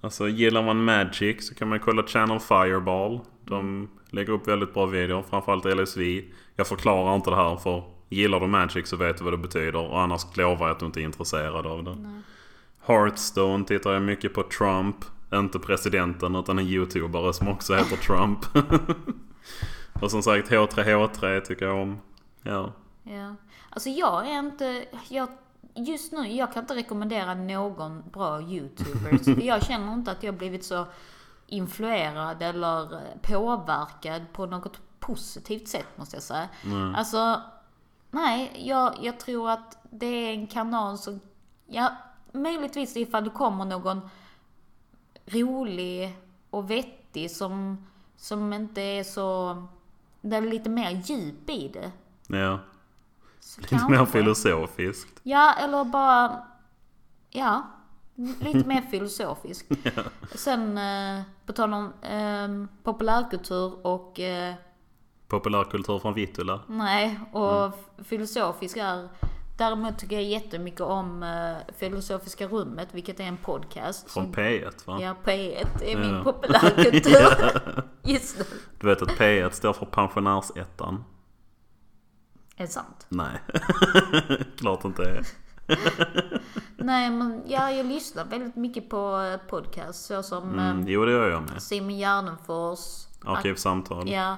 Alltså 0.00 0.28
gillar 0.28 0.62
man 0.62 0.84
Magic 0.84 1.48
så 1.48 1.54
kan 1.54 1.68
man 1.68 1.80
kolla 1.80 2.02
Channel 2.06 2.40
Fireball. 2.40 3.20
De 3.44 3.88
lägger 4.12 4.32
upp 4.32 4.48
väldigt 4.48 4.74
bra 4.74 4.86
videor, 4.86 5.24
framförallt 5.30 5.64
LSV. 5.64 6.24
Jag 6.56 6.66
förklarar 6.66 7.14
inte 7.14 7.30
det 7.30 7.36
här 7.36 7.56
för 7.56 7.82
gillar 8.08 8.40
du 8.40 8.46
Magic 8.46 8.88
så 8.88 8.96
vet 8.96 9.18
du 9.18 9.24
vad 9.24 9.32
det 9.32 9.38
betyder 9.38 9.76
och 9.76 10.00
annars 10.00 10.36
lovar 10.36 10.66
jag 10.66 10.74
att 10.74 10.80
du 10.80 10.86
inte 10.86 11.00
är 11.00 11.04
intresserad 11.04 11.66
av 11.66 11.84
det. 11.84 11.94
Nej. 11.94 12.20
Hearthstone 12.86 13.64
tittar 13.64 13.92
jag 13.92 14.02
mycket 14.02 14.34
på 14.34 14.42
Trump. 14.42 14.96
Inte 15.34 15.58
presidenten 15.58 16.36
utan 16.36 16.58
en 16.58 16.66
youtubare 16.66 17.32
som 17.32 17.48
också 17.48 17.74
heter 17.74 17.96
Trump. 18.06 18.38
och 20.02 20.10
som 20.10 20.22
sagt 20.22 20.50
H3H3 20.50 21.40
tycker 21.40 21.66
jag 21.66 21.76
om. 21.76 21.98
Ja. 22.42 22.72
Ja. 23.02 23.34
Alltså 23.70 23.88
jag 23.88 24.28
är 24.28 24.38
inte... 24.38 24.84
Jag, 25.08 25.28
just 25.74 26.12
nu, 26.12 26.26
jag 26.32 26.52
kan 26.52 26.62
inte 26.62 26.74
rekommendera 26.74 27.34
någon 27.34 28.02
bra 28.12 28.42
YouTubers. 28.42 29.24
för 29.24 29.42
jag 29.42 29.66
känner 29.66 29.94
inte 29.94 30.10
att 30.10 30.22
jag 30.22 30.34
blivit 30.34 30.64
så 30.64 30.86
influerad 31.52 32.42
eller 32.42 33.04
påverkad 33.22 34.22
på 34.32 34.46
något 34.46 34.80
positivt 35.00 35.68
sätt 35.68 35.86
måste 35.96 36.16
jag 36.16 36.22
säga. 36.22 36.48
Nej. 36.64 36.94
Alltså, 36.96 37.40
nej, 38.10 38.62
jag, 38.68 38.94
jag 39.02 39.20
tror 39.20 39.50
att 39.50 39.78
det 39.90 40.06
är 40.06 40.32
en 40.32 40.46
kanal 40.46 40.98
som... 40.98 41.20
Ja, 41.66 41.96
möjligtvis 42.32 42.96
ifall 42.96 43.24
det 43.24 43.30
kommer 43.30 43.64
någon 43.64 44.00
rolig 45.26 46.16
och 46.50 46.70
vettig 46.70 47.30
som, 47.30 47.86
som 48.16 48.52
inte 48.52 48.80
är 48.80 49.04
så... 49.04 49.56
Det 50.20 50.36
är 50.36 50.40
lite 50.40 50.70
mer 50.70 50.90
djup 50.90 51.50
i 51.50 51.68
det. 51.68 51.92
Ja. 52.26 52.58
Så 53.40 53.60
Lite 53.60 53.88
mer 53.88 54.04
filosofiskt. 54.04 55.20
Ja, 55.22 55.54
eller 55.54 55.84
bara... 55.84 56.46
Ja, 57.30 57.62
lite 58.14 58.68
mer 58.68 58.80
filosofiskt. 58.82 59.72
Sen, 60.34 60.78
eh, 60.78 61.22
på 61.46 61.52
tal 61.52 61.74
om 61.74 61.92
eh, 62.02 62.66
populärkultur 62.82 63.86
och... 63.86 64.20
Eh, 64.20 64.54
Populärkultur 65.28 65.98
från 65.98 66.14
Vittula. 66.14 66.60
nej, 66.66 67.20
och 67.32 67.66
f- 67.66 68.04
filosofisk 68.06 68.76
är... 68.76 69.08
Däremot 69.58 69.98
tycker 69.98 70.16
jag 70.16 70.24
jättemycket 70.24 70.80
om 70.80 71.22
eh, 71.22 71.74
Filosofiska 71.78 72.46
rummet, 72.48 72.88
vilket 72.92 73.20
är 73.20 73.24
en 73.24 73.36
podcast. 73.36 74.10
Från 74.10 74.24
som- 74.24 74.34
P1 74.34 74.86
va? 74.86 74.98
Ja, 75.02 75.14
P1 75.24 75.82
är 75.82 75.96
min 75.98 76.14
Ja. 76.14 76.22
populärkultur. 76.32 77.82
Just 78.02 78.38
det. 78.38 78.44
Du 78.80 78.86
vet 78.86 79.02
att 79.02 79.08
P1 79.08 79.50
står 79.50 79.72
för 79.72 79.86
pensionärsettan? 79.86 81.04
Är 82.56 82.62
det 82.66 82.72
sant? 82.72 83.06
Nej. 83.08 83.38
Klart 84.58 84.84
inte 84.84 85.02
är. 85.02 85.26
Nej, 86.76 87.10
men 87.10 87.42
ja, 87.46 87.70
jag 87.70 87.86
lyssnar 87.86 88.24
väldigt 88.24 88.56
mycket 88.56 88.90
på 88.90 89.20
eh, 89.20 89.48
podcast, 89.48 90.04
såsom 90.06 90.50
Mm, 90.58 90.80
eh, 90.80 90.84
jo 90.88 91.04
det 91.04 91.12
gör 91.12 91.30
jag 91.30 91.42
med. 91.42 91.62
Simon 91.62 91.98
Gärdenfors. 91.98 93.06
Arkivsamtal. 93.24 94.08
Ja. 94.10 94.36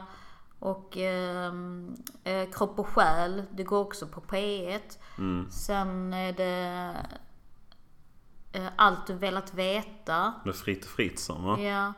Och 0.58 0.96
ehm, 0.96 1.94
eh, 2.24 2.50
Kropp 2.50 2.78
och 2.78 2.86
själ, 2.88 3.42
det 3.52 3.64
går 3.64 3.78
också 3.80 4.06
på 4.06 4.20
P1. 4.20 4.80
Mm. 5.18 5.50
Sen 5.50 6.12
är 6.14 6.32
det 6.32 6.96
eh, 8.52 8.66
Allt 8.76 9.06
du 9.06 9.14
velat 9.14 9.54
veta. 9.54 10.34
Med 10.44 10.54
Fritte 10.54 10.86
Fritzson 10.88 11.44
va? 11.44 11.60
Ja. 11.60 11.92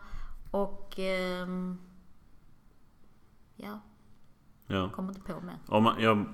Och... 0.50 0.98
ehm, 0.98 1.78
ja, 3.56 3.80
Ja. 4.66 4.90
kommer 4.90 5.08
inte 5.08 5.32
på 5.32 5.40
mer. 5.40 5.58
Om 5.68 5.82
man, 5.84 5.94
jag, 6.00 6.24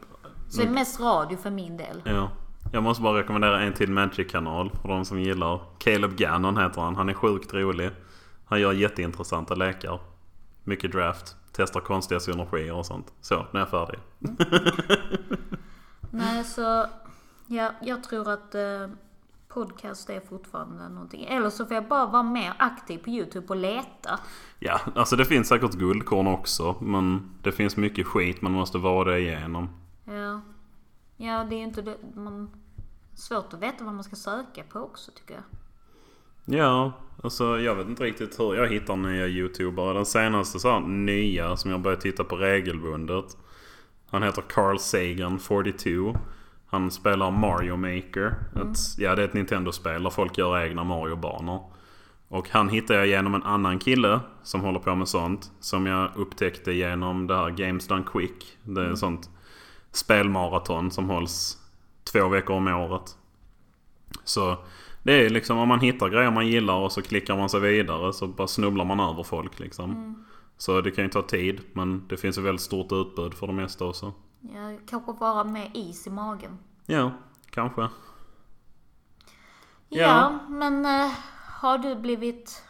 Så 0.48 0.60
det 0.60 0.66
är 0.66 0.70
mest 0.70 1.00
radio 1.00 1.36
för 1.38 1.50
min 1.50 1.76
del. 1.76 2.02
ja. 2.04 2.30
Jag 2.74 2.82
måste 2.82 3.02
bara 3.02 3.18
rekommendera 3.18 3.60
en 3.60 3.72
till 3.72 3.90
Magic-kanal 3.90 4.70
för 4.82 4.88
de 4.88 5.04
som 5.04 5.20
gillar. 5.20 5.60
Caleb 5.78 6.16
Gannon 6.16 6.56
heter 6.56 6.80
han. 6.80 6.96
Han 6.96 7.08
är 7.08 7.14
sjukt 7.14 7.54
rolig. 7.54 7.90
Han 8.44 8.60
gör 8.60 8.72
jätteintressanta 8.72 9.54
lekar. 9.54 10.00
Mycket 10.64 10.92
draft. 10.92 11.36
Testar 11.52 11.80
konstiga 11.80 12.20
synergier 12.20 12.74
och 12.74 12.86
sånt. 12.86 13.12
Så, 13.20 13.46
nu 13.52 13.58
är 13.58 13.58
jag 13.58 13.70
färdig. 13.70 13.98
Nej, 16.10 16.44
så... 16.44 16.86
Ja, 17.46 17.70
jag 17.82 18.04
tror 18.04 18.30
att 18.30 18.54
eh, 18.54 18.88
podcast 19.48 20.10
är 20.10 20.20
fortfarande 20.20 20.88
någonting. 20.88 21.24
Eller 21.24 21.50
så 21.50 21.66
får 21.66 21.74
jag 21.74 21.88
bara 21.88 22.06
vara 22.06 22.22
mer 22.22 22.52
aktiv 22.58 22.98
på 22.98 23.10
YouTube 23.10 23.46
och 23.48 23.56
leta. 23.56 24.18
Ja, 24.58 24.80
alltså 24.94 25.16
det 25.16 25.24
finns 25.24 25.48
säkert 25.48 25.72
guldkorn 25.72 26.26
också. 26.26 26.76
Men 26.80 27.30
det 27.42 27.52
finns 27.52 27.76
mycket 27.76 28.06
skit 28.06 28.42
man 28.42 28.52
måste 28.52 28.78
vara 28.78 29.18
igenom. 29.18 29.68
Ja. 30.04 30.40
Ja, 31.16 31.44
det 31.44 31.54
är 31.54 31.58
ju 31.58 31.64
inte 31.64 31.82
det. 31.82 31.96
Man... 32.14 32.50
Svårt 33.22 33.54
att 33.54 33.62
veta 33.62 33.84
vad 33.84 33.94
man 33.94 34.04
ska 34.04 34.16
söka 34.16 34.62
på 34.68 34.78
också 34.78 35.10
tycker 35.10 35.34
jag. 35.34 35.44
Ja, 36.58 36.92
alltså 37.22 37.60
jag 37.60 37.74
vet 37.74 37.88
inte 37.88 38.04
riktigt 38.04 38.40
hur 38.40 38.54
jag 38.54 38.68
hittar 38.68 38.96
nya 38.96 39.26
youtubare. 39.26 39.94
Den 39.94 40.06
senaste 40.06 40.58
så 40.58 40.70
här, 40.70 40.80
nya 40.80 41.56
som 41.56 41.70
jag 41.70 41.80
börjar 41.80 41.96
titta 41.96 42.24
på 42.24 42.36
regelbundet. 42.36 43.36
Han 44.10 44.22
heter 44.22 44.42
Carl 44.42 44.78
Sagan 44.78 45.38
42. 45.38 46.16
Han 46.66 46.90
spelar 46.90 47.30
Mario 47.30 47.76
Maker. 47.76 48.34
Ett, 48.56 48.78
ja, 48.98 49.14
det 49.14 49.22
är 49.22 49.26
ett 49.26 49.34
Nintendo-spel 49.34 50.02
där 50.02 50.10
folk 50.10 50.38
gör 50.38 50.60
egna 50.60 50.84
Mario-banor. 50.84 51.72
Och 52.28 52.48
han 52.50 52.68
hittade 52.68 52.98
jag 52.98 53.08
genom 53.08 53.34
en 53.34 53.42
annan 53.42 53.78
kille 53.78 54.20
som 54.42 54.60
håller 54.60 54.80
på 54.80 54.94
med 54.94 55.08
sånt. 55.08 55.50
Som 55.60 55.86
jag 55.86 56.10
upptäckte 56.16 56.72
genom 56.72 57.26
det 57.26 57.36
här 57.36 57.50
Games 57.50 57.86
Done 57.86 58.04
Quick. 58.12 58.58
Det 58.62 58.80
är 58.80 58.92
ett 58.92 58.98
sånt 58.98 59.30
spelmaraton 59.92 60.90
som 60.90 61.10
hålls 61.10 61.61
två 62.04 62.28
veckor 62.28 62.56
om 62.56 62.68
året. 62.68 63.16
Så 64.24 64.56
det 65.02 65.12
är 65.26 65.30
liksom 65.30 65.58
om 65.58 65.68
man 65.68 65.80
hittar 65.80 66.08
grejer 66.08 66.30
man 66.30 66.46
gillar 66.46 66.74
och 66.74 66.92
så 66.92 67.02
klickar 67.02 67.36
man 67.36 67.48
sig 67.48 67.60
vidare 67.60 68.12
så 68.12 68.26
bara 68.26 68.48
snubblar 68.48 68.84
man 68.84 69.00
över 69.00 69.22
folk 69.22 69.58
liksom. 69.60 70.14
Så 70.56 70.80
det 70.80 70.90
kan 70.90 71.04
ju 71.04 71.10
ta 71.10 71.22
tid 71.22 71.60
men 71.72 72.08
det 72.08 72.16
finns 72.16 72.38
ett 72.38 72.44
väldigt 72.44 72.60
stort 72.62 72.92
utbud 72.92 73.34
för 73.34 73.46
det 73.46 73.52
mesta 73.52 73.84
också. 73.84 74.12
Ja, 74.40 74.78
kanske 74.86 75.12
vara 75.12 75.44
med 75.44 75.70
is 75.74 76.06
i 76.06 76.10
magen. 76.10 76.58
Ja, 76.86 77.10
kanske. 77.50 77.80
Ja, 77.80 77.88
Ja. 79.88 80.38
men 80.48 80.84
eh, 80.86 81.10
har 81.60 81.78
du 81.78 81.94
blivit... 81.96 82.62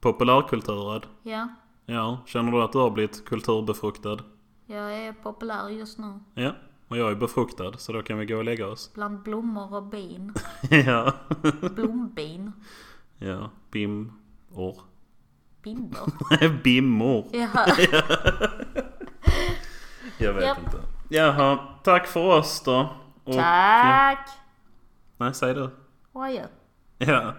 Populärkulturad. 0.00 1.06
Ja, 1.22 1.48
Ja, 1.86 2.18
känner 2.26 2.52
du 2.52 2.62
att 2.62 2.72
du 2.72 2.78
har 2.78 2.90
blivit 2.90 3.24
kulturbefruktad? 3.24 4.18
jag 4.66 4.92
är 4.98 5.12
populär 5.12 5.68
just 5.68 5.98
nu. 5.98 6.20
Ja, 6.34 6.52
och 6.90 6.96
jag 6.96 7.10
är 7.10 7.14
befruktad 7.14 7.72
så 7.78 7.92
då 7.92 8.02
kan 8.02 8.18
vi 8.18 8.26
gå 8.26 8.36
och 8.36 8.44
lägga 8.44 8.66
oss. 8.68 8.90
Bland 8.94 9.22
blommor 9.22 9.74
och 9.74 9.82
bin. 9.82 10.34
ja. 10.86 11.12
Blombin. 11.60 12.52
Ja, 13.18 13.50
bim. 13.70 14.12
Or. 14.52 14.76
Bindor. 15.62 16.10
Bimmor. 16.62 17.24
Ja. 17.32 17.66
Jag 20.18 20.32
vet 20.32 20.44
Japp. 20.44 20.58
inte. 20.58 20.78
Jaha, 21.08 21.58
tack 21.84 22.06
för 22.06 22.38
oss 22.38 22.62
då. 22.64 22.88
Och, 23.24 23.34
Tack! 23.34 24.28
Nej, 25.16 25.34
säg 25.34 25.54
du. 25.54 25.70
Adjö. 26.12 26.46
Ja. 26.98 27.34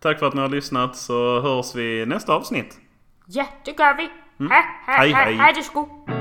Tack 0.00 0.18
för 0.18 0.26
att 0.26 0.34
ni 0.34 0.40
har 0.40 0.48
lyssnat 0.48 0.96
så 0.96 1.40
hörs 1.40 1.74
vi 1.74 2.00
i 2.02 2.06
nästa 2.06 2.32
avsnitt. 2.34 2.78
Ja, 3.26 3.46
det 3.64 3.78
gör 3.78 3.96
vi. 3.96 4.02
Hej, 4.48 4.64
Hej, 4.86 5.12
hej, 5.12 5.12
hej. 5.12 5.36
hej, 5.36 5.54
hej. 5.54 6.17